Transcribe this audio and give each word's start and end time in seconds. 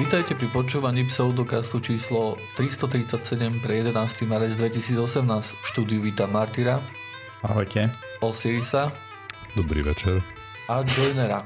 Vítajte 0.00 0.32
pri 0.32 0.48
počúvaní 0.48 1.04
pseudokastu 1.12 1.76
číslo 1.84 2.40
337 2.56 3.60
pre 3.60 3.84
11. 3.84 4.24
marec 4.24 4.56
2018. 4.56 4.96
V 5.60 5.64
štúdiu 5.68 6.00
víta 6.00 6.24
Martyra. 6.24 6.80
Ahojte. 7.44 7.92
Osirisa. 8.24 8.96
Dobrý 9.52 9.84
večer. 9.84 10.24
A 10.72 10.80
Joinera. 10.88 11.44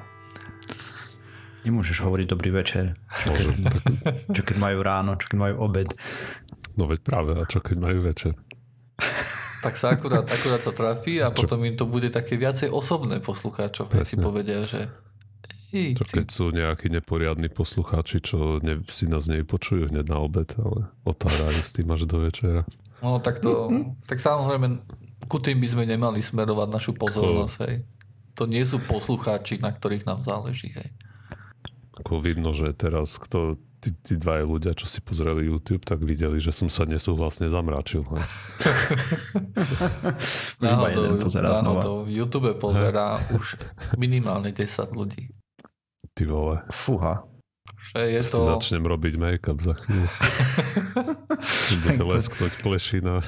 Nemôžeš 1.67 2.07
hovoriť 2.07 2.27
dobrý 2.31 2.55
večer. 2.55 2.95
Môžem. 3.27 3.67
Čo 4.39 4.47
keď 4.47 4.57
majú 4.63 4.87
ráno, 4.87 5.19
čo 5.19 5.27
keď 5.35 5.39
majú 5.51 5.55
obed. 5.59 5.91
No 6.79 6.87
veď 6.87 7.03
práve, 7.03 7.35
a 7.35 7.43
čo 7.51 7.59
keď 7.59 7.77
majú 7.83 8.07
večer? 8.07 8.39
Tak 9.67 9.75
sa 9.75 9.99
akurát, 9.99 10.31
akurát 10.31 10.63
sa 10.63 10.71
trafí 10.71 11.19
a 11.19 11.35
čo? 11.35 11.43
potom 11.43 11.59
im 11.67 11.75
to 11.75 11.91
bude 11.91 12.07
také 12.15 12.39
viacej 12.39 12.71
osobné 12.71 13.19
poslucháčov, 13.19 13.91
keď 13.91 14.07
si 14.07 14.15
povedia, 14.15 14.63
že 14.63 14.95
čo 15.75 16.05
keď 16.07 16.27
sú 16.31 16.55
nejakí 16.55 16.87
neporiadni 16.87 17.51
poslucháči, 17.51 18.23
čo 18.23 18.63
ne, 18.63 18.79
si 18.87 19.11
nás 19.11 19.27
nepočujú 19.27 19.91
hneď 19.91 20.07
na 20.07 20.23
obed, 20.23 20.47
ale 20.55 20.87
otárajú 21.03 21.61
s 21.61 21.75
tým 21.75 21.91
až 21.91 22.07
do 22.07 22.23
večera. 22.23 22.63
No 23.03 23.19
tak 23.19 23.43
to, 23.43 23.69
tak 24.07 24.23
samozrejme 24.23 24.81
ku 25.27 25.43
tým 25.43 25.59
by 25.59 25.69
sme 25.69 25.85
nemali 25.89 26.23
smerovať 26.23 26.69
našu 26.71 26.93
pozornosť, 26.95 27.57
hej. 27.67 27.83
To 28.35 28.47
nie 28.51 28.63
sú 28.67 28.83
poslucháči, 28.83 29.63
na 29.63 29.71
ktorých 29.71 30.07
nám 30.07 30.23
záleží, 30.23 30.71
hej. 30.75 30.89
Ako 32.03 32.19
vidno, 32.19 32.51
že 32.51 32.75
teraz 32.75 33.19
kto, 33.23 33.55
tí, 33.79 33.95
tí 34.03 34.15
dva 34.19 34.43
ľudia, 34.43 34.75
čo 34.75 34.91
si 34.91 34.99
pozreli 34.99 35.47
YouTube, 35.47 35.87
tak 35.87 36.03
videli, 36.03 36.43
že 36.43 36.51
som 36.51 36.67
sa 36.67 36.83
nesúhlasne 36.89 37.47
zamračil. 37.47 38.03
Náhodou, 40.65 41.15
náhodou, 41.21 41.97
YouTube 42.09 42.51
pozerá 42.59 43.23
už 43.31 43.61
minimálne 43.95 44.51
10 44.51 44.91
ľudí. 44.91 45.31
Ty 46.15 46.25
vole. 46.31 46.63
Fúha. 46.71 47.27
Že 47.93 48.01
je 48.07 48.23
to... 48.31 48.39
Si 48.39 48.51
začnem 48.55 48.85
robiť 48.87 49.15
make-up 49.19 49.59
za 49.61 49.75
chvíľu. 49.75 50.09
Bude 51.85 52.05
lesknúť 52.17 52.53
plešina. 52.63 53.21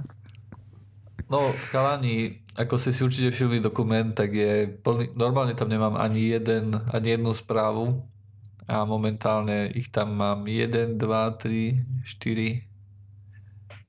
no, 1.32 1.52
chalani, 1.74 2.40
ako 2.54 2.78
ste 2.78 2.94
si 2.94 3.02
určite 3.02 3.34
všimli 3.34 3.58
dokument, 3.58 4.14
tak 4.14 4.30
je 4.30 4.70
plný... 4.70 5.10
Normálne 5.18 5.58
tam 5.58 5.68
nemám 5.68 5.98
ani 5.98 6.32
jeden, 6.32 6.70
ani 6.94 7.18
jednu 7.18 7.34
správu 7.34 8.06
a 8.64 8.86
momentálne 8.88 9.68
ich 9.74 9.92
tam 9.92 10.16
mám 10.16 10.46
1, 10.48 10.96
2, 10.96 11.02
3, 11.02 11.82
4, 12.08 12.62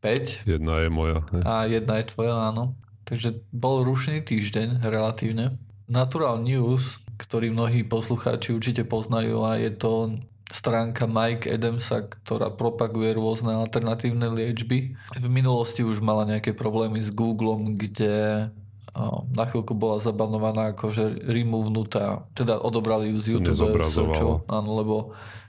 5. 0.02 0.50
Jedna 0.50 0.82
je 0.82 0.90
moja. 0.90 1.22
Ne? 1.32 1.42
A 1.46 1.70
jedna 1.70 2.02
je 2.02 2.09
tvoja, 2.09 2.52
áno. 2.52 2.76
Takže 3.06 3.46
bol 3.54 3.86
rušný 3.86 4.26
týždeň 4.26 4.82
relatívne. 4.82 5.62
Natural 5.86 6.42
News 6.42 7.05
ktorý 7.16 7.52
mnohí 7.52 7.88
poslucháči 7.88 8.52
určite 8.56 8.84
poznajú 8.84 9.44
a 9.48 9.58
je 9.60 9.72
to 9.72 10.20
stránka 10.52 11.10
Mike 11.10 11.50
Adamsa, 11.50 12.06
ktorá 12.06 12.54
propaguje 12.54 13.18
rôzne 13.18 13.58
alternatívne 13.58 14.30
liečby. 14.30 14.94
V 15.18 15.28
minulosti 15.28 15.82
už 15.82 16.00
mala 16.06 16.24
nejaké 16.30 16.54
problémy 16.54 17.02
s 17.02 17.10
Googlem, 17.10 17.76
kde 17.76 18.48
na 19.36 19.44
chvíľku 19.44 19.76
bola 19.76 20.00
zabanovaná 20.00 20.72
akože 20.72 21.28
removenutá, 21.28 22.24
teda 22.32 22.64
odobrali 22.64 23.12
ju 23.12 23.18
z 23.20 23.28
YouTube 23.36 23.84
searchov, 23.84 24.48
áno, 24.48 24.70
lebo 24.80 24.96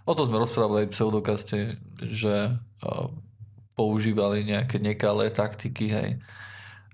o 0.03 0.12
to 0.19 0.27
sme 0.27 0.42
rozprávali 0.42 0.83
aj 0.83 0.89
v 0.91 0.94
pseudokaste, 0.98 1.59
že 2.03 2.59
používali 3.78 4.42
nejaké 4.42 4.83
nekalé 4.83 5.31
taktiky, 5.31 5.87
hej. 5.87 6.11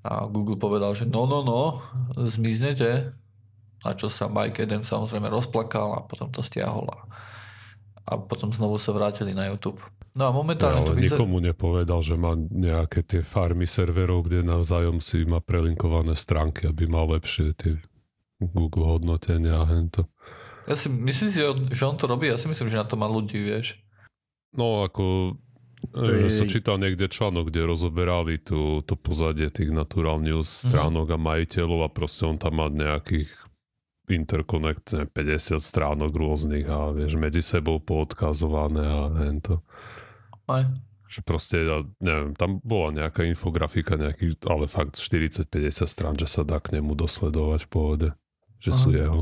A 0.03 0.27
Google 0.29 0.59
povedal, 0.59 0.93
že 0.93 1.07
no, 1.09 1.25
no, 1.25 1.41
no, 1.41 1.81
zmiznete, 2.19 3.15
na 3.83 3.93
čo 3.99 4.07
sa 4.07 4.31
Mike 4.31 4.63
Adam 4.63 4.87
samozrejme 4.87 5.27
rozplakal 5.27 5.99
a 5.99 6.01
potom 6.07 6.31
to 6.31 6.41
stiahol 6.41 6.87
a, 6.91 7.01
a 8.07 8.13
potom 8.19 8.55
znovu 8.55 8.79
sa 8.79 8.95
vrátili 8.95 9.35
na 9.35 9.51
YouTube. 9.51 9.83
No 10.13 10.29
a 10.29 10.31
momentálne 10.31 10.77
ja, 10.77 10.83
ale 10.85 10.91
to 10.93 10.99
vyzer... 10.99 11.17
nikomu 11.17 11.41
nepovedal, 11.41 12.01
že 12.05 12.15
má 12.21 12.37
nejaké 12.37 13.01
tie 13.01 13.25
farmy 13.25 13.65
serverov, 13.65 14.29
kde 14.29 14.45
navzájom 14.45 15.01
si 15.01 15.25
má 15.25 15.41
prelinkované 15.41 16.13
stránky, 16.13 16.69
aby 16.69 16.85
mal 16.85 17.09
lepšie 17.09 17.57
tie 17.57 17.81
Google 18.37 18.85
hodnotenia 18.85 19.65
a 19.65 19.69
hento. 19.73 20.05
Ja 20.69 20.77
si 20.77 20.93
myslím 20.93 21.31
si, 21.33 21.41
že 21.75 21.85
on 21.89 21.97
to 21.97 22.07
robí, 22.07 22.29
ja 22.29 22.37
si 22.39 22.47
myslím, 22.47 22.69
že 22.69 22.79
na 22.79 22.87
to 22.87 23.01
má 23.01 23.09
ľudí, 23.09 23.41
vieš. 23.41 23.81
No 24.53 24.85
ako 24.85 25.35
že 25.91 26.31
som 26.31 26.47
čítal 26.47 26.79
niekde 26.79 27.11
článok, 27.11 27.51
kde 27.51 27.67
rozoberali 27.67 28.39
tú, 28.39 28.87
to 28.87 28.95
pozadie 28.95 29.51
tých 29.51 29.75
Natural 29.75 30.23
News 30.23 30.47
mhm. 30.47 30.71
stránok 30.71 31.07
mm-hmm. 31.11 31.27
a 31.27 31.27
majiteľov 31.35 31.81
a 31.83 31.89
proste 31.91 32.23
on 32.23 32.39
tam 32.39 32.63
má 32.63 32.71
nejakých 32.71 33.42
interconnect 34.11 35.15
50 35.15 35.63
stránok 35.63 36.11
rôznych 36.11 36.67
a 36.67 36.91
vieš, 36.91 37.15
medzi 37.15 37.45
sebou 37.45 37.79
poodkazované 37.79 38.83
a 38.83 39.03
to. 39.39 39.63
Aj. 40.51 40.67
Že 41.07 41.21
proste, 41.23 41.57
ja 41.61 41.85
neviem, 42.01 42.33
tam 42.35 42.59
bola 42.65 43.05
nejaká 43.05 43.23
infografika, 43.29 44.01
nejaký, 44.01 44.43
ale 44.49 44.67
fakt 44.67 44.99
40-50 44.99 45.87
strán, 45.87 46.15
že 46.19 46.27
sa 46.27 46.43
dá 46.43 46.59
k 46.59 46.81
nemu 46.81 46.97
dosledovať 46.99 47.69
v 47.69 47.71
pohode, 47.71 48.09
že 48.59 48.73
Aha. 48.75 48.81
sú 48.81 48.89
jeho. 48.91 49.21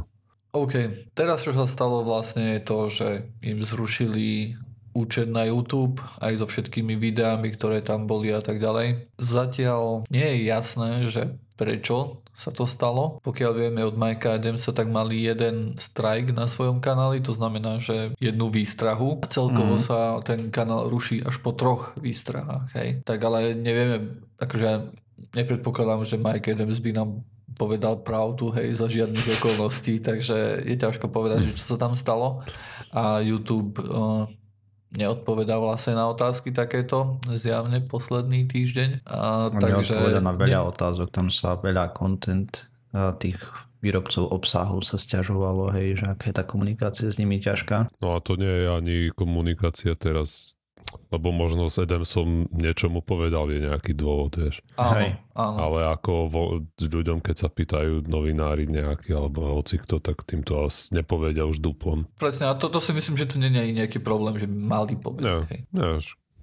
OK, 0.50 0.74
teraz 1.14 1.47
čo 1.47 1.54
sa 1.54 1.68
stalo 1.68 2.02
vlastne 2.02 2.58
je 2.58 2.60
to, 2.62 2.78
že 2.91 3.08
im 3.38 3.62
zrušili 3.62 4.58
účet 4.93 5.31
na 5.31 5.47
YouTube 5.47 6.03
aj 6.19 6.43
so 6.43 6.47
všetkými 6.47 6.99
videami, 6.99 7.53
ktoré 7.55 7.81
tam 7.84 8.11
boli 8.11 8.34
a 8.34 8.43
tak 8.43 8.59
ďalej. 8.59 9.11
Zatiaľ 9.19 10.09
nie 10.11 10.25
je 10.25 10.39
jasné, 10.47 10.91
že 11.06 11.23
prečo 11.61 12.25
sa 12.33 12.49
to 12.49 12.65
stalo. 12.65 13.21
Pokiaľ 13.21 13.53
vieme 13.53 13.84
od 13.84 14.01
Mikea 14.01 14.41
Adamsa, 14.41 14.73
tak 14.73 14.89
mali 14.89 15.21
jeden 15.21 15.77
strike 15.77 16.33
na 16.33 16.49
svojom 16.49 16.81
kanáli, 16.81 17.21
to 17.21 17.37
znamená, 17.37 17.77
že 17.77 18.17
jednu 18.17 18.49
výstrahu. 18.49 19.21
A 19.21 19.28
celkovo 19.28 19.77
mm. 19.77 19.83
sa 19.84 20.17
ten 20.25 20.49
kanál 20.49 20.89
ruší 20.89 21.21
až 21.21 21.37
po 21.45 21.53
troch 21.53 21.93
výstrahách. 22.01 22.72
Hej. 22.81 22.89
Tak 23.05 23.21
ale 23.21 23.53
nevieme, 23.53 24.25
akože 24.41 24.89
nepredpokladám, 25.37 26.01
že 26.09 26.17
Mike 26.17 26.57
Adams 26.57 26.81
by 26.81 26.97
nám 26.97 27.21
povedal 27.61 28.01
pravdu, 28.01 28.49
hej, 28.57 28.72
za 28.72 28.89
žiadnych 28.89 29.37
okolností, 29.37 30.01
takže 30.01 30.65
je 30.65 30.77
ťažko 30.81 31.12
povedať, 31.12 31.53
že 31.53 31.61
čo 31.61 31.65
sa 31.69 31.77
tam 31.77 31.93
stalo. 31.93 32.41
A 32.89 33.21
YouTube 33.21 33.77
uh, 33.84 34.25
neodpovedá 34.91 35.56
vlastne 35.62 35.95
na 35.95 36.11
otázky 36.11 36.51
takéto 36.51 37.23
zjavne 37.31 37.78
posledný 37.87 38.47
týždeň. 38.51 39.06
A, 39.06 39.49
On 39.55 39.62
takže, 39.62 39.95
neodpoveda 39.95 40.21
na 40.23 40.34
veľa 40.34 40.61
ne... 40.67 40.69
otázok, 40.75 41.09
tam 41.15 41.31
sa 41.31 41.55
veľa 41.59 41.95
content 41.95 42.71
tých 43.23 43.39
výrobcov 43.81 44.28
obsahu 44.28 44.84
sa 44.84 45.01
stiažovalo, 45.01 45.73
hej, 45.73 46.05
že 46.05 46.05
aká 46.12 46.28
je 46.28 46.37
tá 46.37 46.45
komunikácia 46.45 47.09
s 47.09 47.17
nimi 47.17 47.41
ťažká. 47.41 47.89
No 48.05 48.12
a 48.12 48.21
to 48.21 48.37
nie 48.37 48.51
je 48.51 48.67
ani 48.69 48.97
komunikácia 49.15 49.97
teraz 49.97 50.53
lebo 51.11 51.34
možno 51.34 51.67
s 51.67 51.78
Adamsom 51.83 52.47
niečomu 52.55 53.03
povedal, 53.03 53.51
je 53.51 53.67
nejaký 53.67 53.93
dôvod, 53.95 54.39
vieš. 54.39 54.62
Áno, 54.78 55.19
áno. 55.34 55.56
Ale 55.59 55.78
ako 55.91 56.12
vo, 56.31 56.43
ľuďom, 56.78 57.19
keď 57.23 57.37
sa 57.47 57.49
pýtajú 57.51 58.06
novinári 58.06 58.71
nejaký, 58.71 59.15
alebo 59.15 59.59
hoci 59.59 59.78
kto, 59.83 59.99
tak 59.99 60.23
týmto 60.23 60.67
asi 60.67 60.95
nepovedia 60.95 61.47
už 61.47 61.59
duplom. 61.59 62.06
Presne, 62.19 62.51
a 62.51 62.55
toto 62.55 62.78
si 62.78 62.95
myslím, 62.95 63.19
že 63.19 63.31
tu 63.31 63.37
nie 63.43 63.51
je 63.51 63.75
nejaký 63.75 63.99
problém, 64.03 64.39
že 64.39 64.47
by 64.47 64.56
mali 64.56 64.95
povedať. 64.95 65.51
Nie, 65.51 65.67
nie, 65.75 65.99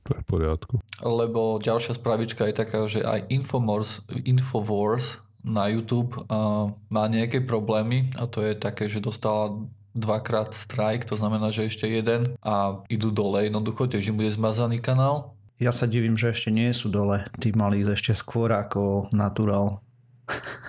to 0.08 0.16
je 0.16 0.24
v 0.24 0.28
poriadku. 0.28 0.76
Lebo 1.04 1.60
ďalšia 1.60 2.00
spravička 2.00 2.48
je 2.48 2.56
taká, 2.56 2.88
že 2.88 3.04
aj 3.04 3.28
Infomors, 3.28 4.08
Infowars 4.24 5.20
na 5.44 5.68
YouTube 5.72 6.16
uh, 6.16 6.72
má 6.92 7.04
nejaké 7.08 7.44
problémy 7.44 8.12
a 8.20 8.28
to 8.28 8.44
je 8.44 8.56
také, 8.56 8.92
že 8.92 9.04
dostala 9.04 9.52
dvakrát 9.98 10.54
strike, 10.54 11.10
to 11.10 11.18
znamená, 11.18 11.50
že 11.50 11.66
ešte 11.66 11.90
jeden 11.90 12.38
a 12.46 12.86
idú 12.86 13.10
dole 13.10 13.50
jednoducho, 13.50 13.90
tiež 13.90 14.14
im 14.14 14.18
bude 14.22 14.30
zmazaný 14.30 14.78
kanál. 14.78 15.34
Ja 15.58 15.74
sa 15.74 15.90
divím, 15.90 16.14
že 16.14 16.30
ešte 16.30 16.54
nie 16.54 16.70
sú 16.70 16.94
dole. 16.94 17.26
Tí 17.42 17.50
mali 17.58 17.82
ísť 17.82 17.94
ešte 17.98 18.14
skôr 18.14 18.54
ako 18.54 19.10
Natural. 19.10 19.82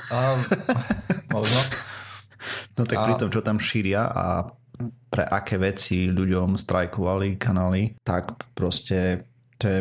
A, 0.09 0.19
možno. 1.37 1.61
No 2.81 2.89
tak 2.89 2.97
a... 2.97 3.05
pri 3.05 3.15
tom, 3.21 3.28
čo 3.28 3.44
tam 3.44 3.61
šíria 3.61 4.09
a 4.09 4.49
pre 5.12 5.28
aké 5.28 5.60
veci 5.60 6.09
ľuďom 6.09 6.57
strajkovali 6.57 7.36
kanály, 7.36 8.01
tak 8.01 8.33
proste 8.57 9.28
to 9.60 9.65
je 9.66 9.81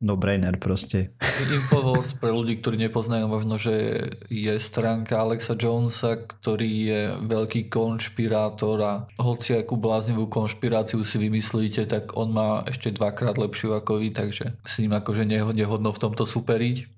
no-brainer 0.00 0.60
proste. 0.60 1.16
Infowars 1.40 2.12
pre 2.20 2.28
ľudí, 2.28 2.60
ktorí 2.60 2.76
nepoznajú 2.88 3.26
možno, 3.28 3.56
že 3.56 4.06
je 4.28 4.54
stránka 4.60 5.20
Alexa 5.20 5.56
Jonesa, 5.56 6.20
ktorý 6.20 6.70
je 6.88 7.00
veľký 7.24 7.72
konšpirátor 7.72 8.76
a 8.84 8.92
hoci 9.16 9.56
akú 9.56 9.80
bláznivú 9.80 10.28
konšpiráciu 10.28 11.00
si 11.00 11.16
vymyslíte, 11.16 11.88
tak 11.88 12.12
on 12.12 12.32
má 12.36 12.60
ešte 12.68 12.92
dvakrát 12.92 13.40
lepšiu 13.40 13.72
ako 13.72 14.04
vy, 14.04 14.12
takže 14.12 14.52
s 14.60 14.74
ním 14.84 14.92
akože 14.92 15.24
nehodno 15.28 15.90
v 15.92 16.02
tomto 16.02 16.28
superiť. 16.28 16.92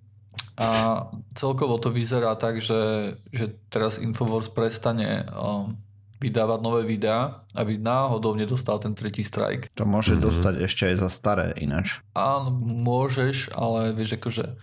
A 0.59 1.07
celkovo 1.39 1.79
to 1.79 1.95
vyzerá 1.95 2.35
tak, 2.35 2.59
že, 2.59 3.15
že 3.31 3.55
teraz 3.71 4.03
Infowars 4.03 4.51
prestane 4.51 5.23
um, 5.31 5.79
vydávať 6.19 6.59
nové 6.61 6.83
videá, 6.85 7.47
aby 7.55 7.79
náhodou 7.79 8.35
nedostal 8.35 8.83
ten 8.83 8.95
tretí 8.95 9.23
strike. 9.23 9.71
To 9.79 9.87
môže 9.87 10.19
mm-hmm. 10.19 10.27
dostať 10.27 10.55
ešte 10.63 10.83
aj 10.91 10.95
za 11.07 11.09
staré 11.11 11.47
ináč. 11.63 12.03
Áno, 12.15 12.51
môžeš, 12.59 13.55
ale 13.55 13.95
vieš 13.95 14.19
akože 14.19 14.59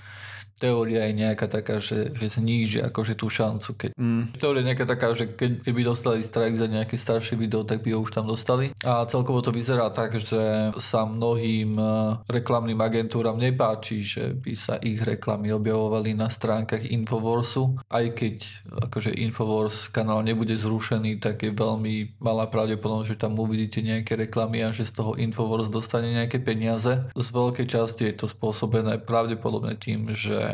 teória 0.55 1.03
je 1.07 1.13
nejaká 1.19 1.51
taká, 1.51 1.83
že, 1.83 2.15
že 2.15 2.39
zníži 2.39 2.79
akože 2.79 3.19
tú 3.19 3.27
šancu. 3.27 3.75
Keď... 3.75 3.89
Mm. 3.99 4.23
Teória 4.39 4.63
je 4.63 4.69
nejaká 4.71 4.85
taká, 4.87 5.11
že 5.11 5.35
keď, 5.35 5.67
keby 5.67 5.81
dostali 5.83 6.23
strike 6.23 6.55
za 6.55 6.71
nejaké 6.71 6.95
staršie 6.95 7.35
video, 7.35 7.67
tak 7.67 7.83
by 7.83 7.91
ho 7.91 7.99
už 8.03 8.15
tam 8.15 8.25
dostali. 8.25 8.71
A 8.87 9.03
celkovo 9.05 9.43
to 9.43 9.51
vyzerá 9.51 9.91
tak, 9.91 10.15
že 10.15 10.71
sa 10.79 11.03
mnohým 11.03 11.75
e, 11.75 11.85
reklamným 12.31 12.79
agentúram 12.79 13.35
nepáči, 13.35 13.99
že 13.99 14.31
by 14.31 14.53
sa 14.55 14.79
ich 14.79 15.03
reklamy 15.03 15.51
objavovali 15.51 16.15
na 16.15 16.31
stránkach 16.31 16.87
Infoworsu. 16.87 17.75
Aj 17.91 18.05
keď 18.15 18.43
akože 18.87 19.11
Infowars 19.11 19.91
kanál 19.91 20.23
nebude 20.23 20.55
zrušený, 20.55 21.19
tak 21.19 21.43
je 21.43 21.51
veľmi 21.51 22.19
malá 22.23 22.47
pravdepodobnosť, 22.47 23.09
že 23.11 23.21
tam 23.21 23.35
uvidíte 23.35 23.83
nejaké 23.83 24.15
reklamy 24.15 24.63
a 24.63 24.71
že 24.71 24.87
z 24.87 25.03
toho 25.03 25.11
Infowars 25.19 25.67
dostane 25.67 26.15
nejaké 26.15 26.39
peniaze. 26.39 27.11
Z 27.11 27.27
veľkej 27.35 27.67
časti 27.67 28.07
je 28.07 28.23
to 28.23 28.25
spôsobené 28.31 29.03
pravdepodobne 29.03 29.75
tým, 29.75 30.15
že 30.15 30.44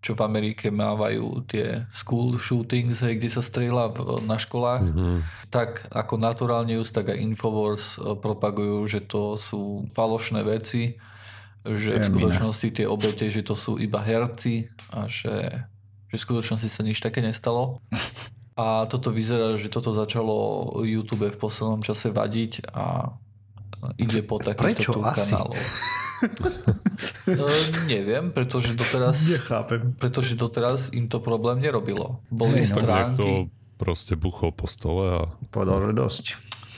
čo 0.00 0.16
v 0.16 0.24
Amerike 0.24 0.72
mávajú 0.72 1.44
tie 1.44 1.84
school 1.92 2.40
shootings, 2.40 3.04
hej, 3.04 3.20
kde 3.20 3.30
sa 3.30 3.44
strieľa 3.44 3.92
na 4.24 4.40
školách, 4.40 4.82
mm-hmm. 4.88 5.16
tak 5.52 5.92
ako 5.92 6.16
Natural 6.16 6.64
News, 6.64 6.88
tak 6.88 7.12
aj 7.12 7.20
Infowars 7.20 8.00
e, 8.00 8.16
propagujú, 8.16 8.80
že 8.88 9.04
to 9.04 9.36
sú 9.36 9.84
falošné 9.92 10.40
veci, 10.40 10.96
že 11.60 12.00
v 12.00 12.08
skutočnosti 12.08 12.68
tie 12.80 12.86
obete, 12.88 13.28
že 13.28 13.44
to 13.44 13.52
sú 13.52 13.76
iba 13.76 14.00
herci 14.00 14.72
a 14.88 15.04
že, 15.04 15.68
že 16.08 16.14
v 16.16 16.24
skutočnosti 16.24 16.68
sa 16.72 16.80
nič 16.80 17.04
také 17.04 17.20
nestalo. 17.20 17.84
A 18.56 18.88
toto 18.88 19.12
vyzerá, 19.12 19.60
že 19.60 19.68
toto 19.68 19.92
začalo 19.92 20.68
YouTube 20.80 21.28
v 21.28 21.36
poslednom 21.36 21.84
čase 21.84 22.08
vadiť 22.08 22.72
a 22.72 23.12
ide 24.00 24.24
po 24.24 24.40
takýchto 24.40 24.96
kanálov. 24.96 25.60
Neviem, 27.92 28.32
pretože 28.32 28.76
doteraz... 28.76 29.24
Nechápem. 29.28 29.96
Pretože 29.96 30.36
doteraz 30.36 30.92
im 30.92 31.08
to 31.08 31.20
problém 31.20 31.60
nerobilo. 31.60 32.20
Boli 32.28 32.60
hey, 32.60 32.68
no. 32.68 32.76
stránky... 32.76 33.30
proste 33.80 34.14
buchol 34.16 34.52
po 34.52 34.68
stole 34.68 35.04
a... 35.08 35.22
Povedal, 35.48 35.90
že 35.90 35.92
dosť. 35.96 36.24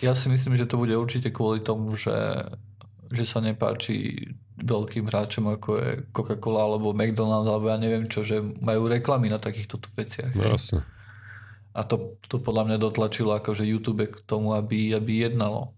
Ja 0.03 0.15
si 0.15 0.31
myslím, 0.31 0.59
že 0.59 0.67
to 0.67 0.79
bude 0.79 0.94
určite 0.94 1.31
kvôli 1.31 1.62
tomu, 1.62 1.94
že, 1.94 2.47
že 3.11 3.23
sa 3.27 3.39
nepáči 3.39 4.31
veľkým 4.62 5.11
hráčom 5.11 5.50
ako 5.59 5.71
je 5.81 5.91
Coca-Cola 6.15 6.62
alebo 6.62 6.94
McDonald's 6.94 7.50
alebo 7.50 7.67
ja 7.73 7.79
neviem 7.81 8.06
čo, 8.06 8.23
že 8.23 8.39
majú 8.39 8.87
reklamy 8.87 9.27
na 9.27 9.43
takýchto 9.43 9.83
veciach. 9.94 10.35
No, 10.39 10.55
jasne. 10.55 10.87
A 11.73 11.89
to, 11.89 12.21
to 12.29 12.37
podľa 12.37 12.69
mňa 12.69 12.79
dotlačilo 12.79 13.33
akože 13.33 13.65
YouTube 13.65 14.05
k 14.05 14.21
tomu, 14.29 14.53
aby, 14.53 14.93
aby 14.93 15.25
jednalo. 15.25 15.73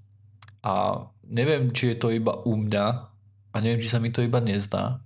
A 0.66 1.06
neviem, 1.22 1.70
či 1.70 1.94
je 1.94 1.96
to 2.02 2.08
iba 2.10 2.34
u 2.42 2.58
mňa, 2.58 3.13
a 3.54 3.56
neviem, 3.62 3.78
či 3.78 3.88
sa 3.88 4.02
mi 4.02 4.10
to 4.10 4.18
iba 4.20 4.42
nezdá, 4.42 4.98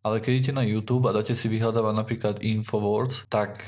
ale 0.00 0.22
keď 0.22 0.32
idete 0.32 0.52
na 0.54 0.64
YouTube 0.64 1.10
a 1.10 1.12
dáte 1.12 1.34
si 1.34 1.50
vyhľadávať 1.50 1.94
napríklad 1.98 2.34
Infowars, 2.40 3.26
tak 3.28 3.60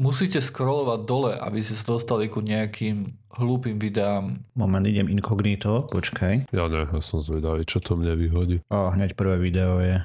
musíte 0.00 0.40
scrollovať 0.40 1.00
dole, 1.04 1.32
aby 1.36 1.60
ste 1.60 1.76
sa 1.76 1.94
dostali 1.94 2.26
ku 2.26 2.40
nejakým 2.40 3.12
hlúpým 3.36 3.76
videám. 3.76 4.42
Moment, 4.56 4.82
idem 4.88 5.12
inkognito, 5.12 5.86
počkaj. 5.92 6.50
Ja 6.50 6.66
ne, 6.66 6.88
ja 6.88 7.00
som 7.04 7.20
zvedavý, 7.20 7.62
čo 7.68 7.78
to 7.78 7.94
mne 7.94 8.16
vyhodí. 8.16 8.64
O, 8.72 8.90
hneď 8.90 9.14
prvé 9.14 9.36
video 9.38 9.78
je. 9.78 10.00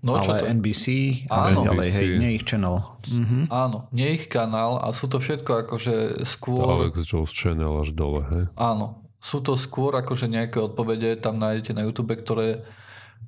No, 0.00 0.16
ale 0.16 0.24
čo 0.24 0.32
to? 0.32 0.44
NBC 0.48 0.84
a 1.28 1.52
Áno. 1.52 1.60
ďalej, 1.68 1.88
hej, 1.92 2.06
nie 2.16 2.30
ich 2.40 2.44
channel. 2.48 2.80
Mhm. 3.04 3.52
Áno, 3.52 3.88
nie 3.92 4.16
ich 4.16 4.32
kanál 4.32 4.80
a 4.80 4.92
sú 4.96 5.12
to 5.12 5.20
všetko 5.20 5.68
akože 5.68 6.24
skôr... 6.24 6.64
Alex 6.64 7.04
Jones 7.04 7.32
channel 7.36 7.72
až 7.84 7.92
dole, 7.92 8.24
hej? 8.32 8.44
Áno, 8.56 9.04
sú 9.20 9.44
to 9.44 9.54
skôr 9.54 9.94
akože 10.00 10.26
nejaké 10.26 10.58
odpovede, 10.58 11.20
tam 11.20 11.36
nájdete 11.36 11.76
na 11.76 11.84
YouTube, 11.84 12.16
ktoré 12.16 12.64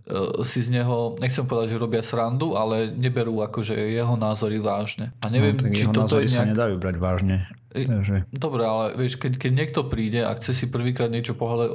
E, 0.03 0.43
si 0.43 0.67
z 0.67 0.75
neho, 0.75 1.15
nechcem 1.23 1.47
povedať, 1.47 1.79
že 1.79 1.79
robia 1.79 2.03
srandu, 2.03 2.59
ale 2.59 2.91
neberú 2.91 3.39
akože 3.39 3.79
jeho 3.79 4.19
názory 4.19 4.59
vážne. 4.59 5.15
A 5.23 5.31
neviem, 5.31 5.55
no, 5.55 5.71
či 5.71 5.87
jeho 5.87 5.95
toto 5.95 6.19
názory 6.19 6.27
je 6.27 6.31
nejak... 6.35 6.43
sa 6.43 6.51
nedajú 6.51 6.75
brať 6.83 6.97
vážne. 6.99 7.37
Takže... 7.73 8.29
Dobre, 8.35 8.63
ale 8.67 8.99
vieš, 8.99 9.17
keď, 9.17 9.39
keď 9.39 9.53
niekto 9.55 9.81
príde 9.87 10.21
a 10.27 10.35
chce 10.37 10.53
si 10.53 10.67
prvýkrát 10.69 11.09
niečo 11.09 11.39
pohľadať, 11.39 11.71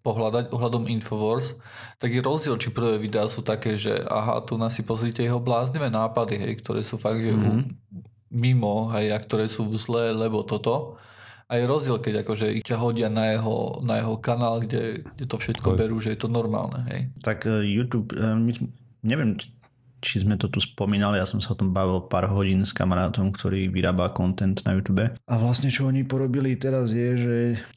pohľadať 0.00 0.44
ohľadom 0.54 0.88
Infowars, 0.88 1.58
tak 1.98 2.14
je 2.14 2.24
rozdiel, 2.24 2.56
či 2.56 2.72
prvé 2.72 3.02
videá 3.02 3.26
sú 3.26 3.42
také, 3.42 3.74
že 3.74 3.98
aha, 4.08 4.40
tu 4.46 4.56
nás 4.56 4.72
si 4.72 4.86
pozrite 4.86 5.20
jeho 5.20 5.42
bláznivé 5.42 5.90
nápady, 5.90 6.38
hej, 6.40 6.52
ktoré 6.62 6.86
sú 6.86 6.96
fakt, 6.96 7.20
že 7.20 7.34
mm-hmm. 7.34 7.60
mimo, 8.32 8.94
hej, 8.94 9.12
a 9.12 9.18
ktoré 9.18 9.50
sú 9.50 9.68
zlé, 9.76 10.14
lebo 10.14 10.40
toto 10.46 10.96
a 11.46 11.52
je 11.54 11.64
rozdiel, 11.64 12.02
keď 12.02 12.26
akože 12.26 12.46
ich 12.58 12.66
ťa 12.66 12.76
hodia 12.78 13.06
na 13.06 13.30
jeho, 13.38 13.78
na 13.86 14.02
jeho 14.02 14.18
kanál, 14.18 14.66
kde, 14.66 15.06
kde 15.14 15.24
to 15.30 15.36
všetko 15.38 15.68
Aj. 15.74 15.78
berú, 15.78 15.96
že 16.02 16.14
je 16.14 16.18
to 16.18 16.28
normálne. 16.28 16.82
Hej. 16.90 17.00
Tak 17.22 17.46
uh, 17.46 17.62
YouTube, 17.62 18.10
uh, 18.18 18.34
my, 18.34 18.50
neviem, 19.06 19.38
či 20.02 20.22
sme 20.22 20.34
to 20.34 20.50
tu 20.50 20.58
spomínali, 20.58 21.18
ja 21.18 21.26
som 21.26 21.38
sa 21.38 21.54
o 21.54 21.58
tom 21.58 21.70
bavil 21.70 22.04
pár 22.06 22.26
hodín 22.30 22.66
s 22.66 22.74
kamarátom, 22.74 23.30
ktorý 23.30 23.70
vyrába 23.70 24.10
content 24.10 24.58
na 24.66 24.74
YouTube. 24.74 25.06
A 25.06 25.34
vlastne 25.38 25.70
čo 25.70 25.86
oni 25.86 26.02
porobili 26.02 26.58
teraz 26.58 26.90
je, 26.90 27.10
že 27.16 27.36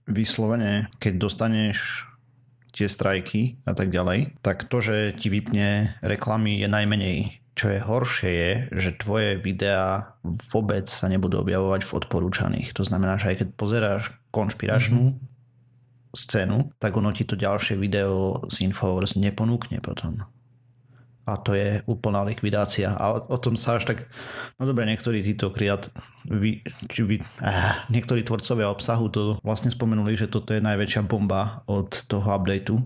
vyslovene, 0.09 0.89
keď 0.97 1.29
dostaneš 1.29 2.09
tie 2.69 2.85
strajky 2.85 3.57
a 3.65 3.73
tak 3.73 3.89
ďalej, 3.89 4.39
tak 4.45 4.69
to, 4.69 4.77
že 4.77 5.17
ti 5.17 5.33
vypne 5.33 5.97
reklamy 6.05 6.61
je 6.61 6.67
najmenej 6.69 7.17
čo 7.59 7.67
je 7.75 7.83
horšie 7.83 8.31
je, 8.31 8.51
že 8.71 8.95
tvoje 8.95 9.35
videá 9.35 10.15
vôbec 10.23 10.87
sa 10.87 11.11
nebudú 11.11 11.43
objavovať 11.43 11.83
v 11.83 11.95
odporúčaných. 11.99 12.71
To 12.79 12.87
znamená, 12.87 13.19
že 13.19 13.35
aj 13.35 13.43
keď 13.43 13.47
pozeráš 13.59 14.15
konšpiračnú 14.31 15.03
mm-hmm. 15.11 16.15
scénu, 16.15 16.71
tak 16.79 16.95
ono 16.95 17.11
ti 17.11 17.27
to 17.27 17.35
ďalšie 17.35 17.75
video 17.75 18.39
z 18.47 18.63
Infowars 18.63 19.19
neponúkne 19.19 19.83
potom. 19.83 20.23
A 21.27 21.35
to 21.35 21.51
je 21.53 21.83
úplná 21.85 22.23
likvidácia. 22.23 22.95
A 22.95 23.19
o, 23.21 23.37
tom 23.37 23.59
sa 23.59 23.77
až 23.77 23.91
tak... 23.91 24.07
No 24.55 24.63
dobre, 24.63 24.87
niektorí 24.87 25.19
títo 25.19 25.51
kriat... 25.51 25.91
Vy, 26.25 26.63
či 26.89 27.05
vy, 27.05 27.21
eh, 27.21 27.73
niektorí 27.91 28.23
tvorcovia 28.23 28.71
obsahu 28.71 29.11
to 29.11 29.21
vlastne 29.43 29.69
spomenuli, 29.69 30.15
že 30.17 30.31
toto 30.31 30.55
je 30.55 30.63
najväčšia 30.63 31.05
bomba 31.05 31.61
od 31.69 32.07
toho 32.07 32.33
updateu, 32.33 32.81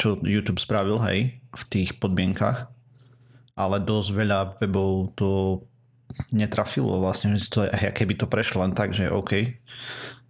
čo 0.00 0.16
YouTube 0.22 0.62
spravil, 0.62 0.96
hej, 1.02 1.44
v 1.52 1.62
tých 1.68 2.00
podmienkach 2.00 2.73
ale 3.54 3.82
dosť 3.82 4.08
veľa 4.10 4.40
webov 4.62 5.14
to 5.14 5.62
netrafilo 6.30 6.98
vlastne, 7.02 7.34
že 7.34 7.50
to, 7.50 7.60
keby 7.70 8.14
to 8.14 8.26
prešlo 8.30 8.62
len 8.62 8.74
tak, 8.74 8.94
že 8.94 9.10
OK. 9.10 9.58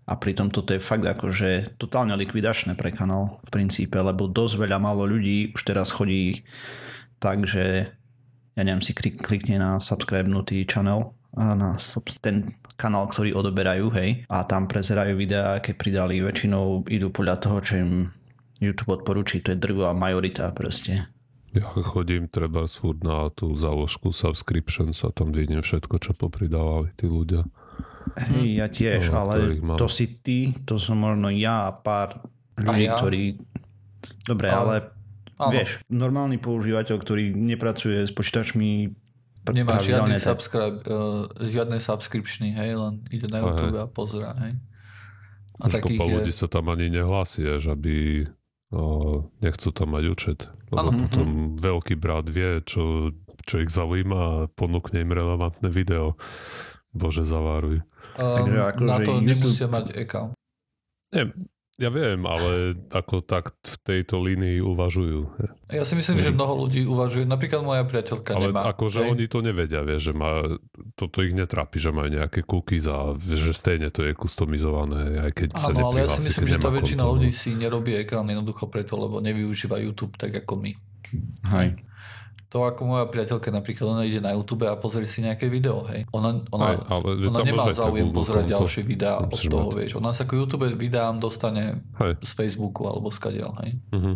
A 0.05 0.21
pritom 0.21 0.53
toto 0.53 0.77
je 0.77 0.85
fakt 0.85 1.05
akože 1.05 1.81
totálne 1.81 2.13
likvidačné 2.13 2.77
pre 2.77 2.93
kanál 2.93 3.41
v 3.49 3.51
princípe, 3.51 3.97
lebo 3.97 4.29
dosť 4.29 4.61
veľa 4.61 4.77
málo 4.77 5.09
ľudí 5.09 5.57
už 5.57 5.65
teraz 5.65 5.89
chodí 5.89 6.45
tak, 7.17 7.49
že 7.49 7.89
ja 8.55 8.63
neviem, 8.63 8.85
si 8.85 8.93
klikne 8.95 9.57
na 9.57 9.81
subscribenutý 9.81 10.69
channel 10.69 11.17
na 11.35 11.75
ten 12.23 12.55
kanál, 12.79 13.11
ktorý 13.11 13.35
odoberajú, 13.35 13.87
hej, 13.95 14.11
a 14.31 14.47
tam 14.47 14.71
prezerajú 14.71 15.19
videá, 15.19 15.59
aké 15.59 15.75
pridali, 15.75 16.23
väčšinou 16.23 16.87
idú 16.91 17.11
podľa 17.11 17.37
toho, 17.43 17.59
čo 17.63 17.75
im 17.83 18.11
YouTube 18.63 19.03
odporúči, 19.03 19.43
to 19.43 19.55
je 19.55 19.59
drvá 19.59 19.95
majorita 19.95 20.51
proste. 20.55 21.14
Ja 21.55 21.71
chodím 21.71 22.27
treba 22.27 22.67
furt 22.67 23.07
na 23.07 23.31
tú 23.31 23.55
záložku 23.55 24.11
subscription 24.11 24.91
sa 24.91 25.15
tam 25.15 25.31
vidím 25.31 25.63
všetko, 25.63 26.03
čo 26.03 26.11
popridávali 26.11 26.91
tí 26.99 27.07
ľudia. 27.07 27.47
Hej, 28.19 28.47
ja 28.59 28.67
tiež, 28.67 29.15
no, 29.15 29.23
ale 29.23 29.59
to 29.79 29.87
si 29.87 30.19
ty, 30.19 30.53
to 30.67 30.83
som 30.83 30.99
možno 30.99 31.31
ja 31.31 31.71
a 31.71 31.73
pár 31.73 32.19
ľudí, 32.59 32.91
ja? 32.91 32.99
ktorí... 32.99 33.39
Dobre, 34.27 34.51
ale, 34.51 34.93
ale 35.39 35.51
vieš, 35.55 35.81
normálny 35.89 36.43
používateľ, 36.43 36.97
ktorý 37.01 37.33
nepracuje 37.33 38.03
s 38.03 38.13
počítačmi 38.13 38.93
Nemá 39.45 39.77
žiadny, 39.77 40.17
subscribe, 40.17 40.81
uh, 40.89 41.29
žiadne 41.37 41.77
subscriptiony, 41.77 42.57
hej, 42.57 42.81
len 42.81 43.05
ide 43.13 43.29
na 43.29 43.45
YouTube 43.45 43.77
a 43.77 43.85
pozera, 43.85 44.33
hej. 44.41 44.57
A 45.61 45.69
Už 45.69 45.73
takých 45.79 46.01
ľudí 46.01 46.33
sa 46.33 46.49
tam 46.49 46.73
ani 46.73 46.89
nehlási, 46.89 47.45
až 47.45 47.77
aby 47.77 48.25
uh, 48.75 49.23
nechcú 49.39 49.71
tam 49.71 49.95
mať 49.95 50.05
účet. 50.11 50.39
Lebo 50.75 50.91
ano. 50.91 51.07
potom 51.07 51.27
mm-hmm. 51.27 51.63
veľký 51.63 51.95
brat 51.95 52.27
vie, 52.27 52.59
čo, 52.67 53.15
čo 53.47 53.63
ich 53.63 53.71
zaujíma 53.71 54.19
a 54.19 54.33
ponúkne 54.51 55.07
im 55.07 55.15
relevantné 55.15 55.71
video. 55.71 56.19
Bože, 56.91 57.23
zaváruj. 57.23 57.83
Um, 58.19 58.35
Takže 58.39 58.59
ako, 58.75 58.83
na 58.87 58.97
to 59.03 59.13
YouTube... 59.19 59.27
nemusia 59.27 59.67
mať 59.71 59.87
account. 59.95 60.33
Nie, 61.15 61.31
ja 61.75 61.91
viem, 61.91 62.23
ale 62.23 62.79
ako 62.95 63.19
tak 63.27 63.51
v 63.67 63.77
tejto 63.83 64.23
línii 64.23 64.63
uvažujú. 64.63 65.21
Ja 65.75 65.83
si 65.83 65.99
myslím, 65.99 66.23
že 66.23 66.31
mnoho 66.31 66.67
ľudí 66.67 66.87
uvažuje. 66.87 67.27
Napríklad 67.27 67.67
moja 67.67 67.83
priateľka 67.83 68.39
ale 68.39 68.55
nemá. 68.55 68.63
Ale 68.63 68.79
akože 68.79 68.99
hej? 69.03 69.11
oni 69.11 69.25
to 69.27 69.39
nevedia, 69.43 69.83
vie, 69.83 69.99
že 69.99 70.15
má, 70.15 70.55
toto 70.95 71.19
ich 71.27 71.35
netrápi, 71.35 71.83
že 71.83 71.91
majú 71.91 72.15
nejaké 72.15 72.47
cookies 72.47 72.87
a 72.87 73.19
že 73.19 73.51
stejne 73.51 73.91
to 73.91 74.07
je 74.07 74.15
customizované, 74.15 75.19
aj 75.19 75.33
keď 75.35 75.49
sa 75.59 75.75
Áno, 75.75 75.91
ale 75.91 76.07
ja 76.07 76.09
si 76.15 76.23
myslím, 76.23 76.47
že 76.47 76.63
tá 76.63 76.71
väčšina 76.71 77.03
ľudí 77.03 77.35
si 77.35 77.59
nerobí 77.59 77.99
account 77.99 78.31
jednoducho 78.31 78.71
preto, 78.71 78.95
lebo 78.95 79.19
nevyužíva 79.19 79.83
YouTube 79.83 80.15
tak 80.15 80.31
ako 80.31 80.63
my. 80.63 80.73
Hej 81.59 81.69
to 82.55 82.63
ako 82.63 82.87
moja 82.87 83.11
priateľka 83.11 83.51
napríklad, 83.51 83.99
ona 83.99 84.07
ide 84.07 84.23
na 84.23 84.31
YouTube 84.31 84.71
a 84.71 84.79
pozrie 84.79 85.11
si 85.11 85.27
nejaké 85.27 85.51
video, 85.51 85.83
hej. 85.91 86.07
Ona, 86.15 86.47
ona, 86.55 86.67
Aj, 86.71 86.77
ale 86.87 87.27
ona 87.27 87.43
nemá 87.43 87.67
záujem 87.75 88.15
pozerať 88.15 88.47
konto. 88.47 88.55
ďalšie 88.55 88.83
videá 88.87 89.19
od 89.19 89.35
toho, 89.35 89.75
vieš. 89.75 89.99
Ona 89.99 90.15
sa 90.15 90.23
ako 90.23 90.47
YouTube 90.47 90.71
videám 90.79 91.19
dostane 91.19 91.83
hej. 91.99 92.15
z 92.23 92.33
Facebooku 92.39 92.87
alebo 92.87 93.11
z 93.11 93.19
kadiaľ, 93.19 93.59
hej. 93.67 93.73
Uh-huh. 93.91 94.15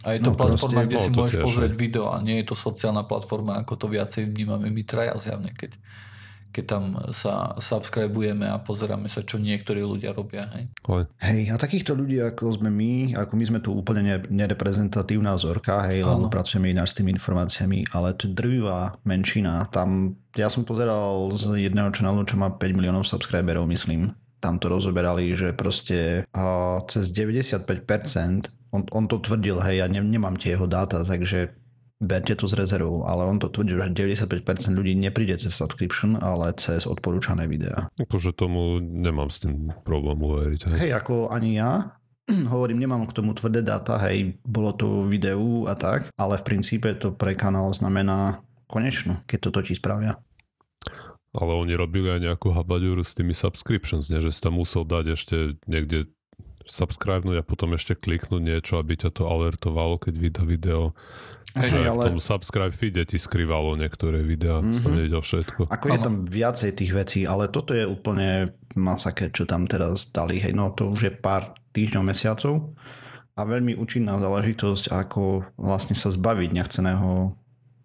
A 0.00 0.16
je 0.16 0.24
to 0.24 0.32
No, 0.32 0.40
platforma, 0.40 0.88
kde 0.88 0.96
si 0.96 1.12
bolo 1.12 1.12
to 1.12 1.20
môžeš 1.20 1.36
tiež, 1.36 1.44
pozrieť 1.44 1.72
video 1.76 2.04
a 2.08 2.16
nie 2.24 2.40
je 2.40 2.48
to 2.48 2.56
sociálna 2.56 3.04
platforma, 3.04 3.60
ako 3.60 3.72
to 3.76 3.86
viacej 3.92 4.32
vnímame 4.32 4.72
my 4.72 4.82
traja 4.88 5.12
zjavne, 5.20 5.52
keď, 5.52 5.76
keď 6.48 6.64
tam 6.64 6.84
sa 7.12 7.54
subscribujeme 7.60 8.48
a 8.48 8.58
pozeráme 8.58 9.06
sa, 9.06 9.20
čo 9.22 9.36
niektorí 9.36 9.84
ľudia 9.84 10.16
robia. 10.16 10.48
Hej. 10.56 10.64
Hej, 11.20 11.40
a 11.52 11.56
takýchto 11.60 11.92
ľudí, 11.92 12.18
ako 12.24 12.58
sme 12.58 12.72
my, 12.72 13.14
ako 13.14 13.32
my 13.36 13.44
sme 13.44 13.60
tu 13.60 13.76
úplne 13.76 14.02
ne- 14.02 14.28
nereprezentatívna 14.28 15.36
vzorka, 15.36 15.84
hej, 15.86 16.02
lebo 16.02 16.26
Áno. 16.26 16.32
pracujeme 16.32 16.72
ináč 16.72 16.96
s 16.96 16.98
tými 16.98 17.14
informáciami, 17.14 17.92
ale 17.92 18.16
to 18.16 18.26
je 18.26 18.34
drvivá 18.34 18.96
menšina. 19.04 19.68
Tam, 19.68 20.16
ja 20.34 20.48
som 20.48 20.64
pozeral 20.64 21.28
z 21.36 21.68
jedného 21.68 21.92
kanálu, 21.92 22.24
čo 22.24 22.40
má 22.40 22.48
5 22.50 22.78
miliónov 22.78 23.04
subscriberov, 23.04 23.68
myslím. 23.68 24.16
Tam 24.38 24.56
to 24.56 24.70
rozoberali, 24.70 25.34
že 25.34 25.50
proste 25.50 26.22
cez 26.86 27.04
95%, 27.10 27.66
on, 28.70 28.82
on 28.92 29.04
to 29.08 29.18
tvrdil, 29.18 29.60
hej, 29.64 29.82
ja 29.82 29.86
ne, 29.90 30.00
nemám 30.00 30.36
tie 30.38 30.54
jeho 30.54 30.68
dáta, 30.68 31.02
takže 31.02 31.52
berte 31.98 32.34
to 32.38 32.46
z 32.46 32.54
rezervou, 32.54 33.02
ale 33.06 33.26
on 33.26 33.42
to 33.42 33.50
tvrdil, 33.50 33.82
že 33.82 33.90
95% 33.90 34.70
ľudí 34.70 34.94
nepríde 34.94 35.34
cez 35.38 35.50
subscription, 35.54 36.14
ale 36.18 36.54
cez 36.54 36.86
odporúčané 36.86 37.50
videá. 37.50 37.90
akože 37.98 38.30
tomu 38.34 38.78
nemám 38.78 39.30
s 39.30 39.42
tým 39.42 39.74
problém 39.82 40.18
uveriť. 40.22 40.60
Hej. 40.70 40.78
Hej, 40.86 40.92
ako 40.94 41.34
ani 41.34 41.58
ja, 41.58 41.98
hovorím, 42.54 42.78
nemám 42.78 43.02
k 43.10 43.16
tomu 43.18 43.34
tvrdé 43.34 43.66
dáta, 43.66 43.98
hej, 44.06 44.38
bolo 44.46 44.70
to 44.72 45.02
videu 45.10 45.66
a 45.66 45.74
tak, 45.74 46.10
ale 46.14 46.38
v 46.38 46.46
princípe 46.46 46.88
to 46.94 47.10
pre 47.10 47.34
kanál 47.34 47.74
znamená 47.74 48.46
konečno, 48.70 49.24
keď 49.26 49.38
toto 49.50 49.60
ti 49.66 49.74
spravia. 49.74 50.20
Ale 51.36 51.52
oni 51.52 51.76
robili 51.76 52.08
aj 52.08 52.24
nejakú 52.24 52.56
habaďuru 52.56 53.04
s 53.04 53.12
tými 53.12 53.36
subscriptions, 53.36 54.08
nie? 54.08 54.22
že 54.22 54.32
si 54.32 54.40
tam 54.40 54.56
musel 54.56 54.88
dať 54.88 55.04
ešte 55.12 55.36
niekde 55.68 56.08
subscribenúť 56.68 57.40
a 57.40 57.44
potom 57.46 57.72
ešte 57.74 57.96
kliknúť 57.96 58.42
niečo, 58.44 58.76
aby 58.76 59.00
ťa 59.00 59.10
to 59.10 59.24
alertovalo, 59.26 59.96
keď 59.98 60.14
vydá 60.14 60.42
video. 60.44 60.92
Hej, 61.56 61.72
že 61.72 61.78
aj 61.80 61.88
v 61.88 61.96
ale- 61.96 62.08
tom 62.12 62.20
subscribe 62.20 62.74
feede 62.76 63.02
ti 63.08 63.16
skrývalo 63.16 63.74
niektoré 63.74 64.20
videá, 64.20 64.60
mm-hmm. 64.60 64.78
som 64.78 64.92
nevidel 64.92 65.24
všetko. 65.24 65.72
Ako 65.72 65.86
je 65.90 65.98
tam 65.98 66.14
viacej 66.28 66.70
tých 66.76 66.92
vecí, 66.92 67.20
ale 67.24 67.48
toto 67.48 67.72
je 67.72 67.88
úplne 67.88 68.52
masaker, 68.76 69.32
čo 69.32 69.48
tam 69.48 69.64
teraz 69.64 70.12
dali. 70.12 70.38
Hej, 70.38 70.52
no 70.52 70.70
to 70.76 70.92
už 70.92 71.00
je 71.08 71.12
pár 71.12 71.48
týždňov, 71.72 72.04
mesiacov 72.04 72.76
a 73.38 73.40
veľmi 73.46 73.78
účinná 73.78 74.18
záležitosť, 74.18 74.90
ako 74.90 75.46
vlastne 75.56 75.94
sa 75.94 76.10
zbaviť 76.10 76.50
nechceného 76.52 77.38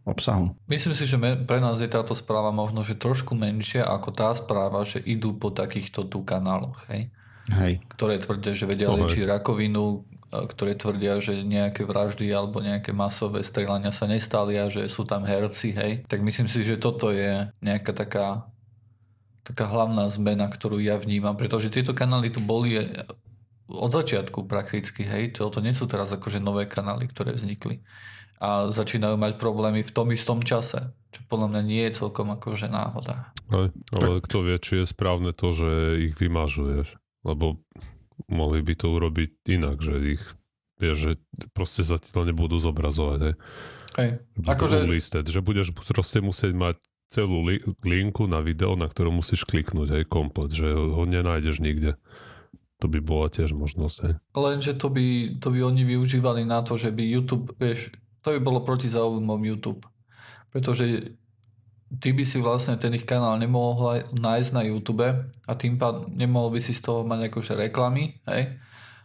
obsahu. 0.04 0.52
Myslím 0.68 0.98
si, 0.98 1.08
že 1.08 1.16
pre 1.48 1.64
nás 1.64 1.80
je 1.80 1.88
táto 1.88 2.12
správa 2.18 2.52
možno, 2.52 2.84
že 2.84 3.00
trošku 3.00 3.38
menšia 3.38 3.88
ako 3.88 4.10
tá 4.12 4.30
správa, 4.36 4.84
že 4.84 5.00
idú 5.00 5.38
po 5.38 5.54
takýchto 5.54 6.10
tu 6.12 6.26
kanáloch, 6.26 6.84
hej? 6.92 7.08
Hej. 7.52 7.84
ktoré 7.92 8.24
tvrdia, 8.24 8.56
že 8.56 8.64
vedia 8.64 8.88
hej. 8.88 9.04
liečiť 9.04 9.28
rakovinu, 9.28 10.08
ktoré 10.32 10.74
tvrdia, 10.80 11.20
že 11.20 11.44
nejaké 11.44 11.84
vraždy 11.84 12.32
alebo 12.32 12.64
nejaké 12.64 12.96
masové 12.96 13.44
strelania 13.44 13.92
sa 13.92 14.08
nestali 14.08 14.56
a 14.58 14.72
že 14.72 14.88
sú 14.88 15.04
tam 15.04 15.28
herci, 15.28 15.76
hej. 15.76 15.94
Tak 16.08 16.24
myslím 16.24 16.48
si, 16.48 16.64
že 16.64 16.80
toto 16.80 17.12
je 17.12 17.52
nejaká 17.60 17.92
taká 17.92 18.48
taká 19.44 19.68
hlavná 19.68 20.08
zmena, 20.08 20.48
ktorú 20.48 20.80
ja 20.80 20.96
vnímam, 20.96 21.36
pretože 21.36 21.68
tieto 21.68 21.92
kanály 21.92 22.32
tu 22.32 22.40
boli 22.40 22.80
od 23.68 23.92
začiatku 23.92 24.48
prakticky, 24.48 25.04
hej, 25.04 25.36
to, 25.36 25.52
to 25.52 25.60
nie 25.60 25.76
sú 25.76 25.84
teraz 25.84 26.16
akože 26.16 26.40
nové 26.40 26.64
kanály, 26.64 27.12
ktoré 27.12 27.36
vznikli 27.36 27.84
a 28.44 28.72
začínajú 28.72 29.16
mať 29.16 29.40
problémy 29.40 29.88
v 29.88 29.92
tom 29.96 30.12
istom 30.12 30.44
čase, 30.44 30.92
čo 31.12 31.20
podľa 31.32 31.48
mňa 31.56 31.62
nie 31.64 31.84
je 31.88 31.96
celkom 31.96 32.32
akože 32.36 32.68
náhoda. 32.68 33.32
Hej, 33.52 33.72
ale 33.96 34.20
kto 34.24 34.38
vie, 34.44 34.58
či 34.60 34.74
je 34.84 34.86
správne 34.88 35.32
to, 35.36 35.56
že 35.56 35.72
ich 36.12 36.16
vymažuješ. 36.20 37.03
Lebo 37.24 37.60
mohli 38.28 38.60
by 38.62 38.74
to 38.78 38.88
urobiť 38.94 39.32
inak, 39.48 39.80
že 39.80 40.20
ich 40.20 40.24
vieš, 40.84 40.98
že 41.00 41.12
proste 41.56 41.88
sa 41.88 41.96
ti 41.96 42.12
to 42.12 42.28
nebudú 42.28 42.60
zobrazovať. 42.60 43.20
Hej. 43.24 43.36
Hej, 43.94 44.10
akože, 44.42 44.84
unlisted, 44.84 45.26
že 45.30 45.40
budeš 45.40 45.72
proste 45.72 46.20
musieť 46.20 46.52
mať 46.58 46.76
celú 47.14 47.46
li- 47.46 47.62
linku 47.86 48.26
na 48.26 48.42
video, 48.42 48.74
na 48.74 48.90
ktorú 48.90 49.14
musíš 49.14 49.46
kliknúť 49.46 50.02
aj 50.02 50.04
komplet, 50.10 50.50
že 50.50 50.74
ho 50.74 51.04
nenájdeš 51.06 51.62
nikde. 51.62 51.96
To 52.82 52.90
by 52.90 53.00
bola 53.00 53.30
tiež 53.30 53.54
možnosť. 53.54 53.98
Hej. 54.02 54.14
Lenže 54.34 54.74
to 54.76 54.90
by, 54.90 55.38
to 55.38 55.48
by 55.54 55.60
oni 55.62 55.86
využívali 55.86 56.42
na 56.44 56.66
to, 56.66 56.76
že 56.76 56.90
by 56.90 57.06
YouTube, 57.06 57.54
vieš, 57.56 57.94
to 58.26 58.34
by 58.34 58.40
bolo 58.42 58.66
proti 58.66 58.90
záujmom 58.90 59.40
YouTube. 59.46 59.86
Pretože 60.50 61.16
ty 61.94 62.10
by 62.10 62.24
si 62.24 62.38
vlastne 62.38 62.74
ten 62.76 62.92
ich 62.92 63.04
kanál 63.04 63.36
nemohol 63.36 63.78
nájsť 64.12 64.50
na 64.52 64.62
YouTube 64.62 65.06
a 65.40 65.52
tým 65.54 65.76
pádom 65.76 66.10
nemohol 66.10 66.50
by 66.50 66.60
si 66.60 66.72
z 66.72 66.82
toho 66.82 67.02
mať 67.02 67.30
akože 67.30 67.54
reklamy, 67.60 68.18
hej? 68.26 68.58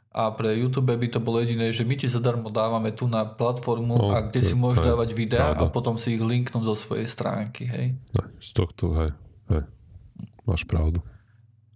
A 0.09 0.31
pre 0.31 0.51
YouTube 0.53 0.89
by 0.91 1.07
to 1.07 1.21
bolo 1.21 1.39
jediné, 1.39 1.69
že 1.69 1.85
my 1.85 1.95
ti 1.95 2.07
zadarmo 2.07 2.49
dávame 2.49 2.91
tu 2.91 3.05
na 3.05 3.23
platformu, 3.23 3.95
No, 3.95 4.11
a 4.11 4.23
kde 4.23 4.41
si 4.41 4.53
to- 4.53 4.59
môžeš 4.59 4.81
hej, 4.81 4.89
dávať 4.89 5.09
videá 5.13 5.53
a 5.53 5.69
potom 5.69 5.95
si 5.95 6.17
ich 6.17 6.23
linknúť 6.23 6.65
zo 6.65 6.75
svojej 6.75 7.07
stránky, 7.07 7.65
hej? 7.65 7.87
Hej, 7.95 8.29
Z 8.41 8.49
tohto, 8.55 8.97
hej, 8.97 9.11
hej. 9.49 9.63
Máš 10.43 10.65
pravdu. 10.65 11.05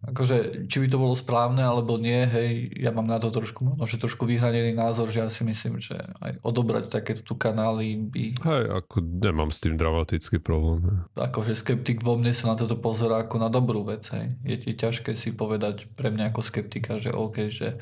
Akože, 0.02 0.66
či 0.66 0.82
by 0.82 0.86
to 0.90 0.98
bolo 0.98 1.14
správne 1.14 1.62
alebo 1.62 1.94
nie, 1.94 2.26
hej, 2.26 2.74
ja 2.74 2.90
mám 2.90 3.06
na 3.06 3.22
to 3.22 3.30
trošku, 3.30 3.62
možno, 3.62 3.86
že 3.86 4.02
trošku 4.02 4.26
vyhranený 4.26 4.74
názor, 4.74 5.06
že 5.06 5.22
ja 5.22 5.30
si 5.30 5.46
myslím, 5.46 5.78
že 5.78 5.94
aj 6.18 6.42
odobrať 6.42 6.90
takéto 6.90 7.22
tu 7.22 7.38
kanály 7.38 8.10
by, 8.10 8.34
Hej, 8.42 8.64
ako 8.82 8.98
nemám 8.98 9.54
s 9.54 9.62
tým 9.62 9.78
dramatický 9.78 10.42
problém. 10.42 10.82
Hej. 10.90 10.98
akože 11.14 11.54
skeptik 11.54 12.02
vo 12.02 12.18
mne 12.18 12.34
sa 12.34 12.50
na 12.50 12.58
toto 12.58 12.74
pozerá 12.74 13.22
ako 13.22 13.36
na 13.38 13.46
dobrú 13.46 13.86
vec, 13.86 14.02
hej. 14.10 14.34
Je, 14.42 14.58
je 14.58 14.74
ťažké 14.74 15.14
si 15.14 15.30
povedať 15.30 15.86
pre 15.94 16.10
mňa 16.10 16.34
ako 16.34 16.40
skeptika, 16.42 16.98
že 16.98 17.14
OK, 17.14 17.46
že 17.46 17.78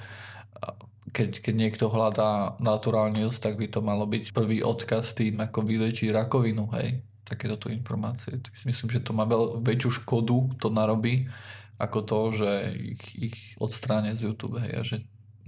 keď, 1.10 1.40
keď 1.42 1.54
niekto 1.56 1.88
hľadá 1.88 2.60
naturálny 2.62 3.24
news, 3.24 3.40
tak 3.40 3.58
by 3.58 3.66
to 3.66 3.80
malo 3.82 4.06
byť 4.06 4.36
prvý 4.36 4.62
odkaz 4.62 5.16
tým, 5.16 5.40
ako 5.42 5.64
vylečí 5.66 6.12
rakovinu, 6.12 6.68
hej. 6.78 7.00
Takéto 7.24 7.56
tu 7.56 7.70
informácie. 7.70 8.42
Tak 8.42 8.52
si 8.58 8.66
myslím, 8.66 8.90
že 8.90 9.00
to 9.00 9.14
má 9.14 9.22
veľ, 9.24 9.62
väčšiu 9.62 10.02
škodu, 10.02 10.50
to 10.58 10.68
narobí, 10.68 11.30
ako 11.80 11.98
to, 12.04 12.18
že 12.36 12.50
ich, 12.76 13.04
ich 13.16 13.36
odstránia 13.56 14.12
z 14.12 14.28
YouTube, 14.28 14.60
hej, 14.60 14.72
a 14.76 14.82
že 14.84 14.96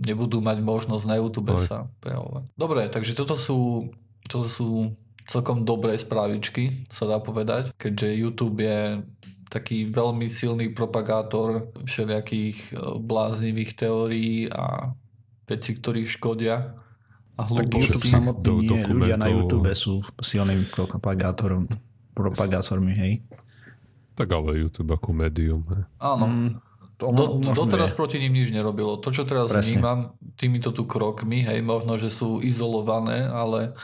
nebudú 0.00 0.40
mať 0.40 0.64
možnosť 0.64 1.04
na 1.04 1.20
YouTube 1.20 1.52
Aj. 1.52 1.62
sa 1.62 1.78
prejavovať. 2.00 2.56
Dobre, 2.56 2.88
takže 2.88 3.12
toto 3.12 3.36
sú, 3.36 3.92
toto 4.24 4.48
sú 4.48 4.96
celkom 5.28 5.62
dobré 5.62 5.94
správičky, 6.00 6.88
sa 6.88 7.06
dá 7.06 7.20
povedať, 7.20 7.70
keďže 7.76 8.18
YouTube 8.18 8.58
je 8.64 9.04
taký 9.52 9.84
veľmi 9.92 10.32
silný 10.32 10.72
propagátor 10.72 11.68
všelijakých 11.84 12.72
e, 12.72 12.96
bláznivých 12.96 13.76
teórií 13.76 14.48
a 14.48 14.96
vecí, 15.44 15.76
ktorých 15.76 16.08
škodia 16.08 16.72
a 17.36 17.42
Tak 17.44 17.68
YouTube 17.68 18.08
samotný 18.08 18.42
do- 18.64 18.76
nie, 18.80 18.84
ľudia 18.88 19.16
na. 19.20 19.28
YouTube 19.28 19.68
sú 19.76 20.00
silným 20.24 20.72
propagátorom, 20.72 21.68
propagátormi, 22.16 22.92
hej. 22.96 23.12
Tak 24.12 24.28
ale 24.28 24.60
YouTube 24.60 24.92
ako 24.92 25.10
médium. 25.16 25.64
Áno. 25.96 26.26
Mm, 26.28 26.60
Do, 27.02 27.42
doteraz 27.42 27.96
proti 27.98 28.22
ním 28.22 28.38
nič 28.38 28.54
nerobilo. 28.54 28.94
To, 29.02 29.10
čo 29.10 29.26
teraz 29.26 29.50
Presne. 29.50 29.66
vnímam 29.66 29.98
týmito 30.38 30.70
tu 30.70 30.86
krokmi, 30.86 31.42
hej, 31.42 31.58
možno, 31.58 31.98
že 31.98 32.14
sú 32.14 32.38
izolované, 32.38 33.26
ale 33.26 33.74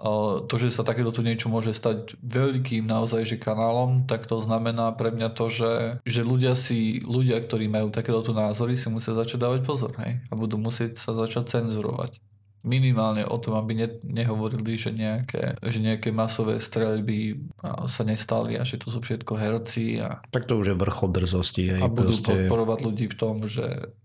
o, 0.00 0.40
to, 0.40 0.56
že 0.56 0.72
sa 0.72 0.80
takéto 0.80 1.12
tu 1.12 1.20
niečo 1.20 1.52
môže 1.52 1.76
stať 1.76 2.16
veľkým 2.24 2.88
naozaj 2.88 3.28
že 3.28 3.36
kanálom, 3.36 4.08
tak 4.08 4.24
to 4.24 4.40
znamená 4.40 4.88
pre 4.96 5.12
mňa 5.12 5.28
to, 5.36 5.52
že, 5.52 5.72
že 6.08 6.24
ľudia 6.24 6.56
si, 6.56 7.04
ľudia, 7.04 7.36
ktorí 7.44 7.68
majú 7.68 7.92
takéto 7.92 8.24
tu 8.24 8.32
názory, 8.32 8.72
si 8.80 8.88
musia 8.88 9.12
začať 9.12 9.36
dávať 9.36 9.60
pozor, 9.60 9.92
hej, 10.00 10.24
a 10.24 10.32
budú 10.32 10.56
musieť 10.56 10.96
sa 10.96 11.12
začať 11.12 11.60
cenzurovať. 11.60 12.16
Minimálne 12.60 13.24
o 13.24 13.40
tom, 13.40 13.56
aby 13.56 13.72
ne, 13.72 13.88
nehovorili, 14.04 14.76
že 14.76 14.92
nejaké, 14.92 15.56
že 15.64 15.80
nejaké 15.80 16.12
masové 16.12 16.60
streľby 16.60 17.40
sa 17.88 18.04
nestali 18.04 18.60
a 18.60 18.68
že 18.68 18.76
to 18.76 18.92
sú 18.92 19.00
všetko 19.00 19.32
herci 19.32 19.96
a 20.04 20.20
Tak 20.28 20.44
to 20.44 20.60
už 20.60 20.72
je 20.72 20.76
vrchol 20.76 21.08
drzosti, 21.08 21.72
hej. 21.72 21.80
a 21.80 21.88
budú 21.88 22.12
proste, 22.12 22.44
podporovať 22.44 22.78
ľudí 22.84 23.06
v 23.08 23.16
tom, 23.16 23.48
že 23.48 23.96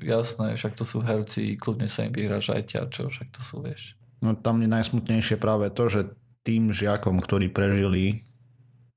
jasné, 0.00 0.56
však 0.56 0.72
to 0.72 0.88
sú 0.88 1.04
herci, 1.04 1.60
kľudne 1.60 1.92
sa 1.92 2.08
im 2.08 2.16
vyhražajte 2.16 2.80
a 2.80 2.88
čo, 2.88 3.12
však 3.12 3.28
to 3.28 3.44
sú, 3.44 3.60
vieš. 3.60 3.92
No 4.24 4.32
tam 4.32 4.64
je 4.64 4.72
najsmutnejšie 4.72 5.36
práve 5.36 5.68
to, 5.68 5.84
že 5.92 6.00
tým 6.48 6.72
žiakom, 6.72 7.20
ktorí 7.20 7.52
prežili 7.52 8.24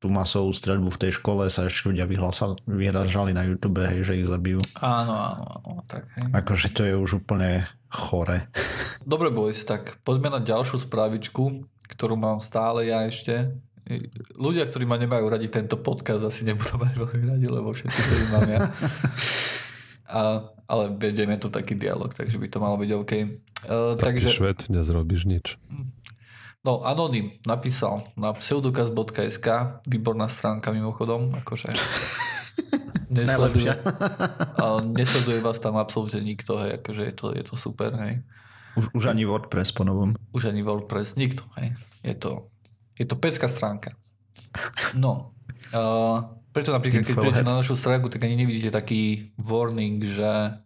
tú 0.05 0.13
masovú 0.13 0.53
streľbu 0.53 0.93
v 0.93 1.01
tej 1.01 1.11
škole, 1.17 1.49
sa 1.49 1.65
ešte 1.65 1.89
ľudia 1.89 2.05
vyhražali 2.05 3.33
na 3.33 3.41
YouTube, 3.41 3.81
hej, 3.81 4.05
že 4.05 4.21
ich 4.21 4.29
zabijú. 4.29 4.61
Áno, 4.77 5.17
áno, 5.17 5.45
áno, 5.65 5.81
tak 5.89 6.05
hej. 6.13 6.29
Akože 6.29 6.69
to 6.77 6.85
je 6.85 6.93
už 6.93 7.25
úplne 7.25 7.65
chore. 7.89 8.45
Dobre, 9.09 9.33
boys, 9.33 9.65
tak 9.65 9.97
poďme 10.05 10.37
na 10.37 10.39
ďalšiu 10.45 10.85
správičku, 10.85 11.65
ktorú 11.89 12.13
mám 12.13 12.37
stále 12.37 12.85
ja 12.85 13.01
ešte. 13.09 13.49
Ľudia, 14.37 14.69
ktorí 14.69 14.85
ma 14.85 15.01
nemajú 15.01 15.25
radi 15.25 15.49
tento 15.49 15.81
podcast, 15.81 16.21
asi 16.21 16.45
nebudú 16.45 16.77
mať 16.77 16.93
veľmi 17.01 17.25
radi, 17.25 17.47
lebo 17.49 17.73
všetci, 17.73 17.97
ktorí 17.97 18.23
mám 18.29 18.49
ja. 18.53 18.61
A, 20.05 20.37
ale 20.69 20.93
vedieme 20.93 21.33
tu 21.41 21.49
taký 21.49 21.73
dialog, 21.73 22.13
takže 22.13 22.37
by 22.37 22.45
to 22.45 22.61
malo 22.61 22.77
byť 22.77 22.89
OK. 22.93 23.13
Uh, 23.65 23.97
Taký 23.97 24.21
takže... 24.21 24.37
šved, 24.37 24.59
nezrobíš 24.69 25.25
nič. 25.25 25.57
No, 26.65 26.81
Anonym 26.81 27.29
napísal 27.45 28.01
na 28.17 28.33
pseudokaz.sk, 28.33 29.47
výborná 29.85 30.25
stránka 30.25 30.73
mimochodom, 30.73 31.29
akože 31.45 31.69
nesleduje, 33.13 33.69
nesleduje 34.97 35.45
vás 35.45 35.61
tam 35.61 35.77
absolútne 35.77 36.25
nikto, 36.25 36.57
hej, 36.57 36.81
akože 36.81 37.01
je 37.05 37.13
to, 37.13 37.25
je 37.37 37.43
to 37.45 37.53
super, 37.53 37.93
hej. 38.01 38.25
Už, 38.81 38.97
už 38.97 39.03
ani 39.13 39.29
WordPress 39.29 39.77
po 39.77 39.85
novom. 39.85 40.17
Už 40.33 40.49
ani 40.49 40.65
WordPress, 40.65 41.15
nikto. 41.21 41.45
Hej. 41.61 41.77
Je, 42.01 42.17
to, 42.17 42.49
je 42.97 43.05
to 43.05 43.15
pecká 43.15 43.45
stránka. 43.45 43.93
No, 44.97 45.37
uh, 45.69 46.33
preto 46.49 46.73
napríklad, 46.73 47.05
keď 47.05 47.13
prídete 47.13 47.45
na 47.45 47.61
našu 47.61 47.77
stránku, 47.77 48.09
tak 48.09 48.25
ani 48.25 48.41
nevidíte 48.41 48.73
taký 48.73 49.31
warning, 49.37 50.01
že 50.01 50.59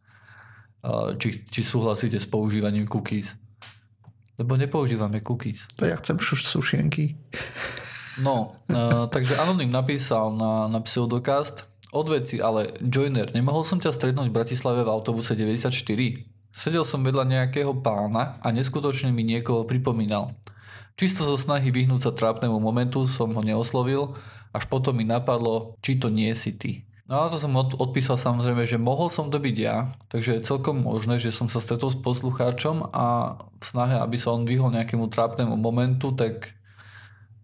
uh, 0.86 1.12
či, 1.20 1.44
či 1.44 1.62
súhlasíte 1.62 2.18
s 2.18 2.26
používaním 2.26 2.88
cookies. 2.88 3.39
Lebo 4.40 4.56
nepoužívame 4.56 5.20
cookies. 5.20 5.68
To 5.76 5.84
ja 5.84 6.00
chcem 6.00 6.16
sušienky. 6.24 7.20
No, 8.24 8.52
uh, 8.72 9.08
takže 9.12 9.40
Anonym 9.40 9.72
napísal 9.72 10.36
na, 10.36 10.72
na 10.72 10.80
pseudocast 10.80 11.68
od 11.92 12.06
veci, 12.08 12.40
ale 12.40 12.76
Joiner, 12.80 13.32
nemohol 13.36 13.68
som 13.68 13.80
ťa 13.80 13.96
stretnúť 13.96 14.32
v 14.32 14.38
Bratislave 14.40 14.84
v 14.84 14.92
autobuse 14.92 15.36
94? 15.36 15.72
Sedel 16.50 16.84
som 16.84 17.06
vedľa 17.06 17.30
nejakého 17.30 17.72
pána 17.80 18.42
a 18.42 18.48
neskutočne 18.50 19.14
mi 19.14 19.24
niekoho 19.24 19.64
pripomínal. 19.64 20.34
Čisto 21.00 21.24
zo 21.24 21.40
snahy 21.40 21.72
vyhnúť 21.72 22.10
sa 22.10 22.12
trápnemu 22.12 22.60
momentu 22.60 23.08
som 23.08 23.32
ho 23.32 23.40
neoslovil, 23.40 24.20
až 24.52 24.68
potom 24.68 24.98
mi 24.98 25.08
napadlo, 25.08 25.80
či 25.80 25.96
to 25.96 26.12
nie 26.12 26.34
si 26.36 26.58
ty. 26.58 26.89
No 27.10 27.26
a 27.26 27.30
to 27.34 27.42
som 27.42 27.58
od, 27.58 27.74
odpísal 27.82 28.22
samozrejme, 28.22 28.70
že 28.70 28.78
mohol 28.78 29.10
som 29.10 29.34
to 29.34 29.42
byť 29.42 29.58
ja, 29.58 29.98
takže 30.14 30.38
je 30.38 30.46
celkom 30.46 30.86
možné, 30.86 31.18
že 31.18 31.34
som 31.34 31.50
sa 31.50 31.58
stretol 31.58 31.90
s 31.90 31.98
poslucháčom 31.98 32.86
a 32.94 33.34
v 33.58 33.64
snahe, 33.66 33.98
aby 33.98 34.22
sa 34.22 34.38
on 34.38 34.46
vyhol 34.46 34.70
nejakému 34.70 35.10
trápnemu 35.10 35.58
momentu, 35.58 36.14
tak 36.14 36.54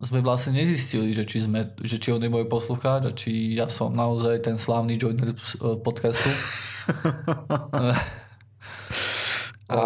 sme 0.05 0.21
vlastne 0.21 0.61
nezistili, 0.61 1.17
že 1.17 1.25
či, 1.25 1.49
sme, 1.49 1.73
že 1.81 1.97
či 1.97 2.13
on 2.13 2.21
je 2.21 2.29
môj 2.29 2.45
poslucháč 2.45 3.09
a 3.09 3.17
či 3.17 3.57
ja 3.57 3.65
som 3.65 3.89
naozaj 3.89 4.45
ten 4.45 4.61
slávny 4.61 5.01
joiner 5.01 5.33
eh, 5.33 5.37
podcastu. 5.81 6.29
a, 9.73 9.81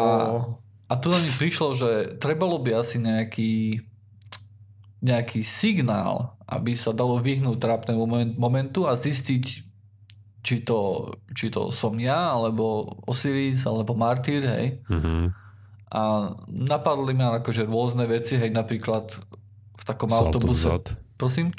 a 0.91 0.93
tu 0.99 1.07
na 1.07 1.23
mi 1.23 1.31
prišlo, 1.31 1.71
že 1.71 2.19
trebalo 2.19 2.59
by 2.59 2.83
asi 2.83 2.99
nejaký 2.99 3.79
nejaký 4.99 5.47
signál, 5.47 6.35
aby 6.43 6.75
sa 6.75 6.91
dalo 6.91 7.23
vyhnúť 7.23 7.55
trápnemu 7.55 8.35
momentu 8.35 8.83
a 8.83 8.99
zistiť, 8.99 9.68
či 10.49 10.65
to, 10.65 11.13
či 11.29 11.53
to 11.53 11.69
som 11.69 11.93
ja, 12.01 12.33
alebo 12.33 12.89
Osiris, 13.05 13.69
alebo 13.69 13.93
Martyr, 13.93 14.41
hej. 14.49 14.81
Mm-hmm. 14.89 15.21
A 15.93 16.01
napadli 16.49 17.13
ma 17.13 17.37
akože 17.37 17.69
rôzne 17.69 18.09
veci, 18.09 18.33
hej, 18.33 18.49
napríklad 18.49 19.13
v 19.77 19.83
takom 19.85 20.09
Salto 20.09 20.41
autobuse. 20.41 20.65
Vzad. 20.65 20.85
Prosím? 21.21 21.53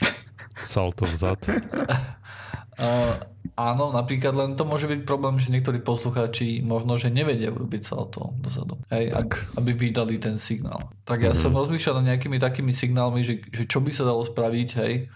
Salto 0.67 1.07
vzad. 1.07 1.39
uh, 1.47 3.15
áno, 3.71 3.95
napríklad 3.95 4.35
len 4.35 4.51
to 4.59 4.67
môže 4.67 4.91
byť 4.91 5.07
problém, 5.07 5.39
že 5.39 5.55
niektorí 5.55 5.79
poslucháči 5.79 6.67
možno, 6.67 6.99
že 6.99 7.15
nevedia 7.15 7.55
urobiť 7.55 7.83
salto 7.87 8.35
dozadu. 8.43 8.75
Hej, 8.91 9.15
tak. 9.15 9.55
aby 9.55 9.71
vydali 9.71 10.19
ten 10.19 10.35
signál. 10.35 10.91
Tak 11.07 11.23
ja 11.23 11.31
mm-hmm. 11.31 11.43
som 11.47 11.55
rozmýšľal 11.55 12.03
nad 12.03 12.19
nejakými 12.19 12.43
takými 12.43 12.75
signálmi, 12.75 13.23
že, 13.23 13.39
že 13.55 13.71
čo 13.71 13.79
by 13.79 13.95
sa 13.95 14.03
dalo 14.03 14.27
spraviť, 14.27 14.69
hej, 14.83 15.07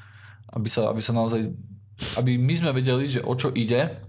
aby 0.54 0.68
sa, 0.70 0.94
aby 0.94 1.02
sa 1.02 1.10
naozaj, 1.10 1.50
aby 2.18 2.36
my 2.38 2.54
sme 2.58 2.70
vedeli, 2.74 3.06
že 3.06 3.22
o 3.22 3.34
čo 3.34 3.54
ide 3.54 4.00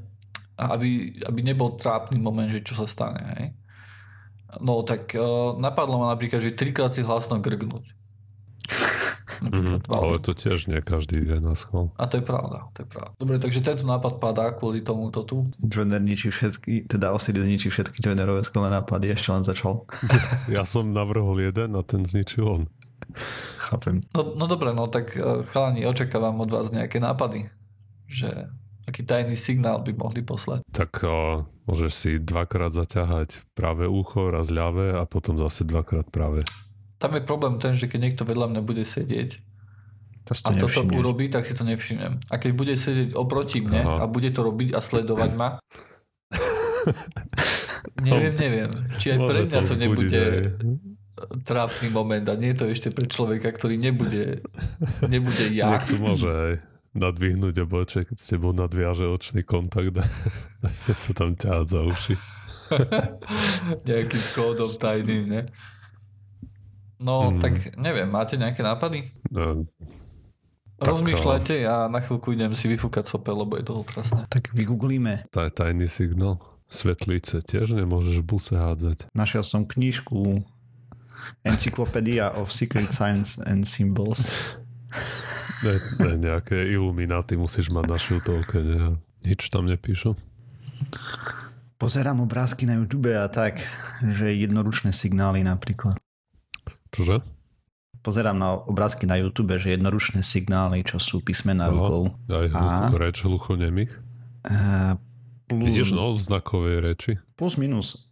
a 0.56 0.64
aby, 0.74 1.20
aby 1.28 1.40
nebol 1.44 1.76
trápny 1.76 2.18
moment, 2.18 2.50
že 2.50 2.64
čo 2.64 2.74
sa 2.74 2.88
stane, 2.88 3.22
hej. 3.38 3.46
No 4.64 4.88
tak 4.88 5.12
uh, 5.20 5.52
napadlo 5.60 6.00
ma 6.00 6.16
napríklad, 6.16 6.40
že 6.40 6.56
trikrát 6.56 6.96
si 6.96 7.04
hlasno 7.04 7.44
grgnúť. 7.44 7.96
Mm-hmm, 9.44 9.92
ale 9.92 10.16
to 10.24 10.32
tiež 10.32 10.72
nie 10.72 10.80
každý 10.80 11.20
vie 11.20 11.44
na 11.44 11.60
schvál. 11.60 11.92
A 12.00 12.08
to 12.08 12.24
je 12.24 12.24
pravda, 12.24 12.72
to 12.72 12.86
je 12.86 12.88
pravda. 12.88 13.12
Dobre, 13.20 13.36
takže 13.36 13.60
tento 13.60 13.84
nápad 13.84 14.24
padá 14.24 14.48
kvôli 14.56 14.80
tomuto 14.80 15.28
tu. 15.28 15.52
Joiner 15.60 16.00
ničí 16.00 16.32
všetky, 16.32 16.88
teda 16.88 17.12
Osiris 17.12 17.44
ničí 17.44 17.68
všetky 17.68 18.00
Joinerové 18.00 18.48
skvelé 18.48 18.72
nápady, 18.72 19.12
ešte 19.12 19.36
len 19.36 19.44
začal. 19.44 19.84
ja 20.56 20.64
som 20.64 20.96
navrhol 20.96 21.36
jeden 21.44 21.76
a 21.76 21.82
ten 21.84 22.08
zničil 22.08 22.48
on. 22.48 22.64
Chápem. 23.60 24.00
No, 24.16 24.40
no 24.40 24.46
dobre, 24.48 24.72
no 24.72 24.88
tak 24.88 25.14
eh, 25.20 25.44
chalani, 25.52 25.84
očakávam 25.84 26.40
od 26.40 26.50
vás 26.50 26.72
nejaké 26.72 27.04
nápady. 27.04 27.52
Že 28.06 28.50
aký 28.86 29.02
tajný 29.02 29.34
signál 29.36 29.82
by 29.82 29.92
mohli 29.98 30.22
poslať. 30.22 30.62
Tak 30.70 31.02
uh, 31.04 31.44
môžeš 31.66 31.92
si 31.92 32.12
dvakrát 32.22 32.70
zaťahať 32.70 33.42
práve 33.58 33.90
ucho, 33.90 34.30
raz 34.30 34.54
ľavé 34.54 34.94
a 34.94 35.10
potom 35.10 35.36
zase 35.42 35.66
dvakrát 35.66 36.08
práve. 36.14 36.46
Tam 37.02 37.12
je 37.18 37.26
problém 37.26 37.58
ten, 37.58 37.76
že 37.76 37.90
keď 37.90 38.00
niekto 38.10 38.24
vedľa 38.24 38.56
mňa 38.56 38.62
bude 38.64 38.86
sedieť 38.86 39.42
to 40.26 40.34
a 40.34 40.58
toto 40.58 40.82
urobí, 40.90 41.30
tak 41.30 41.46
si 41.46 41.54
to 41.54 41.62
nevšimnem. 41.62 42.18
A 42.34 42.42
keď 42.42 42.52
bude 42.58 42.74
sedieť 42.74 43.14
oproti 43.14 43.62
mne 43.62 43.82
Aha. 43.86 43.96
a 44.02 44.06
bude 44.10 44.34
to 44.34 44.42
robiť 44.42 44.74
a 44.74 44.82
sledovať 44.82 45.32
ma, 45.38 45.62
neviem, 48.10 48.34
neviem. 48.34 48.72
Či 48.98 49.14
aj 49.14 49.20
pre 49.22 49.40
mňa 49.46 49.60
to, 49.62 49.70
to 49.70 49.76
nebude 49.78 50.18
aj. 50.18 50.42
trápny 51.46 51.94
moment 51.94 52.26
a 52.26 52.34
nie 52.42 52.58
je 52.58 52.58
to 52.58 52.66
ešte 52.66 52.90
pre 52.90 53.06
človeka, 53.06 53.54
ktorý 53.54 53.78
nebude, 53.78 54.42
nebude 55.06 55.46
ja. 55.54 55.78
Niekto 55.78 56.02
môže 56.02 56.30
aj 56.34 56.54
nadvihnúť 56.96 57.68
oboček, 57.68 58.10
keď 58.10 58.18
s 58.18 58.32
tebou 58.32 58.56
nadviaže 58.56 59.06
očný 59.06 59.44
kontakt 59.44 59.94
a 60.00 60.08
sa 60.96 61.12
tam 61.12 61.36
ťahať 61.36 61.68
za 61.68 61.82
uši. 61.84 62.16
Nejakým 63.90 64.26
kódom 64.34 64.74
tajným, 64.80 65.24
ne? 65.30 65.42
No, 66.96 67.30
mm. 67.30 67.44
tak 67.44 67.54
neviem, 67.76 68.08
máte 68.08 68.40
nejaké 68.40 68.64
nápady? 68.64 69.12
No, 69.28 69.68
Rozmýšľajte, 70.76 71.54
ja 71.64 71.88
na 71.88 72.04
chvíľku 72.04 72.36
idem 72.36 72.52
si 72.52 72.68
vyfúkať 72.68 73.08
sopel, 73.08 73.36
lebo 73.36 73.56
je 73.56 73.64
to 73.64 73.80
otrasné. 73.80 74.28
Tak 74.28 74.52
vygooglíme. 74.52 75.28
To 75.32 75.44
je 75.44 75.52
tajný 75.52 75.88
signál. 75.88 76.40
Svetlice 76.68 77.40
tiež 77.46 77.78
nemôžeš 77.78 78.20
v 78.20 78.26
buse 78.26 78.56
hádzať. 78.58 79.08
Našiel 79.16 79.46
som 79.46 79.64
knižku 79.64 80.44
Encyclopedia 81.46 82.34
of 82.34 82.52
Secret 82.52 82.92
Science 82.92 83.40
and 83.40 83.64
Symbols. 83.64 84.28
Ne, 85.66 85.76
ne, 86.06 86.14
nejaké 86.30 86.56
ilumináty 86.70 87.34
musíš 87.34 87.74
mať 87.74 87.86
na 87.90 87.98
šiltovke, 87.98 88.58
ne? 88.62 89.02
Nič 89.26 89.50
tam 89.50 89.66
nepíšu. 89.66 90.14
Pozerám 91.82 92.22
obrázky 92.22 92.70
na 92.70 92.78
YouTube 92.78 93.12
a 93.18 93.26
tak, 93.28 93.60
že 94.00 94.32
jednoručné 94.32 94.94
signály 94.94 95.42
napríklad. 95.42 95.98
Čože? 96.94 97.20
Pozerám 98.06 98.38
na 98.38 98.54
obrázky 98.54 99.10
na 99.10 99.18
YouTube, 99.18 99.58
že 99.58 99.74
jednoručné 99.74 100.22
signály, 100.22 100.86
čo 100.86 101.02
sú 101.02 101.26
písmená 101.26 101.74
rukou. 101.74 102.14
Aj 102.30 102.48
a... 102.54 102.94
reč 102.94 103.26
hluchonemých? 103.26 103.92
Uh, 104.46 104.94
plus... 105.50 105.66
Vidíš 105.66 105.90
no 105.98 106.14
v 106.14 106.20
znakovej 106.22 106.78
reči? 106.86 107.12
Plus 107.34 107.58
minus 107.58 108.06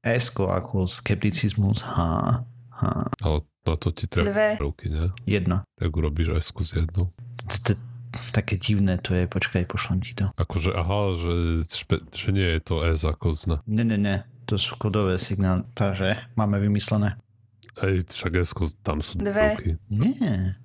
S 0.00 0.32
ako 0.32 0.88
skepticizmus 0.88 1.84
H. 1.84 1.98
H. 2.72 2.82
Ale 3.20 3.44
na 3.66 3.74
to 3.76 3.90
ti 3.90 4.06
treba 4.06 4.30
Dve. 4.30 4.48
ruky, 4.62 4.88
ne? 4.88 5.10
Jedna. 5.26 5.66
Tak 5.74 5.90
urobíš 5.90 6.32
S 6.38 6.54
s 6.54 6.70
jednou. 6.72 7.10
Také 8.32 8.56
divné 8.56 8.96
to 8.96 9.12
je, 9.12 9.28
počkaj, 9.28 9.68
pošlem 9.68 10.00
ti 10.00 10.16
to. 10.16 10.32
Akože 10.40 10.72
aha, 10.72 11.12
že, 11.18 11.32
špe, 11.68 12.00
že 12.14 12.32
nie 12.32 12.48
je 12.56 12.60
to 12.64 12.80
S 12.80 13.04
ako 13.04 13.36
zna. 13.36 13.56
Ne, 13.68 13.84
ne, 13.84 13.98
ne, 14.00 14.16
to 14.48 14.56
sú 14.56 14.78
kodové 14.80 15.20
signály, 15.20 15.66
takže 15.76 16.16
máme 16.38 16.56
vymyslené. 16.56 17.20
Hej, 17.76 18.08
však 18.08 18.40
Esko, 18.40 18.72
tam 18.80 19.04
sú 19.04 19.20
Dve. 19.20 19.52
ruky. 19.52 19.70
Nie. 19.92 20.56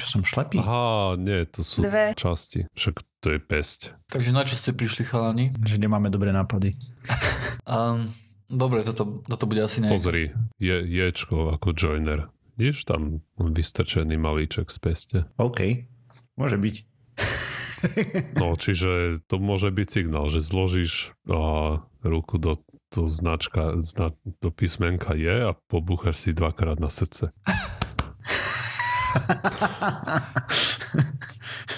Čo 0.00 0.06
som 0.16 0.22
šlepý? 0.24 0.56
Aha, 0.56 1.20
nie, 1.20 1.44
to 1.44 1.60
sú 1.60 1.84
Dve. 1.84 2.16
časti. 2.16 2.64
Však 2.72 3.04
to 3.20 3.36
je 3.36 3.38
pesť. 3.44 3.92
Takže 4.08 4.32
na 4.32 4.48
čo 4.48 4.56
ste 4.56 4.72
prišli, 4.72 5.04
chalani? 5.04 5.52
Že 5.60 5.84
nemáme 5.84 6.08
dobré 6.08 6.32
nápady. 6.32 6.72
um, 7.68 8.08
dobre, 8.50 8.82
toto, 8.82 9.22
toto 9.22 9.44
bude 9.46 9.62
asi 9.62 9.80
nejaké. 9.80 9.94
Pozri, 9.94 10.24
je, 10.58 10.76
ječko 10.82 11.54
ako 11.54 11.72
joiner. 11.72 12.28
Vidíš 12.58 12.84
tam 12.84 13.24
vystrčený 13.38 14.20
malíček 14.20 14.68
z 14.68 14.78
peste? 14.82 15.18
OK, 15.40 15.88
môže 16.36 16.60
byť. 16.60 16.74
No, 18.40 18.56
čiže 18.56 19.20
to 19.26 19.38
môže 19.40 19.70
byť 19.72 19.88
signál, 19.88 20.28
že 20.28 20.40
zložíš 20.44 21.12
a, 21.28 21.80
ruku 22.04 22.38
do 22.38 22.56
to 22.90 23.06
značka, 23.06 23.78
zna, 23.78 24.10
to 24.42 24.50
písmenka 24.50 25.14
je 25.14 25.54
a 25.54 25.54
pobúchaš 25.70 26.26
si 26.26 26.34
dvakrát 26.34 26.82
na 26.82 26.90
srdce. 26.90 27.30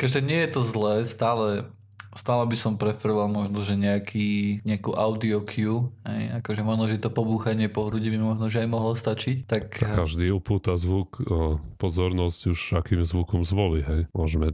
Takže 0.00 0.24
nie 0.24 0.40
je 0.48 0.50
to 0.56 0.64
zlé, 0.64 1.04
stále, 1.04 1.68
stále 2.12 2.44
by 2.44 2.57
som 2.57 2.77
preferoval 2.77 3.29
možno, 3.29 3.64
že 3.64 3.75
nejaký, 3.77 4.61
nejakú 4.68 4.92
audio 4.92 5.40
cue, 5.42 5.88
aj, 6.05 6.44
akože 6.44 6.62
možno, 6.62 6.85
že 6.88 7.01
to 7.01 7.09
pobúchanie 7.09 7.72
po 7.72 7.88
hrudi 7.88 8.12
by 8.12 8.18
možno, 8.20 8.53
že 8.53 8.62
aj 8.64 8.68
mohlo 8.68 8.92
stačiť. 8.92 9.48
Tak... 9.48 9.62
Každý 9.72 10.29
upúta 10.33 10.77
zvuk, 10.77 11.18
o, 11.25 11.59
pozornosť 11.81 12.40
už 12.53 12.61
akým 12.77 13.03
zvukom 13.03 13.42
zvolí, 13.42 13.81
hej. 13.83 14.03
Môžeme 14.12 14.53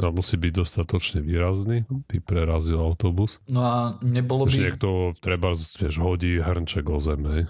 a 0.00 0.08
musí 0.08 0.40
byť 0.40 0.52
dostatočne 0.64 1.20
výrazný, 1.20 1.84
by 2.08 2.24
prerazil 2.24 2.80
autobus. 2.80 3.36
No 3.52 3.68
a 3.68 3.76
nebolo 4.00 4.48
by... 4.48 4.52
Že 4.56 4.64
niekto 4.64 4.88
treba, 5.20 5.52
vieš, 5.52 6.00
hodí 6.00 6.40
hrnček 6.40 6.88
o 6.88 6.96
zem, 7.04 7.20
hej. 7.28 7.42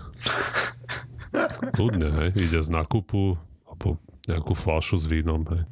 Kľudne, 1.79 2.09
hej. 2.11 2.29
Ide 2.35 2.59
z 2.59 2.70
nákupu 2.74 3.38
alebo 3.70 4.03
nejakú 4.27 4.59
fľašu 4.59 4.98
s 4.98 5.07
vínom, 5.07 5.46
hej. 5.46 5.62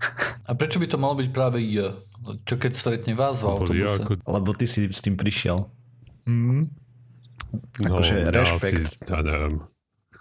A 0.47 0.55
prečo 0.55 0.79
by 0.79 0.87
to 0.87 1.03
malo 1.03 1.19
byť 1.19 1.29
práve 1.35 1.59
J? 1.59 1.99
Čo 2.43 2.55
keď 2.59 2.73
stretne 2.75 3.13
vás 3.15 3.43
v 3.43 3.47
autobuse? 3.47 3.79
Ja 3.79 3.93
ako... 4.03 4.19
Lebo 4.23 4.51
ty 4.57 4.67
si 4.67 4.91
s 4.91 4.99
tým 4.99 5.15
prišiel. 5.15 5.71
Mm. 6.27 6.71
No, 7.87 7.97
Akože 7.97 8.15
ja 8.27 8.31
rešpekt. 8.35 8.83
Asi, 8.83 9.07
ja 9.07 9.21
neviem, 9.23 9.63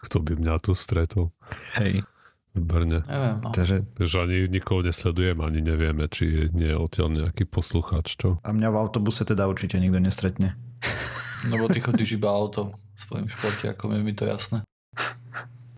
kto 0.05 0.21
by 0.21 0.33
mňa 0.37 0.55
tu 0.61 0.71
stretol 0.77 1.33
Hej. 1.81 2.05
v 2.53 2.61
Brne. 2.61 3.01
Neviem, 3.09 3.37
no. 3.41 3.49
Takže, 3.51 3.75
Že 3.97 4.17
ani 4.29 4.37
nikoho 4.47 4.85
nesledujem, 4.85 5.37
ani 5.41 5.59
nevieme, 5.65 6.05
či 6.07 6.23
je 6.29 6.43
nie 6.53 6.69
je 6.71 6.77
odtiaľ 6.77 7.09
nejaký 7.11 7.49
poslucháč, 7.49 8.15
čo? 8.21 8.37
a 8.45 8.49
mňa 8.53 8.69
v 8.69 8.77
autobuse 8.77 9.25
teda 9.25 9.49
určite 9.49 9.81
nikto 9.81 9.97
nestretne. 9.97 10.53
Lebo 11.51 11.65
ty 11.69 11.81
chodíš 11.81 12.21
iba 12.21 12.29
auto 12.29 12.77
svojim 12.93 13.27
športiakom, 13.27 13.93
je 13.97 14.01
mi 14.05 14.13
to 14.13 14.29
jasné. 14.29 14.61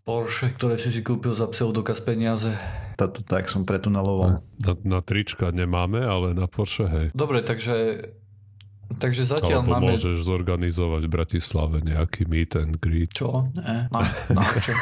Porsche, 0.08 0.56
ktoré 0.56 0.80
si 0.80 0.88
si 0.94 1.04
kúpil 1.04 1.36
za 1.36 1.52
pseudokaz 1.52 2.00
peniaze. 2.00 2.56
Tato 2.98 3.22
tak 3.22 3.46
som 3.46 3.62
pretuneloval. 3.62 4.42
Na, 4.58 4.74
na 4.82 5.00
trička 5.06 5.54
nemáme, 5.54 6.02
ale 6.02 6.34
na 6.34 6.50
Porsche, 6.50 6.90
hej. 6.90 7.08
Dobre, 7.14 7.46
takže 7.46 8.10
takže 8.98 9.28
zatiaľ 9.28 9.62
Alebo 9.62 9.74
máme... 9.78 9.94
môžeš 9.94 10.26
zorganizovať 10.26 11.06
v 11.06 11.12
Bratislave 11.12 11.78
nejaký 11.86 12.26
meet 12.26 12.58
and 12.58 12.82
greet. 12.82 13.14
Čo? 13.14 13.54
Nie. 13.54 13.86
Na, 13.94 14.02
na 14.34 14.44
čo? 14.58 14.74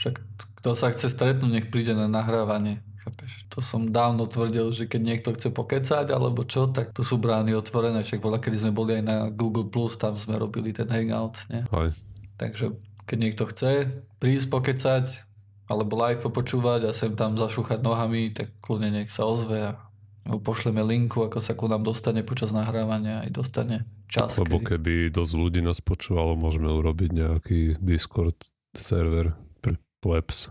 Však 0.00 0.14
kto 0.58 0.70
sa 0.74 0.90
chce 0.90 1.12
stretnúť, 1.12 1.52
nech 1.52 1.68
príde 1.70 1.94
na 1.94 2.10
nahrávanie. 2.10 2.82
Chápeš? 3.00 3.48
To 3.54 3.64
som 3.64 3.88
dávno 3.88 4.28
tvrdil, 4.28 4.68
že 4.74 4.90
keď 4.90 5.00
niekto 5.00 5.30
chce 5.32 5.48
pokecať 5.54 6.12
alebo 6.12 6.44
čo, 6.44 6.68
tak 6.68 6.92
to 6.92 7.00
sú 7.00 7.16
brány 7.16 7.56
otvorené. 7.56 8.04
Však 8.04 8.20
bola, 8.20 8.42
kedy 8.42 8.56
sme 8.60 8.72
boli 8.74 9.00
aj 9.00 9.04
na 9.04 9.16
Google+, 9.32 9.70
tam 9.96 10.18
sme 10.18 10.36
robili 10.36 10.74
ten 10.74 10.90
hangout. 10.90 11.40
Nie? 11.48 11.64
Aj. 11.72 11.88
Takže 12.36 12.76
keď 13.08 13.18
niekto 13.20 13.44
chce 13.48 13.88
prísť 14.20 14.46
pokecať 14.52 15.29
alebo 15.70 15.94
live 16.02 16.26
popočúvať 16.26 16.90
a 16.90 16.90
sem 16.90 17.14
tam 17.14 17.38
zašúchať 17.38 17.78
nohami, 17.78 18.34
tak 18.34 18.50
kľudne 18.58 18.90
nech 18.90 19.14
sa 19.14 19.22
ozve 19.22 19.62
a 19.62 19.78
pošleme 20.26 20.82
linku, 20.82 21.22
ako 21.22 21.38
sa 21.38 21.54
ku 21.54 21.70
nám 21.70 21.86
dostane 21.86 22.26
počas 22.26 22.50
nahrávania 22.50 23.22
aj 23.22 23.30
dostane 23.30 23.76
čas. 24.10 24.36
Lebo 24.42 24.58
keby 24.58 25.14
dosť 25.14 25.32
ľudí 25.38 25.60
nás 25.62 25.78
počúvalo, 25.78 26.34
môžeme 26.34 26.68
urobiť 26.68 27.10
nejaký 27.14 27.60
Discord 27.78 28.36
server 28.74 29.38
pre 29.62 29.78
plebs. 30.02 30.50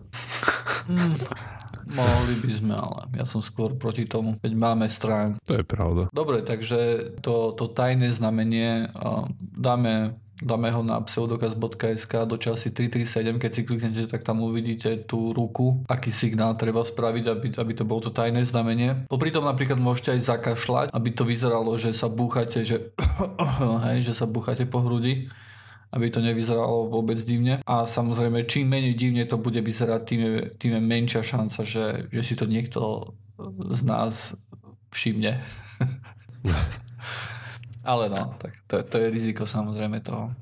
Hmm, 0.87 1.13
mohli 1.91 2.33
by 2.39 2.51
sme, 2.55 2.73
ale 2.75 3.11
ja 3.13 3.25
som 3.27 3.43
skôr 3.43 3.75
proti 3.75 4.07
tomu, 4.07 4.39
veď 4.41 4.53
máme 4.55 4.87
stránku. 4.89 5.37
To 5.45 5.59
je 5.59 5.65
pravda. 5.67 6.09
Dobre, 6.09 6.41
takže 6.41 7.13
to, 7.21 7.53
to 7.53 7.69
tajné 7.69 8.09
znamenie 8.15 8.89
dáme, 9.39 10.17
dáme 10.39 10.71
ho 10.71 10.81
na 10.83 10.99
pseudokaz.sk 11.03 12.13
do 12.25 12.35
časy 12.39 12.71
337, 12.71 13.39
keď 13.39 13.51
si 13.51 13.61
kliknete, 13.67 14.03
tak 14.07 14.23
tam 14.23 14.41
uvidíte 14.41 15.03
tú 15.03 15.35
ruku, 15.35 15.83
aký 15.91 16.11
signál 16.11 16.55
treba 16.55 16.83
spraviť, 16.83 17.23
aby, 17.27 17.47
aby 17.59 17.73
to 17.75 17.83
bolo 17.83 18.07
to 18.07 18.11
tajné 18.11 18.43
znamenie. 18.47 19.05
Popri 19.11 19.29
tom 19.35 19.45
napríklad 19.45 19.77
môžete 19.77 20.15
aj 20.15 20.21
zakašľať, 20.35 20.85
aby 20.95 21.09
to 21.11 21.23
vyzeralo, 21.27 21.75
že 21.75 21.91
sa 21.91 22.07
búchate, 22.07 22.63
že, 22.63 22.95
hej, 23.87 23.99
že 24.01 24.13
sa 24.15 24.25
búchate 24.25 24.63
po 24.65 24.81
hrudi 24.83 25.27
aby 25.89 26.13
to 26.13 26.21
nevyzeralo 26.21 26.85
vôbec 26.85 27.17
divne. 27.17 27.65
A 27.65 27.89
samozrejme, 27.89 28.45
čím 28.45 28.69
menej 28.69 28.93
divne 28.93 29.25
to 29.25 29.41
bude 29.41 29.57
vyzerať, 29.57 30.01
tým 30.05 30.19
je, 30.21 30.33
tým 30.53 30.71
je 30.77 30.81
menšia 30.85 31.25
šanca, 31.25 31.65
že, 31.65 32.05
že 32.13 32.21
si 32.21 32.37
to 32.37 32.45
niekto 32.45 33.09
z 33.73 33.81
nás 33.89 34.37
všimne. 34.93 35.41
Ale 37.83 38.11
no, 38.11 38.35
tak 38.39 38.51
to, 38.67 38.83
to 38.83 38.95
je 38.99 39.07
riziko 39.07 39.47
samozrejme 39.47 40.03
toho. 40.03 40.33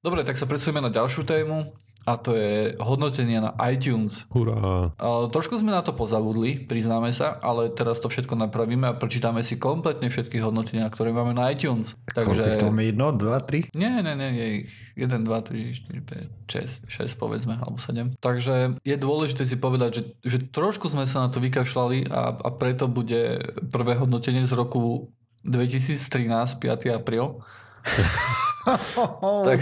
Dobre, 0.00 0.24
tak 0.24 0.40
sa 0.40 0.48
predsujeme 0.48 0.80
na 0.80 0.88
ďalšiu 0.88 1.28
tému 1.28 1.68
a 2.08 2.16
to 2.16 2.32
je 2.32 2.72
hodnotenie 2.80 3.36
na 3.44 3.52
iTunes. 3.68 4.24
Hurá. 4.32 4.88
Trošku 5.28 5.60
sme 5.60 5.76
na 5.76 5.84
to 5.84 5.92
pozavudli, 5.92 6.64
priznáme 6.64 7.12
sa, 7.12 7.36
ale 7.44 7.68
teraz 7.68 8.00
to 8.00 8.08
všetko 8.08 8.40
napravíme 8.40 8.88
a 8.88 8.96
prečítame 8.96 9.44
si 9.44 9.60
kompletne 9.60 10.08
všetky 10.08 10.40
hodnotenia, 10.40 10.88
ktoré 10.88 11.12
máme 11.12 11.36
na 11.36 11.52
iTunes. 11.52 12.00
Koľko 12.08 12.48
ich 12.48 12.56
to 12.56 12.72
máme? 12.72 12.88
Jedno, 12.88 13.12
dva, 13.12 13.44
tri? 13.44 13.68
Nie, 13.76 14.00
nie, 14.00 14.16
nie, 14.16 14.30
je 14.32 14.46
ich 14.64 14.72
1, 14.96 15.28
2, 15.28 15.28
3, 15.28 15.92
4, 15.92 16.48
5, 16.48 16.88
6, 16.88 16.88
6 16.88 17.20
povedzme, 17.20 17.60
alebo 17.60 17.76
7. 17.76 18.16
Takže 18.16 18.80
je 18.80 18.96
dôležité 18.96 19.44
si 19.44 19.60
povedať, 19.60 20.00
že, 20.00 20.02
že 20.24 20.38
trošku 20.48 20.88
sme 20.88 21.04
sa 21.04 21.28
na 21.28 21.28
to 21.28 21.44
vykašľali 21.44 22.08
a, 22.08 22.32
a 22.32 22.48
preto 22.56 22.88
bude 22.88 23.44
prvé 23.68 24.00
hodnotenie 24.00 24.48
z 24.48 24.56
roku 24.56 25.12
2013, 25.44 26.60
5. 26.60 26.96
apríl. 26.96 27.40
tak, 29.48 29.58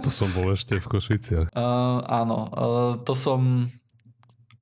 To 0.00 0.10
som 0.10 0.32
bol 0.32 0.56
ešte 0.56 0.80
v 0.80 0.86
Košiciach. 0.88 1.46
uh, 1.52 1.98
áno, 2.22 2.48
uh, 2.52 2.92
to 3.04 3.12
som... 3.12 3.68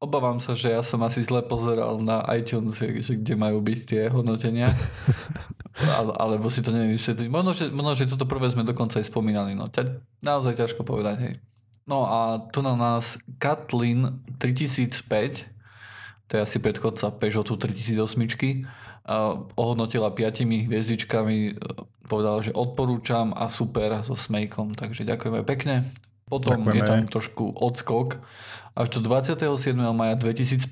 Obávam 0.01 0.40
sa, 0.40 0.57
že 0.57 0.73
ja 0.73 0.81
som 0.81 1.05
asi 1.05 1.20
zle 1.20 1.44
pozeral 1.44 2.01
na 2.01 2.25
iTunes, 2.33 2.81
že, 2.81 3.20
kde 3.20 3.37
majú 3.37 3.61
byť 3.61 3.81
tie 3.85 4.03
hodnotenia. 4.09 4.73
Ale, 5.77 6.16
alebo 6.16 6.49
si 6.49 6.64
to 6.64 6.73
neviem 6.73 6.96
vysvetliť. 6.96 7.29
Možno 7.29 7.53
že, 7.53 7.68
možno, 7.68 7.92
že 7.96 8.09
toto 8.09 8.25
prvé 8.25 8.49
sme 8.49 8.64
dokonca 8.64 8.96
aj 8.96 9.12
spomínali. 9.12 9.53
No, 9.53 9.68
ťa, 9.68 10.01
naozaj 10.25 10.57
ťažko 10.57 10.88
povedať. 10.88 11.16
Hej. 11.20 11.35
No 11.85 12.09
a 12.09 12.40
tu 12.49 12.64
na 12.64 12.77
nás 12.77 13.20
Katlin 13.37 14.25
3005, 14.40 15.49
to 16.29 16.33
je 16.37 16.40
asi 16.40 16.59
predchodca 16.64 17.12
Peugeotu 17.16 17.61
3008, 17.61 18.64
uh, 19.03 19.47
ohodnotila 19.55 20.11
piatimi 20.11 20.67
hviezdičkami, 20.67 21.37
uh, 21.51 21.85
povedala, 22.05 22.43
že 22.43 22.51
odporúčam 22.51 23.31
a 23.33 23.47
super 23.47 24.03
so 24.03 24.19
smejkom, 24.19 24.75
takže 24.75 25.07
ďakujeme 25.07 25.47
pekne. 25.47 25.87
Potom 26.27 26.63
Ďakujeme. 26.63 26.77
je 26.79 26.83
tam 26.87 27.01
trošku 27.07 27.45
odskok 27.55 28.23
až 28.75 28.87
do 28.95 29.01
27. 29.03 29.51
maja 29.91 30.15
2015, 30.15 30.63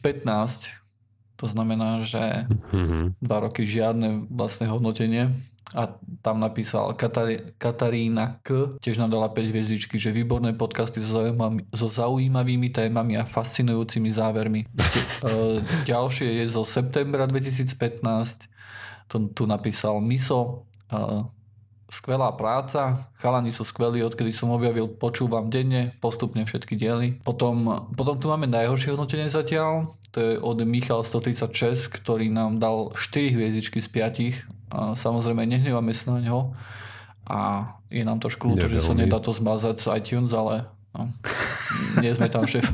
to 1.34 1.46
znamená, 1.46 2.02
že 2.02 2.46
Mhm. 2.74 3.18
dva 3.22 3.38
roky 3.40 3.62
žiadne 3.62 4.26
vlastné 4.30 4.66
hodnotenie 4.66 5.30
a 5.76 6.00
tam 6.24 6.40
napísal 6.40 6.96
Katari, 6.96 7.52
Katarína 7.60 8.40
K, 8.40 8.80
tiež 8.80 8.96
nám 8.96 9.12
dala 9.12 9.28
5 9.28 9.52
hviezdičky, 9.52 10.00
že 10.00 10.16
výborné 10.16 10.56
podcasty 10.56 11.04
so, 11.04 11.20
zaujímavými, 11.20 11.68
so 11.68 11.92
zaujímavými 11.92 12.68
témami 12.72 13.20
a 13.20 13.28
fascinujúcimi 13.28 14.08
závermi. 14.08 14.64
E, 15.18 15.58
Ďalšie 15.82 16.30
je 16.30 16.44
zo 16.46 16.62
septembra 16.62 17.26
2015, 17.26 17.74
to 19.10 19.26
tu 19.34 19.50
napísal 19.50 19.98
Miso, 19.98 20.62
e, 20.86 21.26
skvelá 21.90 22.30
práca, 22.38 23.10
chalani 23.18 23.50
sú 23.50 23.66
skvelí, 23.66 23.98
odkedy 24.06 24.30
som 24.30 24.54
objavil, 24.54 24.86
počúvam 24.86 25.50
denne, 25.50 25.96
postupne 25.98 26.46
všetky 26.46 26.78
diely. 26.78 27.18
Potom, 27.26 27.88
potom 27.98 28.14
tu 28.14 28.30
máme 28.30 28.46
najhoršie 28.46 28.94
hodnotenie 28.94 29.26
zatiaľ, 29.26 29.90
to 30.14 30.18
je 30.22 30.32
od 30.38 30.62
Michal 30.62 31.02
136, 31.02 31.98
ktorý 31.98 32.30
nám 32.30 32.62
dal 32.62 32.94
4 32.94 33.34
hviezdičky 33.34 33.82
z 33.82 33.88
5. 34.46 34.57
A 34.68 34.92
samozrejme 34.94 35.44
nehnevame 35.48 35.92
sa 35.96 36.16
na 36.16 36.20
ňo 36.24 36.52
a 37.28 37.38
je 37.92 38.04
nám 38.04 38.20
trošku 38.20 38.48
ľúto, 38.48 38.68
že 38.68 38.80
sa 38.80 38.96
nedá 38.96 39.20
to 39.20 39.32
zmazať 39.32 39.76
z 39.80 39.86
iTunes, 40.00 40.32
ale 40.32 40.68
no, 40.96 41.12
nie 42.00 42.12
sme 42.12 42.32
tam 42.32 42.48
šéf. 42.48 42.64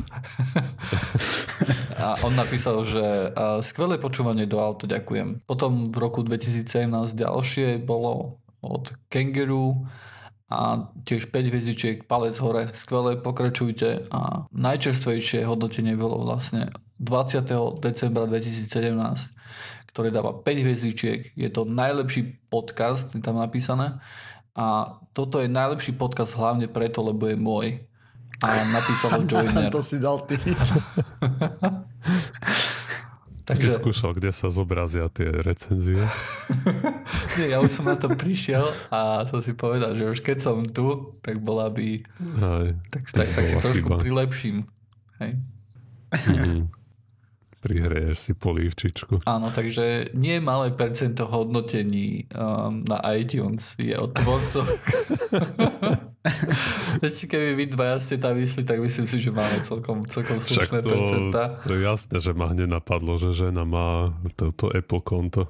A 1.95 2.19
on 2.27 2.35
napísal, 2.35 2.83
že 2.83 3.31
skvelé 3.63 3.95
počúvanie 3.99 4.47
do 4.47 4.59
auta, 4.59 4.87
ďakujem. 4.87 5.47
Potom 5.47 5.91
v 5.91 5.97
roku 5.99 6.23
2017 6.23 6.91
ďalšie 7.15 7.79
bolo 7.83 8.39
od 8.59 8.91
Kangaroo 9.07 9.87
a 10.51 10.91
tiež 11.07 11.33
5 11.33 11.49
hviezdičiek, 11.49 11.97
palec 12.05 12.37
hore, 12.37 12.69
skvelé, 12.77 13.17
pokračujte 13.17 14.11
a 14.13 14.45
najčerstvejšie 14.53 15.41
hodnotenie 15.47 15.97
bolo 15.97 16.21
vlastne 16.21 16.69
20. 17.01 17.81
decembra 17.81 18.29
2017, 18.29 19.84
ktoré 19.95 20.11
dáva 20.11 20.35
5 20.35 20.43
hviezdičiek, 20.43 21.31
je 21.39 21.47
to 21.47 21.63
najlepší 21.63 22.51
podcast, 22.51 23.15
je 23.15 23.23
tam 23.23 23.39
napísané 23.39 24.03
a 24.51 24.99
toto 25.15 25.39
je 25.39 25.47
najlepší 25.47 25.95
podcast 25.95 26.35
hlavne 26.35 26.67
preto, 26.67 26.99
lebo 26.99 27.31
je 27.31 27.39
môj 27.39 27.79
a 28.43 28.47
napísal 28.75 29.15
ho 29.15 29.21
Joiner. 29.31 29.71
to 29.71 29.79
si 29.79 30.03
dal 30.03 30.19
ty. 30.27 30.35
Si 33.45 33.53
Takže, 33.53 33.77
skúšal, 33.77 34.17
kde 34.17 34.33
sa 34.33 34.49
zobrazia 34.49 35.05
tie 35.13 35.29
recenzie? 35.29 36.01
nie, 37.37 37.53
ja 37.53 37.61
už 37.61 37.77
som 37.77 37.85
na 37.85 37.93
to 37.93 38.09
prišiel 38.09 38.73
a 38.89 39.21
som 39.29 39.37
si 39.45 39.53
povedal, 39.53 39.93
že 39.93 40.01
už 40.01 40.25
keď 40.25 40.37
som 40.41 40.65
tu, 40.65 41.13
tak 41.21 41.37
bola 41.45 41.69
by 41.69 42.01
Aj. 42.41 42.73
tak, 42.89 43.05
tak, 43.05 43.27
tak 43.37 43.45
si 43.45 43.53
bola 43.53 43.65
trošku 43.69 43.85
chyba. 43.85 44.01
prilepším. 44.01 44.65
Hej. 45.21 45.31
Mhm. 46.25 46.73
Prihreješ 47.65 48.29
si 48.29 48.33
polívčičku. 48.37 49.25
Áno, 49.25 49.49
takže 49.49 50.13
nie 50.13 50.37
malé 50.37 50.69
percento 50.69 51.25
hodnotení 51.25 52.29
um, 52.29 52.85
na 52.85 53.01
iTunes 53.17 53.73
je 53.81 53.97
od 53.97 54.13
tvorcov. 54.13 54.69
Ešte 57.05 57.25
keby 57.25 57.57
vy 57.57 57.65
dvaja 57.73 57.97
ste 58.05 58.21
tam 58.21 58.37
vyšli, 58.37 58.69
tak 58.69 58.77
myslím 58.85 59.09
si, 59.09 59.17
že 59.17 59.33
máme 59.33 59.65
celkom, 59.65 60.05
celkom 60.05 60.37
Však 60.37 60.69
slušné 60.69 60.79
to, 60.85 60.89
percentá. 60.93 61.43
to 61.65 61.73
je 61.73 61.81
jasné, 61.81 62.15
že 62.21 62.31
ma 62.37 62.53
hneď 62.53 62.69
napadlo, 62.69 63.17
že 63.17 63.33
žena 63.33 63.65
má 63.65 64.13
toto 64.37 64.69
Apple 64.69 65.01
konto. 65.01 65.49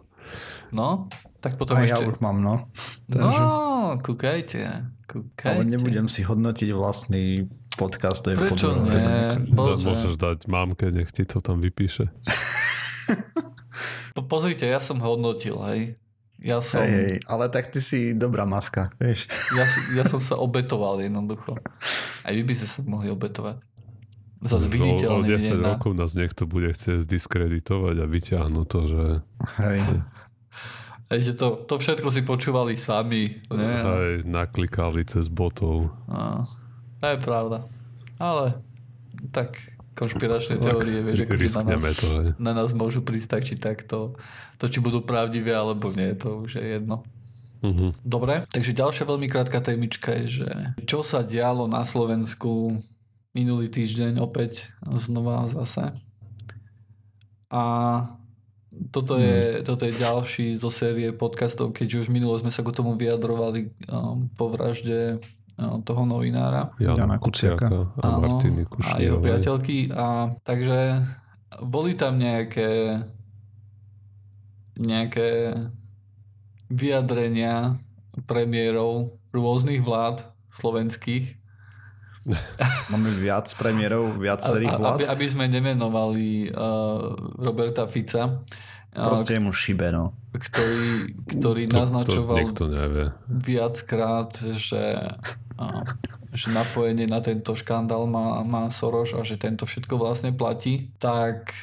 No, 0.71 1.11
tak 1.43 1.59
potom 1.59 1.77
A 1.77 1.83
ja 1.83 1.99
ešte... 1.99 2.15
už 2.15 2.23
mám, 2.23 2.39
no. 2.39 2.71
No, 3.11 3.99
kúkajte. 3.99 4.87
kúkajte. 5.03 5.51
Ale 5.51 5.67
nebudem 5.67 6.07
si 6.07 6.23
hodnotiť 6.23 6.71
vlastný 6.71 7.43
podcast. 7.75 8.23
To 8.23 8.31
je 8.31 8.37
Prečo 8.39 8.67
podľa- 8.71 8.89
nie? 8.89 9.51
Bože. 9.51 9.85
môžeš 9.85 10.15
dať 10.15 10.39
mámke, 10.47 10.89
nech 10.89 11.11
ti 11.11 11.23
to 11.23 11.39
tam 11.39 11.59
vypíše. 11.59 12.07
Po- 14.15 14.25
Pozrite, 14.25 14.65
ja 14.65 14.79
som 14.79 14.97
hodnotil, 15.03 15.59
hej. 15.71 15.81
Ja 16.39 16.59
som... 16.59 16.83
Hej, 16.83 16.91
hej, 16.91 17.13
ale 17.27 17.47
tak 17.47 17.71
ty 17.71 17.79
si 17.79 18.11
dobrá 18.11 18.43
maska, 18.47 18.91
vieš. 18.99 19.27
Ja, 19.55 19.65
ja 19.99 20.03
som 20.07 20.19
sa 20.19 20.35
obetoval 20.35 20.99
jednoducho. 21.03 21.55
Aj 22.23 22.33
vy 22.35 22.43
by 22.43 22.53
ste 22.55 22.67
sa 22.67 22.79
mohli 22.83 23.11
obetovať. 23.11 23.59
Za 24.45 24.61
zviditeľný. 24.61 25.25
O, 25.25 25.25
o 25.25 25.27
10 25.41 25.57
na... 25.57 25.73
rokov 25.75 25.95
nás 25.95 26.13
niekto 26.13 26.45
bude 26.45 26.69
chcieť 26.69 27.07
zdiskreditovať 27.07 27.95
a 27.97 28.05
vyťahnuť 28.05 28.65
to, 28.67 28.79
že... 28.85 29.03
Hej. 29.63 29.79
Hej, 31.05 31.19
že 31.21 31.33
to, 31.37 31.47
to 31.65 31.77
všetko 31.77 32.09
si 32.09 32.21
počúvali 32.25 32.73
sami. 32.77 33.41
Ne? 33.49 33.73
Aj 33.81 34.09
naklikali 34.25 35.05
cez 35.05 35.29
botov. 35.29 35.93
No, 36.09 36.49
to 36.99 37.05
je 37.07 37.17
pravda. 37.19 37.57
Ale 38.19 38.59
tak 39.31 39.55
konšpiračné 39.95 40.59
teórie, 40.59 40.99
vieš, 40.99 41.23
ako 41.23 41.63
na 41.63 41.79
nás, 41.79 41.95
to, 41.95 42.07
na 42.35 42.51
nás 42.51 42.69
môžu 42.75 42.99
prísť 42.99 43.27
tak, 43.31 43.43
či 43.47 43.55
tak 43.55 43.87
to, 43.87 44.19
to, 44.59 44.67
či 44.67 44.83
budú 44.83 44.99
pravdivé 44.99 45.55
alebo 45.55 45.95
nie, 45.95 46.11
to 46.19 46.43
už 46.43 46.59
je 46.59 46.65
jedno. 46.79 47.07
Uh-huh. 47.63 47.95
Dobre, 48.03 48.43
takže 48.51 48.75
ďalšia 48.75 49.07
veľmi 49.07 49.27
krátka 49.31 49.63
témička 49.63 50.11
je, 50.21 50.43
že 50.43 50.49
čo 50.83 50.99
sa 51.01 51.23
dialo 51.23 51.65
na 51.71 51.87
Slovensku 51.87 52.77
minulý 53.31 53.71
týždeň 53.71 54.19
opäť 54.19 54.69
znova 54.83 55.47
zase. 55.49 55.95
A 57.49 57.63
toto 58.91 59.15
je, 59.15 59.59
hmm. 59.59 59.63
toto 59.63 59.87
je 59.87 59.93
ďalší 59.95 60.47
zo 60.59 60.67
série 60.67 61.15
podcastov, 61.15 61.71
keďže 61.71 62.07
už 62.07 62.09
minulo 62.11 62.35
sme 62.35 62.51
sa 62.51 62.59
k 62.59 62.75
tomu 62.75 62.99
vyjadrovali 62.99 63.71
um, 63.87 64.27
po 64.35 64.51
vražde 64.51 65.23
toho 65.57 66.03
novinára. 66.03 66.75
Jana 66.79 67.15
Kuciaka 67.15 67.71
a 68.03 68.07
Martiny 68.19 68.67
A 68.83 68.99
jeho 68.99 69.23
priateľky. 69.23 69.87
A, 69.95 70.35
takže 70.43 71.03
boli 71.63 71.95
tam 71.95 72.19
nejaké 72.19 72.99
nejaké 74.75 75.55
vyjadrenia 76.67 77.79
premiérov 78.27 79.15
rôznych 79.31 79.79
vlád 79.79 80.27
slovenských. 80.51 81.39
Máme 82.91 83.11
viac 83.15 83.47
premiérov, 83.55 84.17
viacerých 84.17 84.75
vlád? 84.75 84.97
Aby, 84.99 85.05
aby 85.07 85.25
sme 85.29 85.45
nemenovali 85.47 86.51
uh, 86.51 87.15
Roberta 87.39 87.85
Fica. 87.87 88.43
Proste 88.95 89.37
mu 89.43 89.51
šibe, 89.51 89.91
no. 89.91 90.15
Ktorý, 90.31 91.11
ktorý 91.35 91.63
to, 91.67 91.75
naznačoval 91.75 92.47
to 92.55 92.65
nevie. 92.71 93.11
viackrát, 93.27 94.31
že 94.55 95.11
že 96.35 96.51
napojenie 96.51 97.07
na 97.07 97.23
tento 97.23 97.55
škandál 97.55 98.11
má, 98.11 98.43
má 98.43 98.67
Soros 98.67 99.15
a 99.15 99.23
že 99.23 99.39
tento 99.39 99.63
všetko 99.63 99.95
vlastne 99.95 100.35
platí, 100.35 100.91
tak 100.99 101.55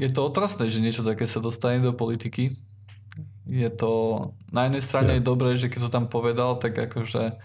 je 0.00 0.08
to 0.08 0.20
otrasné, 0.24 0.72
že 0.72 0.80
niečo 0.80 1.04
také 1.04 1.28
sa 1.28 1.44
dostane 1.44 1.84
do 1.84 1.92
politiky. 1.92 2.56
Je 3.44 3.68
to 3.68 4.32
na 4.48 4.66
jednej 4.66 4.82
strane 4.82 5.12
yeah. 5.12 5.18
je 5.20 5.28
dobré, 5.28 5.54
že 5.60 5.68
keď 5.68 5.86
to 5.86 5.90
tam 5.92 6.08
povedal, 6.08 6.56
tak 6.56 6.72
akože 6.72 7.36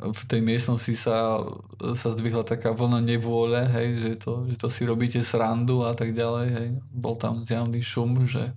v 0.00 0.22
tej 0.24 0.40
miestnosti 0.40 0.96
sa, 0.96 1.44
sa 1.92 2.08
zdvihla 2.16 2.40
taká 2.48 2.72
vlna 2.72 3.04
nevôle, 3.04 3.68
hej, 3.68 3.88
že, 4.00 4.10
to, 4.16 4.32
že 4.48 4.56
to 4.56 4.68
si 4.72 4.82
robíte 4.88 5.20
srandu 5.20 5.84
a 5.84 5.92
tak 5.92 6.16
ďalej. 6.16 6.46
Hej. 6.48 6.68
Bol 6.88 7.20
tam 7.20 7.44
zjavný 7.44 7.84
šum, 7.84 8.24
že 8.24 8.56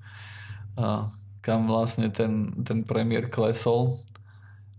a, 0.80 1.12
kam 1.44 1.68
vlastne 1.68 2.08
ten, 2.08 2.64
ten 2.64 2.88
premiér 2.88 3.28
klesol 3.28 4.00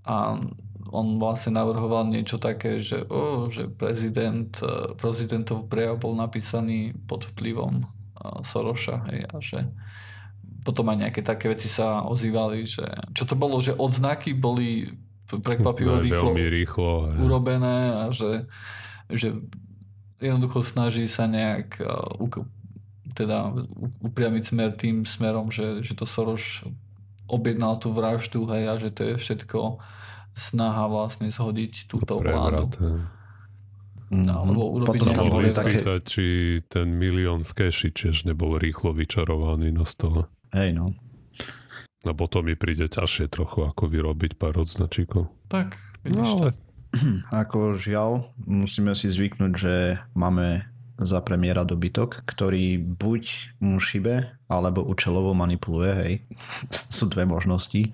a 0.09 0.41
on 0.89 1.07
vlastne 1.21 1.59
navrhoval 1.59 2.09
niečo 2.09 2.41
také, 2.41 2.81
že, 2.81 3.05
oh, 3.13 3.53
že 3.53 3.69
prezident, 3.69 4.53
e, 4.63 4.95
prezidentov 4.97 5.67
prejav 5.67 5.99
bol 5.99 6.15
napísaný 6.15 6.95
pod 7.05 7.27
vplyvom 7.35 7.83
e, 7.83 7.87
Soroša 8.47 9.05
hej, 9.11 9.21
a 9.27 9.37
že 9.43 9.61
potom 10.65 10.89
aj 10.89 11.09
nejaké 11.09 11.21
také 11.21 11.53
veci 11.53 11.69
sa 11.69 12.07
ozývali, 12.09 12.65
že 12.65 12.87
čo 13.13 13.29
to 13.29 13.37
bolo, 13.37 13.61
že 13.61 13.77
odznaky 13.77 14.33
boli 14.33 14.97
prekvapivo 15.29 16.01
rýchlo, 16.01 16.31
rýchlo 16.37 16.93
urobené 17.21 17.93
a 17.97 18.03
že, 18.13 18.45
že 19.09 19.33
jednoducho 20.21 20.61
snaží 20.61 21.09
sa 21.09 21.25
nejak 21.25 21.81
uh, 21.81 22.45
teda 23.15 23.55
upriamiť 24.03 24.43
smer 24.45 24.71
tým 24.75 25.07
smerom, 25.07 25.49
že, 25.49 25.81
že 25.81 25.95
to 25.95 26.05
Soros 26.05 26.67
objednal 27.31 27.81
tú 27.81 27.95
vraždu 27.95 28.45
hej, 28.53 28.65
a 28.69 28.75
že 28.77 28.91
to 28.93 29.01
je 29.09 29.15
všetko 29.17 29.81
snaha 30.35 30.91
vlastne 30.91 31.31
zhodiť 31.31 31.87
túto 31.87 32.19
vládu. 32.19 32.75
No, 34.15 34.47
alebo 34.47 34.79
urobiť 34.79 35.01
Potom 35.01 35.15
sa 35.15 35.25
mohli 35.27 35.51
také... 35.51 35.81
spýtať, 35.81 36.01
či 36.05 36.25
ten 36.69 36.95
milión 36.95 37.43
v 37.43 37.53
keši 37.55 37.91
tiež 37.95 38.29
nebol 38.29 38.61
rýchlo 38.61 38.93
vyčarovaný 38.93 39.73
na 39.73 39.87
stole. 39.89 40.29
Hej 40.53 40.77
no. 40.77 40.95
A 42.05 42.13
potom 42.13 42.45
mi 42.45 42.55
príde 42.55 42.85
ťažšie 42.87 43.33
trochu, 43.33 43.65
ako 43.65 43.89
vyrobiť 43.89 44.37
pár 44.37 44.61
odznačíkov. 44.61 45.33
Tak, 45.49 45.81
vidíš 46.05 46.31
no, 46.37 46.37
ale... 46.37 46.51
to. 46.53 46.63
Ako 47.43 47.75
žiaľ, 47.75 48.31
musíme 48.47 48.95
si 48.95 49.11
zvyknúť, 49.11 49.53
že 49.59 49.75
máme 50.15 50.63
za 50.95 51.19
premiéra 51.27 51.67
dobytok, 51.67 52.23
ktorý 52.23 52.79
buď 52.79 53.23
mu 53.59 53.83
šibe, 53.83 54.31
alebo 54.47 54.87
účelovo 54.87 55.35
manipuluje, 55.35 55.93
hej. 56.07 56.15
Sú 56.97 57.11
dve 57.11 57.27
možnosti. 57.27 57.91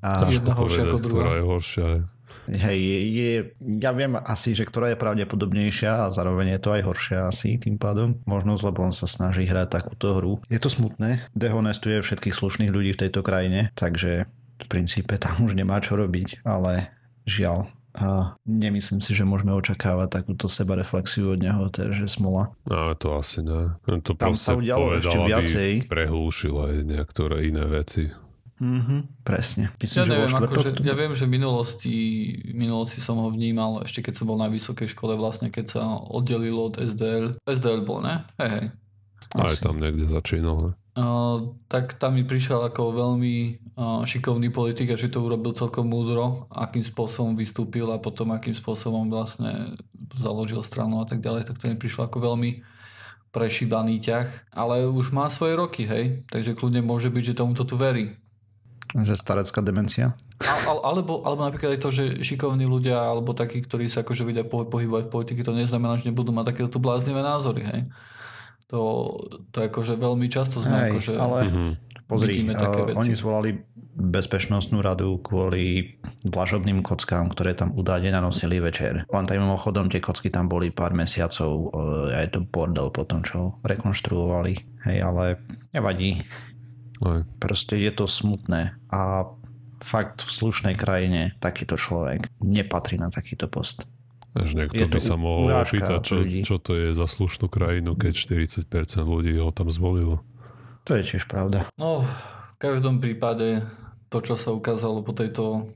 A 0.00 0.28
jedna 0.32 0.56
horšia 0.56 0.88
ako 0.88 0.98
druhá. 1.00 1.24
Ktorá 1.24 1.32
je 1.36 1.44
horšia. 1.44 1.86
Hej, 2.48 2.78
je, 2.80 2.98
je, 3.10 3.32
ja 3.82 3.92
viem 3.92 4.16
asi, 4.16 4.56
že 4.56 4.64
ktorá 4.64 4.92
je 4.92 5.00
pravdepodobnejšia 5.00 6.08
a 6.08 6.12
zároveň 6.14 6.56
je 6.56 6.60
to 6.62 6.70
aj 6.72 6.82
horšia 6.86 7.18
asi 7.28 7.60
tým 7.60 7.76
pádom. 7.76 8.16
Možno, 8.24 8.56
lebo 8.56 8.86
on 8.86 8.94
sa 8.94 9.04
snaží 9.04 9.44
hrať 9.44 9.82
takúto 9.82 10.16
hru. 10.16 10.32
Je 10.48 10.56
to 10.56 10.72
smutné, 10.72 11.20
dehonestuje 11.36 12.00
všetkých 12.00 12.34
slušných 12.34 12.72
ľudí 12.72 12.96
v 12.96 13.02
tejto 13.06 13.20
krajine, 13.20 13.74
takže 13.76 14.30
v 14.60 14.66
princípe 14.68 15.16
tam 15.20 15.44
už 15.44 15.56
nemá 15.56 15.80
čo 15.84 15.96
robiť, 15.96 16.44
ale 16.48 16.92
žiaľ, 17.28 17.68
a 17.90 18.38
nemyslím 18.46 19.02
si, 19.02 19.18
že 19.18 19.26
môžeme 19.26 19.50
očakávať 19.50 20.22
takúto 20.22 20.46
sebareflexiu 20.46 21.34
od 21.34 21.42
neho, 21.42 21.66
takže 21.74 22.06
smola. 22.06 22.54
No, 22.70 22.94
to 22.94 23.18
asi 23.18 23.42
ne. 23.42 23.74
To 23.82 24.14
Tam 24.14 24.38
sa 24.38 24.54
udialo 24.54 25.02
ešte 25.02 25.18
viacej. 25.18 25.70
Prehlúšil 25.90 26.54
aj 26.54 26.74
niektoré 26.86 27.50
iné 27.50 27.66
veci. 27.66 28.14
Mm-hmm, 28.60 29.24
presne. 29.24 29.72
Myslím, 29.80 30.00
ja, 30.00 30.04
že 30.04 30.12
neviem, 30.12 30.34
ako, 30.36 30.54
že, 30.60 30.70
ja 30.84 30.92
viem, 30.92 31.12
že 31.16 31.24
v 31.24 31.32
minulosti, 31.32 31.96
v 32.44 32.56
minulosti 32.56 33.00
som 33.00 33.16
ho 33.16 33.32
vnímal, 33.32 33.88
ešte 33.88 34.04
keď 34.04 34.20
som 34.20 34.28
bol 34.28 34.36
na 34.36 34.52
vysokej 34.52 34.92
škole, 34.92 35.16
vlastne 35.16 35.48
keď 35.48 35.64
sa 35.64 35.82
oddelilo 35.96 36.68
od 36.68 36.76
SDL. 36.76 37.32
SDL 37.48 37.88
bol, 37.88 38.04
ne? 38.04 38.20
Hej, 38.36 38.50
hej. 38.52 38.66
Aj 39.32 39.56
tam 39.56 39.80
niekde 39.80 40.04
začínal, 40.12 40.56
ne? 40.60 40.72
Uh, 40.90 41.56
tak 41.70 41.96
tam 41.96 42.18
mi 42.18 42.26
prišiel 42.26 42.66
ako 42.66 42.92
veľmi 42.92 43.62
uh, 43.78 44.02
šikovný 44.04 44.52
politik 44.52 44.92
a 44.92 45.00
že 45.00 45.08
to 45.08 45.24
urobil 45.24 45.56
celkom 45.56 45.88
múdro, 45.88 46.50
akým 46.52 46.84
spôsobom 46.84 47.38
vystúpil 47.38 47.88
a 47.88 48.02
potom 48.02 48.34
akým 48.34 48.52
spôsobom 48.52 49.08
vlastne 49.08 49.78
založil 50.12 50.60
stranu 50.60 51.00
a 51.00 51.06
tak 51.06 51.24
ďalej, 51.24 51.48
tak 51.48 51.56
to 51.62 51.70
mi 51.70 51.78
prišlo 51.78 52.10
ako 52.10 52.34
veľmi 52.34 52.60
prešíbaný 53.30 54.02
ťah, 54.02 54.50
ale 54.50 54.84
už 54.90 55.14
má 55.14 55.30
svoje 55.30 55.54
roky, 55.54 55.86
hej, 55.86 56.26
takže 56.26 56.58
kľudne 56.58 56.82
môže 56.82 57.08
byť, 57.08 57.32
že 57.32 57.38
tomuto 57.38 57.62
tu 57.62 57.78
verí. 57.78 58.18
Že 58.90 59.14
starecká 59.14 59.62
demencia? 59.62 60.18
A, 60.42 60.74
alebo, 60.82 61.22
alebo 61.22 61.46
napríklad 61.46 61.78
aj 61.78 61.80
to, 61.80 61.90
že 61.94 62.04
šikovní 62.26 62.66
ľudia 62.66 62.98
alebo 62.98 63.30
takí, 63.36 63.62
ktorí 63.62 63.86
sa 63.86 64.02
akože 64.02 64.26
vedia 64.26 64.42
pohybovať 64.46 65.06
v 65.06 65.12
politike, 65.12 65.46
to 65.46 65.54
neznamená, 65.54 65.94
že 65.94 66.10
nebudú 66.10 66.34
mať 66.34 66.54
takéto 66.54 66.74
tu 66.74 66.78
bláznivé 66.82 67.22
názory, 67.22 67.62
hej. 67.62 67.82
To, 68.70 69.14
to 69.50 69.66
akože 69.66 69.98
veľmi 69.98 70.30
často 70.30 70.62
sme 70.62 70.74
hej, 70.78 70.90
akože 70.94 71.12
ale 71.18 71.38
mm-hmm. 71.42 71.70
pozri, 72.06 72.46
také 72.54 72.80
veci. 72.86 72.98
oni 73.02 73.14
zvolali 73.18 73.50
bezpečnostnú 74.00 74.78
radu 74.80 75.18
kvôli 75.20 75.98
dlažobným 76.22 76.80
kockám, 76.80 77.28
ktoré 77.28 77.52
tam 77.58 77.74
údajne 77.74 78.14
nanosili 78.14 78.62
večer. 78.62 79.04
Len 79.10 79.24
tak 79.26 79.36
mimochodom 79.36 79.90
tie 79.90 79.98
kocky 79.98 80.30
tam 80.30 80.46
boli 80.46 80.70
pár 80.70 80.94
mesiacov, 80.96 81.74
aj 82.14 82.32
to 82.32 82.46
bordel 82.46 82.88
potom, 82.94 83.20
čo 83.20 83.60
rekonštruovali. 83.66 84.86
Hej, 84.88 84.98
ale 85.04 85.24
nevadí. 85.74 86.24
Aj. 87.00 87.24
Proste 87.40 87.80
je 87.80 87.92
to 87.92 88.04
smutné 88.04 88.76
a 88.92 89.24
fakt 89.80 90.20
v 90.20 90.30
slušnej 90.30 90.76
krajine 90.76 91.32
takýto 91.40 91.80
človek 91.80 92.28
nepatrí 92.44 93.00
na 93.00 93.08
takýto 93.08 93.48
post. 93.48 93.88
Až 94.30 94.54
niekto 94.54 94.86
by 94.86 95.00
sa 95.02 95.18
mohol 95.18 95.50
opýtať, 95.50 96.06
čo, 96.06 96.22
čo 96.22 96.56
to 96.62 96.78
je 96.78 96.94
za 96.94 97.10
slušnú 97.10 97.50
krajinu, 97.50 97.98
keď 97.98 98.14
40% 98.62 99.02
ľudí 99.02 99.34
ho 99.42 99.50
tam 99.50 99.72
zvolilo. 99.74 100.22
To 100.86 100.94
je 100.94 101.02
tiež 101.02 101.26
pravda. 101.26 101.66
No, 101.74 102.06
v 102.54 102.56
každom 102.60 103.02
prípade 103.02 103.66
to, 104.06 104.22
čo 104.22 104.38
sa 104.38 104.54
ukázalo 104.54 105.02
po 105.02 105.10
tejto, 105.16 105.66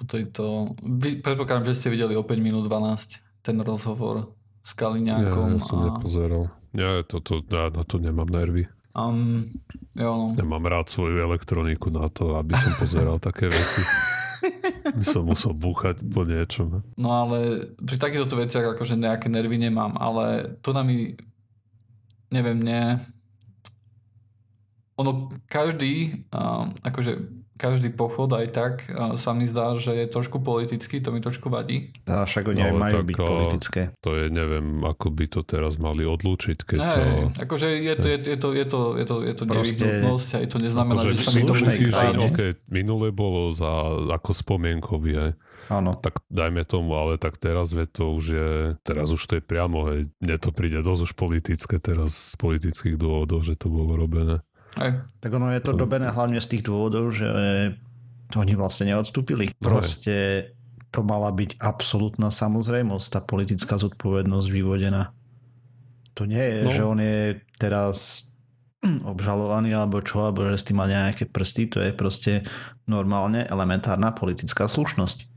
po 0.00 0.04
tejto 0.08 0.72
vy, 0.80 1.20
predpokladám, 1.20 1.68
že 1.68 1.76
ste 1.76 1.88
videli 1.92 2.16
o 2.16 2.24
5 2.24 2.40
minút 2.40 2.64
12 2.64 3.20
ten 3.44 3.56
rozhovor 3.60 4.32
s 4.64 4.72
Kaliňákom. 4.72 5.48
Ja, 5.56 5.60
ja 5.60 5.64
som 5.64 5.78
a... 5.80 5.84
nepozeral. 5.92 6.42
Ja 6.72 7.04
to, 7.04 7.20
to, 7.20 7.44
ja 7.48 7.68
na 7.68 7.84
to 7.84 8.00
nemám 8.00 8.28
nervy. 8.28 8.68
Um, 8.96 9.52
jo, 9.94 10.10
no. 10.16 10.26
Nemám 10.34 10.64
rád 10.66 10.90
svoju 10.90 11.22
elektroniku 11.22 11.88
na 11.88 12.10
to, 12.12 12.36
aby 12.36 12.58
som 12.58 12.72
pozeral 12.76 13.16
také 13.22 13.48
veci. 13.48 13.82
By 14.88 15.04
som 15.04 15.28
musel 15.28 15.52
búchať 15.54 16.00
po 16.04 16.24
niečom. 16.24 16.82
No 16.96 17.08
ale 17.12 17.70
pri 17.78 17.96
takýchto 18.00 18.34
veciach 18.34 18.76
akože 18.76 18.98
nejaké 18.98 19.28
nervy 19.28 19.56
nemám, 19.60 19.94
ale 20.00 20.56
to 20.60 20.72
na 20.74 20.82
mi 20.82 21.16
neviem, 22.28 22.60
nie 22.60 23.00
ono 24.98 25.30
každý, 25.46 26.26
akože 26.82 27.37
každý 27.58 27.90
pochod 27.90 28.30
aj 28.30 28.46
tak 28.54 28.74
sa 29.18 29.34
mi 29.34 29.50
zdá, 29.50 29.74
že 29.74 29.92
je 29.92 30.06
trošku 30.06 30.38
politický, 30.38 31.02
to 31.02 31.10
mi 31.10 31.18
trošku 31.18 31.50
vadí. 31.50 31.90
A 32.06 32.22
však 32.22 32.54
oni 32.54 32.62
no, 32.62 32.66
aj 32.70 32.74
majú 32.78 33.00
byť 33.02 33.16
politické. 33.18 33.80
To 34.06 34.14
je, 34.14 34.30
neviem, 34.30 34.86
ako 34.86 35.10
by 35.10 35.26
to 35.26 35.40
teraz 35.42 35.76
mali 35.76 36.06
odlúčiť, 36.06 36.58
keď 36.62 36.78
ne, 36.78 36.94
to... 36.94 37.02
akože 37.42 37.66
je 37.66 37.94
to, 37.98 38.06
je, 38.06 38.16
je 38.22 38.38
to, 38.38 38.48
je 38.54 38.64
to, 38.64 38.80
je 38.94 39.04
to, 39.04 39.16
je 39.26 39.34
to 39.34 39.44
nevyhnutnosť, 39.44 40.28
aj 40.38 40.46
to 40.46 40.56
neznamená, 40.62 41.00
akože 41.02 41.18
že 41.18 41.24
sa 41.26 41.30
mi 41.34 41.42
to 41.42 41.54
musí 41.58 41.84
okay, 41.90 42.50
minule 42.70 43.10
bolo 43.10 43.50
za, 43.50 43.98
ako 44.14 44.30
spomienkový, 44.30 45.12
aj. 45.18 45.32
Áno. 45.68 45.92
Tak 45.92 46.24
dajme 46.32 46.64
tomu, 46.64 46.96
ale 46.96 47.20
tak 47.20 47.36
teraz 47.36 47.76
je 47.76 47.84
to 47.84 48.16
už 48.16 48.24
je, 48.24 48.52
teraz 48.88 49.12
už 49.12 49.20
to 49.20 49.36
je 49.36 49.44
priamo, 49.44 49.92
hej, 49.92 50.08
mne 50.16 50.36
to 50.40 50.48
príde 50.48 50.80
dosť 50.80 51.02
už 51.04 51.12
politické 51.12 51.76
teraz 51.76 52.32
z 52.32 52.34
politických 52.40 52.96
dôvodov, 52.96 53.44
že 53.44 53.52
to 53.52 53.68
bolo 53.68 54.00
robené. 54.00 54.40
Aj. 54.76 54.90
Tak 55.24 55.30
ono 55.32 55.48
je 55.54 55.62
to 55.64 55.72
dobené 55.72 56.12
hlavne 56.12 56.42
z 56.42 56.58
tých 56.58 56.62
dôvodov, 56.68 57.14
že 57.14 57.28
oni 58.36 58.52
vlastne 58.52 58.92
neodstúpili. 58.92 59.56
Proste 59.56 60.50
to 60.92 61.00
mala 61.04 61.32
byť 61.32 61.60
absolútna 61.60 62.28
samozrejmosť, 62.28 63.06
tá 63.08 63.20
politická 63.24 63.80
zodpovednosť 63.80 64.48
vyvodená. 64.52 65.12
To 66.16 66.26
nie 66.28 66.40
je, 66.40 66.60
no. 66.66 66.70
že 66.72 66.82
on 66.84 66.98
je 66.98 67.20
teraz 67.60 67.96
obžalovaný 69.12 69.76
alebo 69.76 70.00
čo, 70.04 70.28
alebo 70.28 70.48
že 70.48 70.60
s 70.60 70.66
tým 70.66 70.80
má 70.80 70.86
nejaké 70.88 71.28
prsty, 71.28 71.68
to 71.68 71.78
je 71.80 71.92
proste 71.92 72.44
normálne 72.88 73.44
elementárna 73.44 74.12
politická 74.12 74.66
slušnosť. 74.68 75.28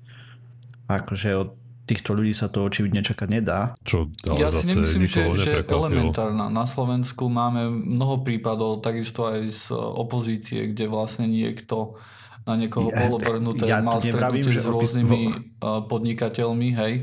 Akože 0.91 1.29
od 1.35 1.60
týchto 1.85 2.15
ľudí 2.15 2.31
sa 2.31 2.47
to 2.47 2.63
očividne 2.63 3.03
čakať 3.03 3.27
nedá. 3.27 3.75
Čo, 3.83 4.13
ale 4.29 4.37
ja 4.39 4.49
si 4.53 4.71
nemyslím, 4.71 5.05
že, 5.05 5.21
že 5.35 5.51
elementárna. 5.65 6.47
Na 6.47 6.63
Slovensku 6.63 7.27
máme 7.27 7.67
mnoho 7.67 8.21
prípadov, 8.23 8.79
takisto 8.85 9.27
aj 9.27 9.39
z 9.51 9.65
opozície, 9.75 10.71
kde 10.71 10.87
vlastne 10.87 11.27
niekto 11.27 11.99
na 12.41 12.57
niekoho 12.57 12.89
ja, 12.89 13.05
bolo 13.05 13.21
vrhnuté, 13.21 13.69
ja 13.69 13.85
mal 13.85 14.01
stretnutie 14.01 14.57
s 14.57 14.65
rôznymi 14.65 15.21
vo... 15.61 15.85
podnikateľmi, 15.85 16.69
hej, 16.73 16.93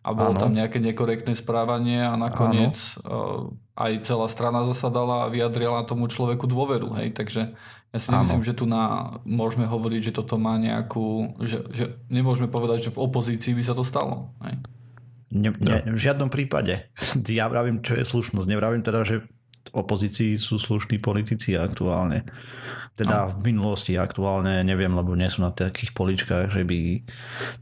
a 0.00 0.08
bolo 0.16 0.32
ano. 0.32 0.40
tam 0.40 0.50
nejaké 0.56 0.80
nekorektné 0.80 1.36
správanie 1.36 2.00
a 2.00 2.16
nakoniec 2.16 2.96
ano. 3.04 3.52
aj 3.76 3.92
celá 4.08 4.24
strana 4.32 4.64
zasadala 4.64 5.28
a 5.28 5.32
vyjadrila 5.32 5.84
tomu 5.84 6.08
človeku 6.08 6.48
dôveru, 6.48 6.96
hej, 6.96 7.12
takže 7.12 7.52
ja 7.88 7.98
si 8.04 8.12
nemyslím, 8.12 8.44
že 8.44 8.52
tu 8.52 8.68
na, 8.68 9.16
môžeme 9.24 9.64
hovoriť, 9.64 10.12
že 10.12 10.16
toto 10.20 10.36
má 10.36 10.60
nejakú, 10.60 11.40
že, 11.40 11.64
že 11.72 11.96
nemôžeme 12.12 12.52
povedať, 12.52 12.88
že 12.88 12.94
v 12.94 13.00
opozícii 13.00 13.56
by 13.56 13.62
sa 13.64 13.72
to 13.72 13.80
stalo. 13.80 14.28
Hej? 14.44 14.60
Ne, 15.32 15.52
ne, 15.56 15.84
v 15.88 16.00
žiadnom 16.00 16.28
prípade. 16.28 16.88
Ja 17.28 17.48
vravím, 17.48 17.80
čo 17.80 17.96
je 17.96 18.04
slušnosť. 18.04 18.44
Nevravím 18.44 18.84
teda, 18.84 19.08
že 19.08 19.24
v 19.72 19.72
opozícii 19.72 20.36
sú 20.36 20.60
slušní 20.60 21.00
politici 21.00 21.56
aktuálne. 21.56 22.28
Teda 22.92 23.30
v 23.30 23.54
minulosti 23.54 23.94
aktuálne 23.94 24.60
neviem, 24.66 24.90
lebo 24.90 25.14
nie 25.14 25.30
sú 25.30 25.44
na 25.44 25.54
takých 25.54 25.94
poličkách, 25.94 26.50
že 26.50 26.66
by 26.68 27.08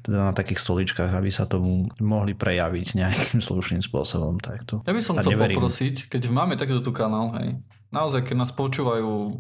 teda 0.01 0.19
na 0.31 0.33
takých 0.35 0.59
stoličkách, 0.59 1.13
aby 1.13 1.31
sa 1.31 1.47
tomu 1.47 1.87
mohli 2.03 2.35
prejaviť 2.35 2.87
nejakým 2.99 3.41
slušným 3.49 3.83
spôsobom. 3.83 4.43
Takto. 4.43 4.83
Ja 4.83 4.91
by 4.91 5.03
som 5.03 5.15
chcel 5.23 5.39
poprosiť, 5.39 6.11
keď 6.11 6.23
máme 6.35 6.59
takýto 6.59 6.83
tu 6.83 6.91
kanál, 6.91 7.31
hej, 7.39 7.63
naozaj, 7.95 8.27
keď 8.27 8.37
nás 8.43 8.51
počúvajú 8.51 9.39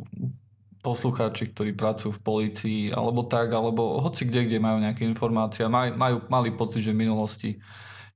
poslucháči, 0.86 1.50
ktorí 1.50 1.74
pracujú 1.74 2.14
v 2.14 2.22
polícii, 2.22 2.80
alebo 2.94 3.26
tak, 3.26 3.50
alebo 3.50 3.98
hoci 3.98 4.30
kde, 4.30 4.46
kde 4.46 4.62
majú 4.62 4.78
nejaké 4.78 5.02
informácie 5.02 5.66
maj, 5.66 5.90
majú, 5.98 6.22
mali 6.30 6.54
pocit, 6.54 6.86
že 6.86 6.94
v 6.94 7.02
minulosti 7.02 7.58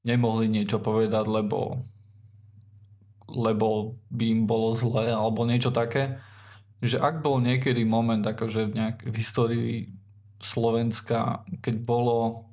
nemohli 0.07 0.47
niečo 0.47 0.79
povedať, 0.79 1.27
lebo, 1.27 1.83
lebo 3.27 3.99
by 4.15 4.25
im 4.31 4.43
bolo 4.47 4.71
zle, 4.71 5.11
alebo 5.11 5.43
niečo 5.43 5.75
také, 5.75 6.23
že 6.79 7.03
ak 7.03 7.27
bol 7.27 7.43
niekedy 7.43 7.83
moment 7.83 8.23
akože 8.23 8.71
v, 8.71 8.73
nejak, 8.79 8.99
v 9.11 9.15
histórii 9.19 9.75
Slovenska, 10.39 11.43
keď 11.61 11.75
bolo 11.83 12.50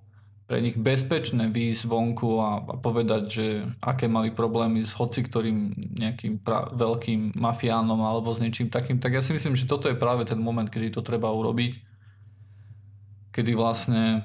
pre 0.48 0.64
nich 0.64 0.80
bezpečné 0.80 1.52
výjsť 1.52 1.84
vonku 1.92 2.40
a, 2.40 2.64
a 2.64 2.76
povedať, 2.80 3.24
že 3.28 3.46
aké 3.84 4.08
mali 4.08 4.32
problémy 4.32 4.80
s 4.80 4.96
hoci 4.96 5.20
ktorým 5.20 5.76
nejakým 6.00 6.40
pra- 6.40 6.72
veľkým 6.72 7.36
mafiánom 7.36 8.00
alebo 8.00 8.32
s 8.32 8.40
niečím 8.40 8.72
takým, 8.72 9.04
tak 9.04 9.12
ja 9.12 9.20
si 9.20 9.36
myslím, 9.36 9.60
že 9.60 9.68
toto 9.68 9.92
je 9.92 10.00
práve 10.00 10.24
ten 10.24 10.40
moment, 10.40 10.72
kedy 10.72 10.96
to 10.96 11.04
treba 11.04 11.28
urobiť. 11.36 11.84
Kedy 13.36 13.52
vlastne 13.60 14.24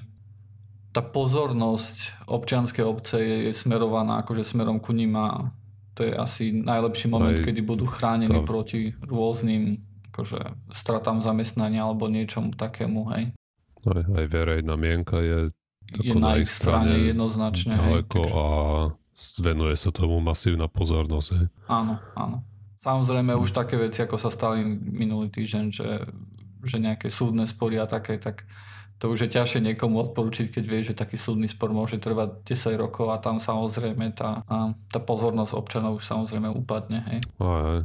tá 0.94 1.02
pozornosť 1.02 2.30
občianskej 2.30 2.84
obce 2.86 3.18
je, 3.18 3.36
je 3.50 3.52
smerovaná 3.52 4.22
akože 4.22 4.46
smerom 4.46 4.78
ku 4.78 4.94
ním 4.94 5.18
a 5.18 5.50
to 5.98 6.06
je 6.06 6.14
asi 6.14 6.54
najlepší 6.54 7.10
moment, 7.10 7.34
aj, 7.34 7.44
kedy 7.50 7.60
budú 7.66 7.84
chránení 7.90 8.40
to... 8.40 8.46
proti 8.46 8.94
rôznym 9.04 9.82
akože 10.14 10.70
stratám 10.70 11.18
zamestnania 11.24 11.82
alebo 11.82 12.06
niečom 12.06 12.52
takému, 12.52 13.10
hej. 13.16 13.32
Aj, 13.88 14.04
aj 14.06 14.26
verejná 14.30 14.76
mienka 14.78 15.18
je 15.18 15.50
je 16.00 16.12
na 16.14 16.38
ich 16.40 16.48
strane, 16.48 16.92
strane 16.92 17.08
jednoznačne. 17.10 17.74
Ďaleko 17.74 18.20
hej, 18.22 18.32
a 18.32 18.44
venuje 19.42 19.74
sa 19.76 19.90
tomu 19.92 20.18
masívna 20.24 20.66
pozornosť. 20.66 21.28
Hej. 21.36 21.46
Áno, 21.68 22.00
áno. 22.16 22.42
Samozrejme 22.82 23.38
už 23.38 23.54
také 23.54 23.78
veci, 23.78 24.02
ako 24.02 24.18
sa 24.18 24.30
stali 24.32 24.66
minulý 24.74 25.30
týždeň, 25.30 25.64
že, 25.70 26.02
že 26.66 26.76
nejaké 26.82 27.14
súdne 27.14 27.46
spory 27.46 27.78
a 27.78 27.86
také, 27.86 28.18
tak 28.18 28.42
to 28.98 29.10
už 29.10 29.26
je 29.26 29.34
ťažšie 29.34 29.62
niekomu 29.66 29.98
odporučiť, 30.10 30.50
keď 30.50 30.64
vie, 30.66 30.80
že 30.82 30.94
taký 30.94 31.18
súdny 31.18 31.50
spor 31.50 31.74
môže 31.74 31.98
trvať 31.98 32.46
10 32.46 32.78
rokov 32.78 33.10
a 33.10 33.18
tam 33.18 33.42
samozrejme 33.42 34.14
tá, 34.14 34.46
tá 34.90 34.98
pozornosť 35.02 35.58
občanov 35.58 35.98
už 35.98 36.06
samozrejme 36.06 36.46
upadne. 36.50 37.02
Hej. 37.10 37.18
Aj, 37.42 37.82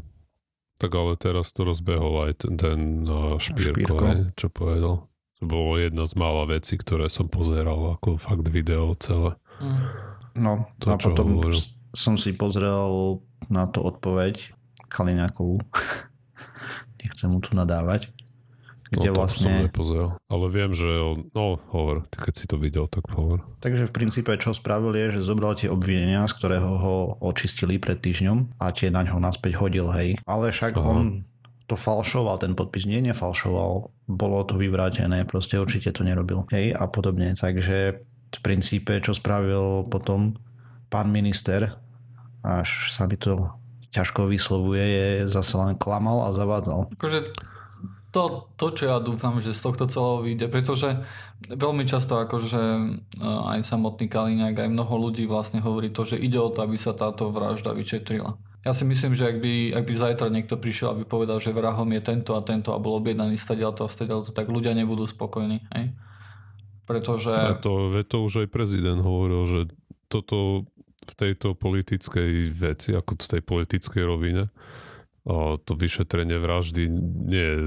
tak 0.77 0.93
ale 0.93 1.17
teraz 1.17 1.49
to 1.57 1.65
rozbehol 1.65 2.29
aj 2.29 2.45
ten, 2.45 2.53
ten 2.53 2.79
uh, 3.09 3.41
Špírko, 3.41 3.97
Špírko. 3.97 4.33
čo 4.37 4.47
povedal. 4.53 5.09
To 5.37 5.43
bolo 5.45 5.77
jedna 5.77 6.09
z 6.09 6.13
mála 6.17 6.49
vecí, 6.49 6.81
ktoré 6.81 7.13
som 7.13 7.29
pozeral 7.29 7.97
ako 7.97 8.17
fakt 8.17 8.49
video 8.49 8.97
celé. 8.97 9.37
Mm. 9.61 9.85
No 10.37 10.53
to, 10.81 10.93
a 10.93 10.97
potom 10.97 11.41
hovoril. 11.41 11.61
som 11.93 12.17
si 12.17 12.33
pozrel 12.33 13.21
na 13.49 13.69
to 13.69 13.85
odpoveď 13.85 14.53
Kaliňákovú. 14.89 15.61
Nechcem 17.01 17.29
mu 17.29 17.41
tu 17.41 17.53
nadávať. 17.53 18.09
Kde 18.87 19.11
no, 19.11 19.19
vlastne... 19.19 19.51
som 19.51 19.67
nepozrel. 19.67 20.15
Ale 20.31 20.45
viem, 20.47 20.71
že... 20.71 20.87
On... 20.87 21.27
No, 21.35 21.59
hovor. 21.75 22.07
Ty 22.07 22.31
keď 22.31 22.33
si 22.39 22.45
to 22.47 22.55
videl, 22.55 22.87
tak 22.87 23.03
hovor. 23.11 23.43
Takže 23.59 23.91
v 23.91 23.93
princípe, 23.93 24.31
čo 24.39 24.55
spravil 24.55 24.95
je, 24.95 25.19
že 25.19 25.27
zobral 25.27 25.59
tie 25.59 25.67
obvinenia, 25.67 26.23
z 26.23 26.33
ktorého 26.39 26.71
ho 26.79 26.95
očistili 27.19 27.83
pred 27.83 27.99
týždňom 27.99 28.63
a 28.63 28.71
tie 28.71 28.87
na 28.87 29.03
ňo 29.03 29.19
naspäť 29.19 29.59
hodil, 29.59 29.91
hej. 29.91 30.15
Ale 30.23 30.55
však 30.55 30.79
Aha. 30.79 30.87
on 30.87 31.27
to 31.67 31.75
falšoval, 31.75 32.39
ten 32.39 32.55
podpis 32.55 32.87
nie 32.87 33.03
nefalšoval, 33.03 33.91
bolo 34.07 34.47
to 34.47 34.55
vyvrátené, 34.55 35.27
proste 35.27 35.59
určite 35.59 35.91
to 35.91 36.07
nerobil. 36.07 36.47
Hej, 36.49 36.71
a 36.71 36.87
podobne. 36.87 37.35
Takže 37.35 37.77
v 38.27 38.39
princípe, 38.39 39.03
čo 39.03 39.11
spravil 39.11 39.83
potom 39.91 40.39
pán 40.87 41.11
minister, 41.11 41.75
až 42.43 42.95
sa 42.95 43.03
mi 43.03 43.19
to 43.19 43.51
ťažko 43.91 44.31
vyslovuje, 44.31 44.83
je 44.83 45.07
zase 45.27 45.59
len 45.59 45.75
klamal 45.75 46.27
a 46.27 46.35
zavádzal. 46.35 46.91
Akože 46.95 47.35
to, 48.15 48.47
to, 48.55 48.67
čo 48.71 48.83
ja 48.87 48.97
dúfam, 49.03 49.37
že 49.43 49.51
z 49.51 49.61
tohto 49.61 49.85
celého 49.91 50.23
vyjde, 50.23 50.47
pretože 50.47 50.89
veľmi 51.51 51.83
často 51.83 52.17
akože 52.17 52.63
eh, 52.63 53.51
aj 53.53 53.59
samotný 53.67 54.07
Kaliňák, 54.07 54.55
aj 54.55 54.73
mnoho 54.73 54.93
ľudí 55.09 55.27
vlastne 55.27 55.59
hovorí 55.59 55.91
to, 55.91 56.07
že 56.07 56.17
ide 56.17 56.39
o 56.39 56.49
to, 56.49 56.63
aby 56.63 56.79
sa 56.79 56.95
táto 56.95 57.29
vražda 57.29 57.75
vyčetrila. 57.75 58.39
Ja 58.65 58.73
si 58.73 58.83
myslím, 58.83 59.13
že 59.13 59.29
ak 59.29 59.37
by, 59.37 59.77
ak 59.77 59.85
by 59.85 59.93
zajtra 59.93 60.27
niekto 60.33 60.57
prišiel, 60.57 60.91
aby 60.91 61.03
povedal, 61.05 61.37
že 61.37 61.55
vrahom 61.55 61.87
je 61.93 62.01
tento 62.03 62.35
a 62.35 62.41
tento 62.41 62.73
a 62.73 62.81
bol 62.81 62.97
objednaný 62.99 63.37
stadiaľ 63.37 63.77
to 63.77 63.85
a 63.85 63.89
stadiaľ 63.89 64.25
to, 64.27 64.33
tak 64.33 64.49
ľudia 64.49 64.73
nebudú 64.75 65.07
spokojní. 65.07 65.63
Hej? 65.71 65.95
Pretože... 66.83 67.31
A 67.31 67.55
to, 67.55 67.93
to 68.03 68.17
už 68.23 68.43
aj 68.43 68.49
prezident 68.51 68.99
hovoril, 68.99 69.45
že 69.47 69.59
toto 70.11 70.67
v 71.07 71.13
tejto 71.15 71.55
politickej 71.55 72.51
veci, 72.51 72.91
ako 72.91 73.15
v 73.15 73.31
tej 73.39 73.41
politickej 73.43 74.03
rovine, 74.03 74.51
to 75.63 75.71
vyšetrenie 75.75 76.39
vraždy 76.39 76.87
nie 77.27 77.45
je 77.47 77.59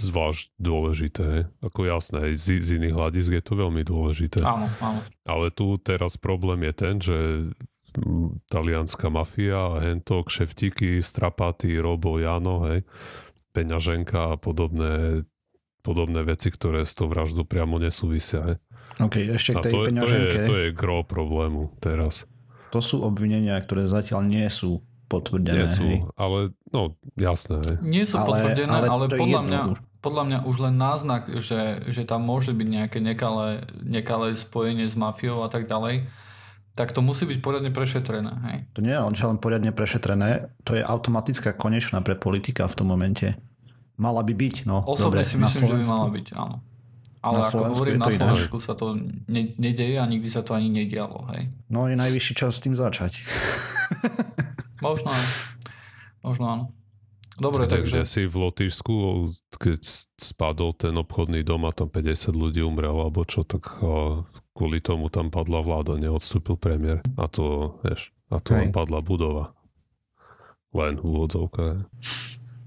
zvlášť 0.00 0.56
dôležité. 0.56 1.48
Ako 1.60 1.84
jasné, 1.84 2.32
z, 2.32 2.60
z 2.60 2.80
iných 2.80 2.96
hľadisk 2.96 3.36
je 3.36 3.44
to 3.44 3.52
veľmi 3.56 3.84
dôležité. 3.84 4.40
Áno, 4.40 4.72
áno. 4.80 5.00
Ale 5.28 5.52
tu 5.52 5.76
teraz 5.76 6.16
problém 6.16 6.64
je 6.68 6.72
ten, 6.72 6.94
že 7.00 7.16
talianská 8.48 9.10
mafia 9.10 9.80
hento, 9.82 10.22
kšeftiky, 10.24 11.02
strapaty, 11.02 11.76
Robo, 11.78 12.16
Jano, 12.16 12.70
hej, 12.70 12.86
peňaženka 13.50 14.34
a 14.34 14.38
podobné, 14.38 15.26
podobné 15.82 16.22
veci, 16.22 16.50
ktoré 16.50 16.86
s 16.86 16.94
tou 16.94 17.10
vraždou 17.10 17.42
priamo 17.44 17.80
nesúvisia. 17.82 18.54
Hej. 18.54 18.56
OK, 19.00 19.16
ešte 19.32 19.58
k 19.58 19.70
tej 19.70 19.74
to, 19.74 19.80
peňaženke. 19.86 20.36
To 20.36 20.42
je, 20.42 20.48
to 20.48 20.56
je 20.56 20.68
gro 20.74 21.02
problému 21.02 21.74
teraz. 21.82 22.26
To 22.70 22.78
sú 22.78 23.02
obvinenia, 23.02 23.58
ktoré 23.58 23.90
zatiaľ 23.90 24.26
nie 24.26 24.46
sú 24.46 24.82
potvrdené. 25.10 25.66
Nie 25.66 25.66
sú, 25.66 25.86
hej. 25.90 26.00
ale 26.14 26.54
no 26.70 26.94
jasné. 27.18 27.58
Hej. 27.58 27.76
Nie 27.82 28.04
sú 28.06 28.22
ale, 28.22 28.26
potvrdené, 28.30 28.70
ale, 28.70 28.86
ale 28.86 29.04
podľa 29.10 29.42
mňa 29.42 29.60
podľa 30.00 30.24
mňa 30.24 30.38
už 30.48 30.56
len 30.64 30.74
náznak, 30.80 31.28
že, 31.44 31.84
že 31.92 32.08
tam 32.08 32.24
môže 32.24 32.56
byť 32.56 32.68
nejaké 32.72 32.98
nekalé, 33.04 33.68
nekalé 33.84 34.32
spojenie 34.32 34.88
s 34.88 34.96
mafiou 34.96 35.44
a 35.44 35.52
tak 35.52 35.68
ďalej 35.68 36.08
tak 36.74 36.94
to 36.94 37.02
musí 37.02 37.26
byť 37.26 37.38
poriadne 37.42 37.70
prešetrené. 37.74 38.32
Hej? 38.50 38.56
To 38.74 38.80
nie 38.80 38.94
je 38.94 39.00
len, 39.02 39.38
poriadne 39.38 39.72
prešetrené, 39.74 40.54
to 40.62 40.78
je 40.78 40.82
automatická 40.82 41.52
konečná 41.52 42.00
pre 42.00 42.14
politika 42.16 42.64
v 42.70 42.74
tom 42.78 42.88
momente. 42.88 43.36
Mala 44.00 44.24
by 44.24 44.32
byť, 44.32 44.56
no. 44.64 44.80
Osobne 44.86 45.20
dobre, 45.20 45.28
si 45.28 45.36
myslím, 45.36 45.62
že 45.66 45.76
by 45.76 45.84
mala 45.84 46.08
byť, 46.08 46.26
áno. 46.32 46.56
Ale 47.20 47.44
na 47.44 47.44
ako 47.44 47.64
hovorím, 47.76 48.00
na 48.00 48.08
Slovensku 48.08 48.56
sa 48.56 48.72
to 48.72 48.96
ne, 49.28 49.52
nedeje 49.60 50.00
a 50.00 50.08
nikdy 50.08 50.32
sa 50.32 50.40
to 50.40 50.56
ani 50.56 50.72
nedialo, 50.72 51.28
hej. 51.36 51.52
No 51.68 51.84
je 51.84 52.00
najvyšší 52.00 52.32
čas 52.32 52.56
s 52.56 52.64
tým 52.64 52.72
začať. 52.72 53.28
Možno 54.86 55.12
áno. 55.12 55.28
Možno 56.24 56.44
áno. 56.48 56.64
Dobre, 57.36 57.68
takže... 57.68 58.04
takže... 58.04 58.08
si 58.08 58.22
v 58.24 58.36
Lotyšsku, 58.40 58.94
keď 59.60 59.80
spadol 60.16 60.72
ten 60.76 60.96
obchodný 60.96 61.44
dom 61.44 61.68
a 61.68 61.72
tam 61.72 61.92
50 61.92 62.32
ľudí 62.32 62.64
umrelo, 62.64 63.04
alebo 63.04 63.24
čo, 63.28 63.44
tak 63.44 63.80
kvôli 64.60 64.84
tomu 64.84 65.08
tam 65.08 65.32
padla 65.32 65.64
vláda, 65.64 65.96
neodstúpil 65.96 66.60
premiér. 66.60 67.00
A 67.16 67.24
to, 67.32 67.80
vieš, 67.80 68.12
a 68.28 68.44
to 68.44 68.52
padla 68.68 69.00
budova. 69.00 69.56
Len 70.76 71.00
úvodzovka. 71.00 71.88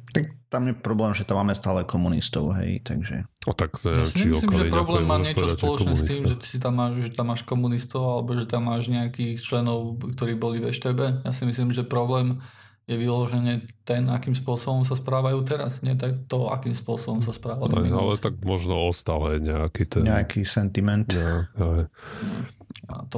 Tak 0.09 0.25
tam 0.49 0.65
je 0.69 0.73
problém, 0.73 1.13
že 1.13 1.21
tam 1.21 1.45
máme 1.45 1.53
stále 1.53 1.85
komunistov, 1.85 2.49
hej, 2.57 2.81
takže... 2.81 3.29
O 3.45 3.53
tak 3.53 3.77
to 3.77 3.93
ja 3.93 4.09
si 4.09 4.25
myslím, 4.25 4.49
že 4.49 4.73
problém 4.73 5.05
má 5.05 5.21
niečo 5.21 5.45
spoločné 5.53 5.93
s 5.93 6.01
tým, 6.01 6.25
že, 6.25 6.35
si 6.41 6.57
tam 6.57 6.81
máš, 6.81 7.05
že 7.05 7.09
tam 7.13 7.29
máš 7.29 7.45
komunistov 7.45 8.01
alebo 8.01 8.33
že 8.33 8.49
tam 8.49 8.73
máš 8.73 8.89
nejakých 8.89 9.37
členov, 9.37 10.01
ktorí 10.17 10.33
boli 10.33 10.57
v 10.65 10.73
EŠTB. 10.73 11.21
Ja 11.21 11.29
si 11.29 11.45
myslím, 11.45 11.69
že 11.77 11.85
problém 11.85 12.41
je 12.83 12.95
vyložené 12.99 13.63
ten, 13.87 14.11
akým 14.11 14.35
spôsobom 14.35 14.83
sa 14.83 14.99
správajú 14.99 15.39
teraz, 15.47 15.79
nie 15.87 15.95
tak 15.95 16.27
to, 16.27 16.51
akým 16.51 16.75
spôsobom 16.75 17.23
sa 17.23 17.31
správali. 17.31 17.71
Aj, 17.79 17.95
ale 17.95 18.13
tak 18.19 18.43
možno 18.43 18.75
ostal 18.91 19.23
aj 19.31 19.37
nejaký 19.39 19.83
ten... 19.87 20.03
Nejaký 20.03 20.43
sentiment. 20.43 21.07
Nejak, 21.07 21.47
aj, 21.55 21.83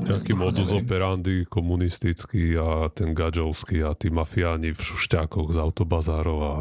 nejaký 0.05 0.38
modus 0.38 0.70
neviem. 0.70 0.86
operandi 0.86 1.36
komunistický 1.49 2.53
a 2.61 2.93
ten 2.93 3.18
gadžovský 3.18 3.82
a 3.82 3.97
tí 3.97 4.13
mafiáni 4.13 4.78
v 4.78 4.80
šušťákoch 4.80 5.49
z 5.49 5.57
autobazárov 5.57 6.39
a 6.45 6.53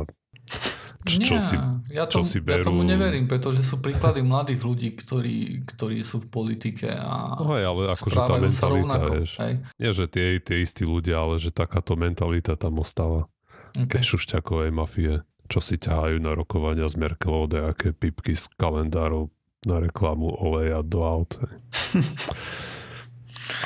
čo, 1.04 1.36
Nie, 1.36 1.44
si, 1.44 1.56
ja, 1.92 2.08
tom, 2.08 2.24
čo 2.24 2.26
si 2.32 2.40
berú... 2.40 2.56
ja 2.56 2.64
tomu 2.64 2.80
neverím, 2.80 3.28
pretože 3.28 3.60
sú 3.60 3.84
príklady 3.84 4.24
mladých 4.24 4.64
ľudí, 4.64 4.88
ktorí, 4.96 5.60
ktorí 5.68 6.00
sú 6.00 6.24
v 6.24 6.32
politike 6.32 6.96
a 6.96 7.36
no 7.36 7.60
hej, 7.60 7.68
ale 7.68 7.92
akože 7.92 8.16
tá 8.16 8.40
mentalita, 8.40 8.72
rovnako, 8.72 9.10
vieš. 9.20 9.32
Hej. 9.36 9.54
Nie, 9.76 9.90
že 9.92 10.04
tie, 10.08 10.40
tie 10.40 10.64
istí 10.64 10.88
ľudia, 10.88 11.20
ale 11.20 11.36
že 11.36 11.52
takáto 11.52 11.92
mentalita 11.92 12.56
tam 12.56 12.80
ostáva. 12.80 13.28
Okay. 13.76 14.00
Tej 14.00 14.16
šušťakovej 14.16 14.70
mafie, 14.72 15.20
čo 15.52 15.60
si 15.60 15.76
ťahajú 15.76 16.24
na 16.24 16.32
rokovania 16.32 16.88
z 16.88 16.96
Merkelov, 16.96 17.52
aké 17.52 17.92
pipky 17.92 18.32
z 18.32 18.48
kalendárov 18.56 19.28
na 19.68 19.84
reklamu 19.84 20.32
oleja 20.40 20.80
do 20.80 21.04
aut. 21.04 21.36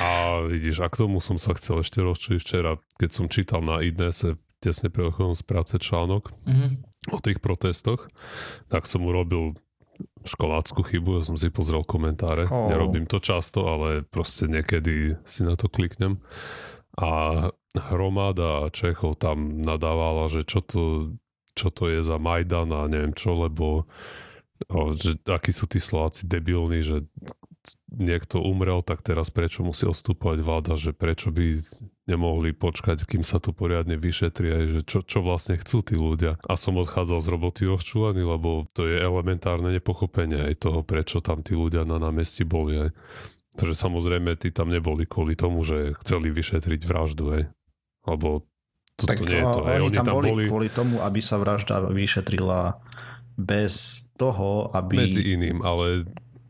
a 0.03 0.43
vidíš, 0.43 0.83
a 0.83 0.91
k 0.91 1.07
tomu 1.07 1.23
som 1.23 1.39
sa 1.39 1.55
chcel 1.55 1.87
ešte 1.87 2.03
rozčuť 2.03 2.35
včera, 2.35 2.75
keď 2.99 3.09
som 3.15 3.31
čítal 3.31 3.63
na 3.63 3.79
Idnese 3.79 4.35
tesne 4.59 4.91
pre 4.91 5.07
z 5.07 5.39
práce 5.47 5.79
článok, 5.79 6.35
mm-hmm 6.43 6.88
o 7.11 7.19
tých 7.19 7.41
protestoch, 7.43 8.09
tak 8.69 8.85
som 8.85 9.05
urobil 9.05 9.57
školácku 10.23 10.83
chybu, 10.83 11.19
ja 11.19 11.23
som 11.27 11.35
si 11.35 11.51
pozrel 11.51 11.83
komentáre. 11.83 12.47
Oh. 12.47 12.71
Nerobím 12.71 13.07
to 13.07 13.19
často, 13.19 13.67
ale 13.67 14.03
proste 14.07 14.47
niekedy 14.47 15.19
si 15.27 15.41
na 15.43 15.59
to 15.59 15.67
kliknem. 15.67 16.23
A 16.99 17.47
hromada 17.75 18.71
Čechov 18.71 19.19
tam 19.19 19.63
nadávala, 19.63 20.27
že 20.31 20.43
čo 20.43 20.59
to, 20.63 21.13
čo 21.55 21.71
to 21.71 21.91
je 21.91 22.03
za 22.03 22.17
Majdan 22.19 22.71
a 22.71 22.89
neviem 22.89 23.15
čo, 23.15 23.35
lebo 23.35 23.87
o, 24.67 24.79
že 24.95 25.19
akí 25.27 25.51
sú 25.55 25.67
tí 25.67 25.79
Slováci 25.79 26.27
debilní, 26.27 26.83
že 26.83 27.07
niekto 27.91 28.39
umrel, 28.39 28.79
tak 28.81 29.03
teraz 29.03 29.29
prečo 29.29 29.61
musí 29.61 29.85
odstúpať 29.85 30.39
vláda, 30.41 30.79
že 30.79 30.95
prečo 30.95 31.29
by 31.29 31.59
nemohli 32.09 32.57
počkať, 32.57 33.05
kým 33.05 33.21
sa 33.21 33.37
tu 33.37 33.53
poriadne 33.53 33.93
vyšetria, 33.95 34.65
že 34.65 34.81
čo, 34.81 35.05
čo 35.05 35.21
vlastne 35.21 35.61
chcú 35.61 35.85
tí 35.85 35.93
ľudia. 35.93 36.41
A 36.49 36.57
som 36.57 36.81
odchádzal 36.81 37.21
z 37.21 37.27
roboty 37.29 37.61
rozčúvaný, 37.69 38.25
lebo 38.25 38.65
to 38.73 38.89
je 38.89 38.97
elementárne 38.97 39.69
nepochopenie 39.69 40.41
aj 40.49 40.65
toho, 40.65 40.81
prečo 40.81 41.21
tam 41.21 41.45
tí 41.45 41.53
ľudia 41.53 41.85
na 41.85 42.01
námestí 42.01 42.41
boli. 42.41 42.89
Aj. 42.89 42.91
Takže 43.55 43.77
samozrejme, 43.77 44.33
tí 44.41 44.49
tam 44.49 44.73
neboli 44.73 45.05
kvôli 45.05 45.37
tomu, 45.37 45.61
že 45.61 45.93
chceli 46.01 46.33
vyšetriť 46.33 46.81
vraždu. 46.89 47.25
Aj. 47.29 47.43
Lebo 48.09 48.49
to, 48.97 49.05
tak 49.05 49.21
to 49.21 49.29
nie 49.29 49.39
je 49.39 49.45
to. 49.45 49.61
Aj. 49.63 49.77
Oni, 49.77 49.93
oni 49.93 49.95
tam, 49.95 50.05
tam 50.09 50.15
boli, 50.17 50.29
boli 50.33 50.43
kvôli 50.49 50.69
tomu, 50.73 50.99
aby 51.05 51.21
sa 51.21 51.37
vražda 51.37 51.87
vyšetrila 51.93 52.81
bez 53.39 54.03
toho, 54.19 54.67
aby... 54.75 55.07
Medzi 55.07 55.23
iným, 55.39 55.63
ale 55.63 56.03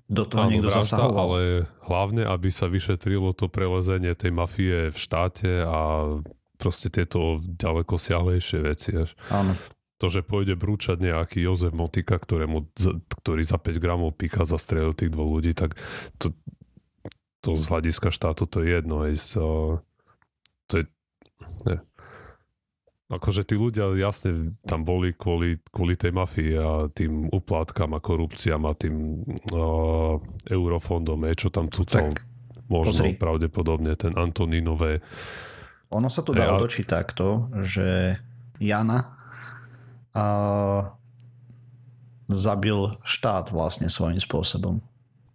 do 0.10 0.26
toho 0.26 0.50
Áno, 0.50 0.52
niekto 0.52 0.74
zasahoval. 0.74 1.14
Ale 1.22 1.42
hlavne, 1.86 2.26
aby 2.26 2.50
sa 2.50 2.66
vyšetrilo 2.66 3.38
to 3.38 3.46
prelezenie 3.46 4.18
tej 4.18 4.34
mafie 4.34 4.90
v 4.90 4.98
štáte 4.98 5.62
a 5.62 6.10
proste 6.58 6.90
tieto 6.90 7.38
ďaleko 7.38 7.96
siahlejšie 7.96 8.60
veci. 8.66 8.98
Až. 8.98 9.14
Áno. 9.30 9.54
To, 10.02 10.10
že 10.10 10.26
pôjde 10.26 10.58
brúčať 10.58 10.98
nejaký 10.98 11.46
Jozef 11.46 11.78
Motika, 11.78 12.18
ktorému, 12.18 12.74
ktorý 13.22 13.44
za 13.46 13.62
5 13.62 13.78
gramov 13.78 14.18
píka 14.18 14.50
zastrelil 14.50 14.98
tých 14.98 15.14
dvoch 15.14 15.30
ľudí, 15.30 15.54
tak 15.54 15.78
to, 16.18 16.34
to 17.46 17.54
z 17.54 17.70
hľadiska 17.70 18.10
štátu 18.10 18.50
to 18.50 18.66
je 18.66 18.82
jedno. 18.82 19.06
Aj 19.06 19.14
z, 19.14 19.38
to 20.66 20.74
je, 20.74 20.84
ne, 21.70 21.86
Akože 23.10 23.42
tí 23.42 23.58
ľudia 23.58 23.90
jasne 23.98 24.54
tam 24.70 24.86
boli 24.86 25.18
kvôli, 25.18 25.58
kvôli 25.74 25.98
tej 25.98 26.14
mafii 26.14 26.52
a 26.54 26.70
tým 26.94 27.26
uplátkam 27.34 27.98
a 27.98 28.00
korupciám 28.00 28.70
a 28.70 28.78
tým 28.78 29.26
uh, 29.50 30.22
eurofondom, 30.46 31.26
je, 31.34 31.34
čo 31.42 31.50
tam 31.50 31.74
cucal 31.74 32.14
možno 32.70 33.10
pozri. 33.10 33.18
pravdepodobne 33.18 33.98
ten 33.98 34.14
Antoninové. 34.14 35.02
Ono 35.90 36.06
sa 36.06 36.22
tu 36.22 36.38
dá 36.38 36.54
ja... 36.54 36.62
otočiť 36.62 36.86
takto, 36.86 37.50
že 37.66 38.22
Jana 38.62 39.10
uh, 40.14 40.94
zabil 42.30 42.94
štát 43.10 43.50
vlastne 43.50 43.90
svojím 43.90 44.22
spôsobom. 44.22 44.86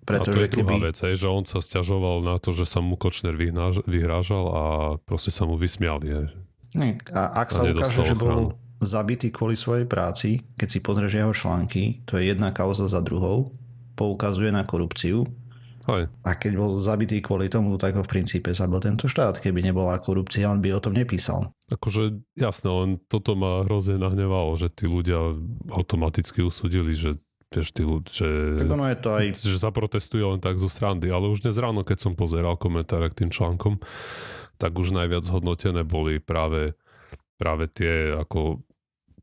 Pretože 0.06 0.30
a 0.30 0.38
to 0.38 0.44
je 0.46 0.50
keby... 0.62 0.74
vec, 0.78 0.96
je, 1.00 1.18
že 1.18 1.26
on 1.26 1.42
sa 1.42 1.58
stiažoval 1.58 2.22
na 2.22 2.38
to, 2.38 2.54
že 2.54 2.70
sa 2.70 2.78
mu 2.78 2.94
Kočner 2.94 3.34
vyhrážal 3.34 4.44
a 4.46 4.62
proste 5.02 5.34
sa 5.34 5.42
mu 5.42 5.58
vysmiali. 5.58 6.30
Nie. 6.74 6.98
A 7.14 7.42
ak 7.42 7.48
sa 7.54 7.62
ukáže, 7.62 8.02
že 8.02 8.18
bol 8.18 8.58
zabitý 8.82 9.30
kvôli 9.30 9.56
svojej 9.56 9.86
práci, 9.88 10.44
keď 10.58 10.68
si 10.68 10.78
pozrieš 10.82 11.12
jeho 11.22 11.32
články, 11.32 12.04
to 12.04 12.20
je 12.20 12.34
jedna 12.34 12.50
kauza 12.50 12.90
za 12.90 13.00
druhou, 13.00 13.54
poukazuje 13.94 14.50
na 14.50 14.66
korupciu. 14.66 15.24
Hej. 15.84 16.08
A 16.24 16.30
keď 16.40 16.52
bol 16.56 16.80
zabitý 16.80 17.20
kvôli 17.20 17.52
tomu, 17.52 17.76
tak 17.76 17.92
ho 17.92 18.00
v 18.00 18.08
princípe 18.08 18.48
zabil 18.56 18.80
tento 18.80 19.04
štát. 19.04 19.36
Keby 19.36 19.60
nebola 19.60 20.00
korupcia, 20.00 20.48
on 20.48 20.64
by 20.64 20.72
o 20.72 20.80
tom 20.80 20.96
nepísal. 20.96 21.52
Akože 21.68 22.24
jasné, 22.40 22.68
len 22.72 22.90
toto 23.04 23.36
ma 23.36 23.68
hrozne 23.68 24.00
nahnevalo, 24.00 24.56
že 24.56 24.72
tí 24.72 24.88
ľudia 24.88 25.36
automaticky 25.68 26.40
usudili, 26.40 26.96
že 26.96 27.20
vieš, 27.52 27.76
tí 27.76 27.84
ľudia, 27.84 28.08
že, 28.08 28.28
tak 28.64 28.72
ono 28.72 28.88
je 28.88 28.96
to 28.96 29.10
aj... 29.12 29.24
že 29.36 29.58
zaprotestujú 29.60 30.24
len 30.36 30.40
tak 30.40 30.56
zo 30.56 30.72
strandy. 30.72 31.12
Ale 31.12 31.28
už 31.28 31.44
dnes 31.44 31.60
ráno, 31.60 31.84
keď 31.84 32.08
som 32.08 32.12
pozeral 32.16 32.56
komentáre 32.56 33.12
k 33.12 33.24
tým 33.24 33.30
článkom, 33.30 33.76
tak 34.58 34.78
už 34.78 34.94
najviac 34.94 35.24
hodnotené 35.28 35.82
boli 35.82 36.18
práve, 36.22 36.74
práve 37.36 37.66
tie 37.70 38.14
ako 38.14 38.62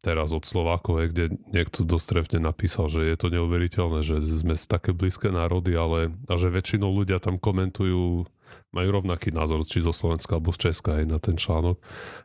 teraz 0.02 0.34
od 0.34 0.42
Slovákov, 0.42 1.14
kde 1.14 1.38
niekto 1.54 1.86
dostrefne 1.86 2.42
napísal, 2.42 2.90
že 2.90 3.06
je 3.06 3.18
to 3.22 3.30
neuveriteľné, 3.30 4.02
že 4.02 4.18
sme 4.42 4.58
také 4.58 4.98
blízke 4.98 5.30
národy, 5.30 5.78
ale 5.78 6.10
a 6.26 6.34
že 6.42 6.50
väčšinou 6.50 6.90
ľudia 6.90 7.22
tam 7.22 7.38
komentujú, 7.38 8.26
majú 8.72 8.90
rovnaký 8.90 9.36
názor, 9.36 9.68
či 9.68 9.84
zo 9.84 9.92
Slovenska 9.92 10.40
alebo 10.40 10.56
z 10.56 10.72
Česka 10.72 11.04
aj 11.04 11.06
na 11.06 11.20
ten 11.20 11.36
článok, 11.36 11.78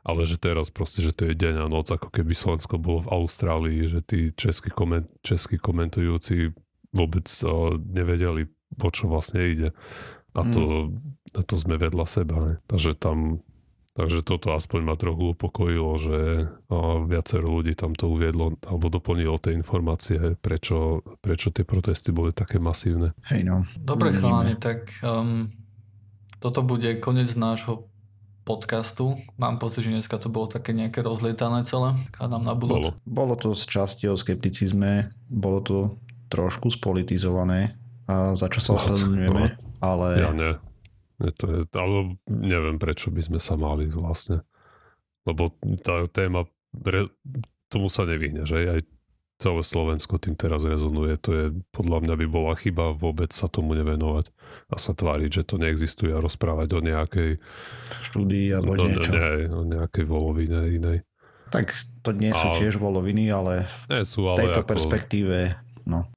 ale 0.07 0.23
že 0.25 0.39
teraz 0.39 0.71
proste, 0.71 1.03
že 1.03 1.13
to 1.13 1.29
je 1.29 1.35
deň 1.35 1.63
a 1.63 1.67
noc, 1.67 1.91
ako 1.91 2.09
keby 2.09 2.33
Slovensko 2.33 2.79
bolo 2.79 3.05
v 3.05 3.13
Austrálii, 3.13 3.81
že 3.91 4.01
tí 4.01 4.31
českí, 4.33 4.71
českí 5.27 5.59
komentujúci 5.59 6.55
vôbec 6.95 7.27
nevedeli, 7.83 8.47
o 8.79 8.91
čo 8.95 9.11
vlastne 9.11 9.43
ide. 9.43 9.69
A 10.37 10.45
to, 10.45 10.93
mm. 10.93 11.35
a 11.35 11.41
to 11.41 11.57
sme 11.57 11.81
vedľa 11.81 12.05
seba. 12.05 12.37
Ne? 12.37 12.55
Takže 12.69 12.93
tam 12.93 13.41
Takže 13.97 14.21
toto 14.21 14.53
aspoň 14.53 14.81
ma 14.85 14.93
trochu 14.93 15.33
upokojilo, 15.33 15.91
že 15.97 16.19
viacero 17.09 17.49
ľudí 17.49 17.73
tam 17.73 17.97
to 17.97 18.13
uviedlo 18.13 18.53
alebo 18.69 18.93
doplnilo 18.93 19.41
tie 19.41 19.57
informácie, 19.57 20.37
prečo, 20.37 21.01
prečo 21.25 21.49
tie 21.49 21.65
protesty 21.65 22.13
boli 22.13 22.37
také 22.37 22.61
masívne. 22.61 23.17
Hej 23.33 23.49
no. 23.49 23.65
Dobre 23.81 24.13
chalani, 24.13 24.61
tak 24.61 24.93
um, 25.01 25.49
toto 26.45 26.61
bude 26.61 27.01
koniec 27.01 27.33
nášho 27.41 27.89
podcastu. 28.45 29.17
Mám 29.41 29.65
pocit, 29.65 29.89
že 29.89 29.97
dneska 29.97 30.21
to 30.21 30.29
bolo 30.29 30.53
také 30.53 30.77
nejaké 30.77 31.01
rozlietané 31.01 31.65
celé. 31.65 31.97
Kádam 32.13 32.45
na 32.45 32.53
budúc. 32.53 32.93
Bolo. 32.93 33.01
bolo 33.09 33.35
to 33.41 33.57
z 33.57 33.65
časti 33.65 34.13
o 34.13 34.15
skepticizme, 34.21 35.09
bolo 35.33 35.65
to 35.65 35.77
trošku 36.29 36.69
spolitizované, 36.69 37.81
a 38.07 38.37
za 38.37 38.53
čo 38.53 38.61
sa 38.61 38.77
ospravedlňujeme 38.77 39.66
ale... 39.81 40.07
Ja 40.21 40.31
nie. 40.33 40.53
nie 41.21 41.31
to 41.35 41.45
je, 41.49 41.61
ale 41.75 42.19
neviem, 42.29 42.77
prečo 42.77 43.13
by 43.13 43.23
sme 43.23 43.41
sa 43.41 43.57
mali 43.59 43.89
vlastne. 43.89 44.43
Lebo 45.27 45.51
tá 45.83 46.07
téma, 46.07 46.47
re, 46.73 47.11
tomu 47.67 47.91
sa 47.91 48.07
nevyhne, 48.07 48.47
že 48.47 48.63
aj 48.63 48.81
celé 49.37 49.61
Slovensko 49.61 50.17
tým 50.17 50.33
teraz 50.33 50.65
rezonuje. 50.65 51.21
To 51.29 51.31
je, 51.33 51.45
podľa 51.73 52.09
mňa 52.09 52.15
by 52.25 52.27
bola 52.27 52.53
chyba 52.57 52.97
vôbec 52.97 53.31
sa 53.37 53.53
tomu 53.53 53.77
nevenovať 53.77 54.33
a 54.73 54.77
sa 54.81 54.97
tváriť, 54.97 55.31
že 55.31 55.43
to 55.45 55.61
neexistuje 55.61 56.13
a 56.13 56.23
rozprávať 56.25 56.69
o 56.73 56.81
nejakej 56.81 57.31
štúdii 58.07 58.57
alebo 58.57 58.81
o, 58.81 58.87
niečo. 58.89 59.13
Nie, 59.13 59.53
o 59.53 59.63
nejakej 59.69 60.05
volovine 60.09 60.73
inej. 60.73 60.99
Tak 61.53 61.71
to 62.03 62.11
nie 62.17 62.33
sú 62.35 62.49
A- 62.49 62.57
tiež 62.59 62.81
voloviny, 62.81 63.29
ale 63.31 63.69
v 63.69 63.83
Nie 63.93 64.03
sú, 64.03 64.27
ale 64.27 64.47
tejto 64.47 64.63
ako, 64.65 64.71
perspektíve, 64.73 65.39
no. 65.87 66.11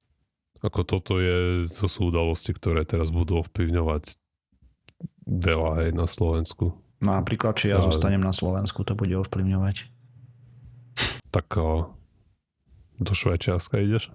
Ako 0.60 0.80
toto 0.84 1.20
je, 1.20 1.64
to 1.68 1.88
sú 1.88 2.12
udalosti, 2.12 2.52
ktoré 2.52 2.84
teraz 2.84 3.08
budú 3.08 3.40
ovplyvňovať 3.40 4.16
veľa 5.24 5.70
aj 5.84 5.88
na 5.96 6.06
Slovensku. 6.08 6.76
No 7.00 7.16
napríklad, 7.16 7.56
či 7.56 7.72
ja 7.72 7.80
Ale- 7.80 7.88
zostanem 7.88 8.20
na 8.20 8.32
Slovensku, 8.36 8.84
to 8.84 8.92
bude 8.92 9.12
ovplyvňovať. 9.16 9.88
Tak 11.32 11.46
a, 11.56 11.88
do 13.00 13.12
Švajčiarska 13.16 13.80
ideš? 13.80 14.12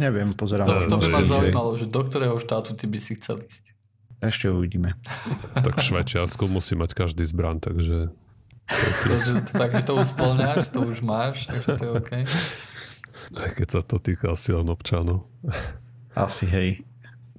Neviem, 0.00 0.32
pozerám. 0.34 0.66
To, 0.66 0.96
to 0.96 0.98
by 1.04 1.08
ma 1.10 1.22
zaujímalo, 1.22 1.70
že 1.76 1.86
do 1.86 2.00
ktorého 2.02 2.40
štátu 2.40 2.74
ty 2.74 2.88
by 2.88 2.98
si 2.98 3.14
chcel 3.20 3.44
ísť. 3.44 3.76
Ešte 4.24 4.48
uvidíme. 4.48 4.96
Tak 5.52 5.78
v 5.78 5.84
Švajčiarsku 5.84 6.48
musí 6.48 6.74
mať 6.74 6.96
každý 6.96 7.28
zbran, 7.28 7.60
takže 7.60 8.08
Takže, 8.64 9.84
to 9.84 9.92
už 10.00 10.16
splňaš, 10.16 10.72
to 10.72 10.80
už 10.88 11.04
máš, 11.04 11.44
takže 11.44 11.68
to 11.76 11.84
je 11.84 11.90
OK. 12.00 12.12
Aj 13.32 13.50
keď 13.56 13.68
sa 13.68 13.80
to 13.84 13.96
týka 14.02 14.32
asi 14.34 14.52
len 14.52 14.68
občanov. 14.68 15.28
Asi 16.14 16.46
hej. 16.46 16.84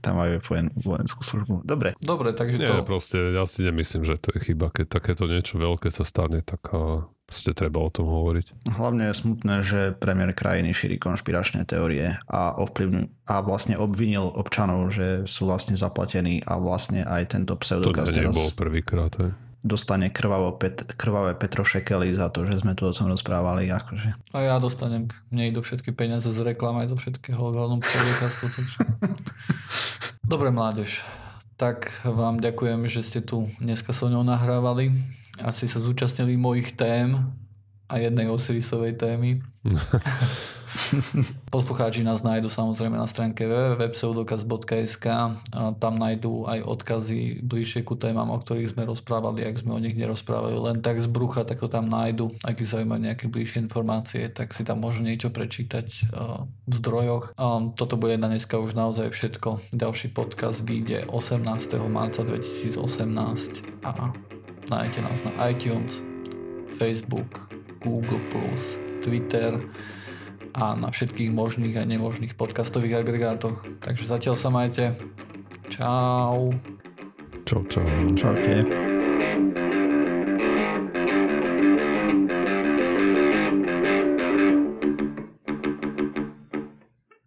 Tam 0.04 0.22
majú 0.22 0.38
vojen, 0.38 0.70
vojenskú 0.78 1.26
službu. 1.26 1.66
Dobre, 1.66 1.98
Dobre, 1.98 2.30
takže 2.36 2.62
Nie, 2.62 2.70
to... 2.70 2.86
proste 2.86 3.34
ja 3.34 3.42
si 3.50 3.66
nemyslím, 3.66 4.06
že 4.06 4.22
to 4.22 4.38
je 4.38 4.54
chyba. 4.54 4.70
Keď 4.70 4.86
takéto 5.02 5.26
niečo 5.26 5.58
veľké 5.58 5.90
sa 5.90 6.06
stane, 6.06 6.46
tak 6.46 6.62
a, 6.70 7.10
proste 7.26 7.58
treba 7.58 7.82
o 7.82 7.90
tom 7.90 8.06
hovoriť. 8.06 8.70
hlavne 8.78 9.10
je 9.10 9.14
smutné, 9.18 9.56
že 9.66 9.80
premiér 9.98 10.38
krajiny 10.38 10.78
šíri 10.78 11.02
konšpiračné 11.02 11.66
teórie 11.66 12.22
a, 12.30 12.54
ovplyvňu, 12.54 13.10
a 13.26 13.36
vlastne 13.42 13.82
obvinil 13.82 14.30
občanov, 14.30 14.94
že 14.94 15.26
sú 15.26 15.50
vlastne 15.50 15.74
zaplatení 15.74 16.46
a 16.46 16.62
vlastne 16.62 17.02
aj 17.02 17.34
tento 17.34 17.58
To 17.58 17.62
pseudokaz 17.66 18.14
nebol 18.14 18.38
teraz 18.38 18.54
prvýkrát. 18.54 19.14
Dostane 19.66 20.14
krvavo 20.14 20.54
pet, 20.62 20.86
krvavé 20.94 21.34
Petrošekely 21.34 22.14
za 22.14 22.30
to, 22.30 22.46
že 22.46 22.62
sme 22.62 22.78
tu 22.78 22.86
o 22.86 22.94
tom 22.94 23.10
rozprávali. 23.10 23.66
Akože. 23.74 24.14
A 24.30 24.38
ja 24.46 24.62
dostanem, 24.62 25.10
mne 25.34 25.50
idú 25.50 25.66
všetky 25.66 25.90
peniaze 25.98 26.30
z 26.30 26.40
reklam 26.46 26.78
aj 26.78 26.94
zo 26.94 26.98
všetkého 27.02 27.42
hľadom 27.42 27.82
podcastu. 27.82 28.46
Dobre, 30.32 30.54
mládež. 30.54 31.02
Tak 31.58 32.06
vám 32.06 32.38
ďakujem, 32.38 32.86
že 32.86 33.02
ste 33.02 33.20
tu 33.26 33.50
dneska 33.58 33.90
so 33.90 34.06
mnou 34.06 34.22
nahrávali. 34.22 34.94
Asi 35.42 35.66
sa 35.66 35.82
zúčastnili 35.82 36.38
mojich 36.38 36.78
tém 36.78 37.18
a 37.90 37.98
jednej 37.98 38.30
Osirisovej 38.30 39.02
témy. 39.02 39.42
Poslucháči 41.56 42.02
nás 42.04 42.26
nájdu 42.26 42.50
samozrejme 42.50 42.98
na 42.98 43.08
stránke 43.08 43.46
www.pseudokaz.sk 43.46 45.06
tam 45.80 45.94
nájdú 45.96 46.46
aj 46.50 46.60
odkazy 46.66 47.46
bližšie 47.46 47.86
ku 47.86 47.96
témam, 47.96 48.30
o 48.34 48.38
ktorých 48.38 48.74
sme 48.74 48.84
rozprávali, 48.88 49.46
ak 49.46 49.62
sme 49.62 49.78
o 49.78 49.80
nich 49.80 49.96
nerozprávali 49.96 50.58
len 50.58 50.78
tak 50.82 51.00
z 51.00 51.08
brucha, 51.08 51.48
tak 51.48 51.62
to 51.62 51.70
tam 51.70 51.88
nájdu. 51.88 52.34
Ak 52.44 52.60
ich 52.60 52.70
zaujímajú 52.70 53.02
nejaké 53.02 53.26
bližšie 53.30 53.64
informácie, 53.66 54.28
tak 54.30 54.52
si 54.52 54.66
tam 54.68 54.82
môžu 54.84 55.06
niečo 55.06 55.30
prečítať 55.32 55.88
uh, 56.12 56.46
v 56.68 56.74
zdrojoch. 56.74 57.38
Toto 57.76 57.96
bude 57.96 58.18
na 58.20 58.32
dneska 58.32 58.60
už 58.60 58.76
naozaj 58.76 59.12
všetko. 59.14 59.76
Ďalší 59.76 60.12
podcast 60.12 60.66
vyjde 60.66 61.08
18. 61.10 61.46
marca 61.88 62.22
2018 62.26 63.86
a 63.86 63.92
nájdete 64.70 65.00
nás 65.02 65.20
na 65.24 65.34
iTunes, 65.50 66.02
Facebook, 66.76 67.54
Google+, 67.86 68.20
Twitter 69.06 69.62
a 70.56 70.72
na 70.80 70.88
všetkých 70.88 71.36
možných 71.36 71.76
a 71.76 71.84
nemožných 71.84 72.40
podcastových 72.40 73.04
agregátoch. 73.04 73.68
Takže 73.84 74.08
zatiaľ 74.08 74.36
sa 74.40 74.48
majte. 74.48 74.96
Čau. 75.68 76.56
Čau, 77.44 77.62
čau. 77.68 77.84
Čaute. 78.16 78.85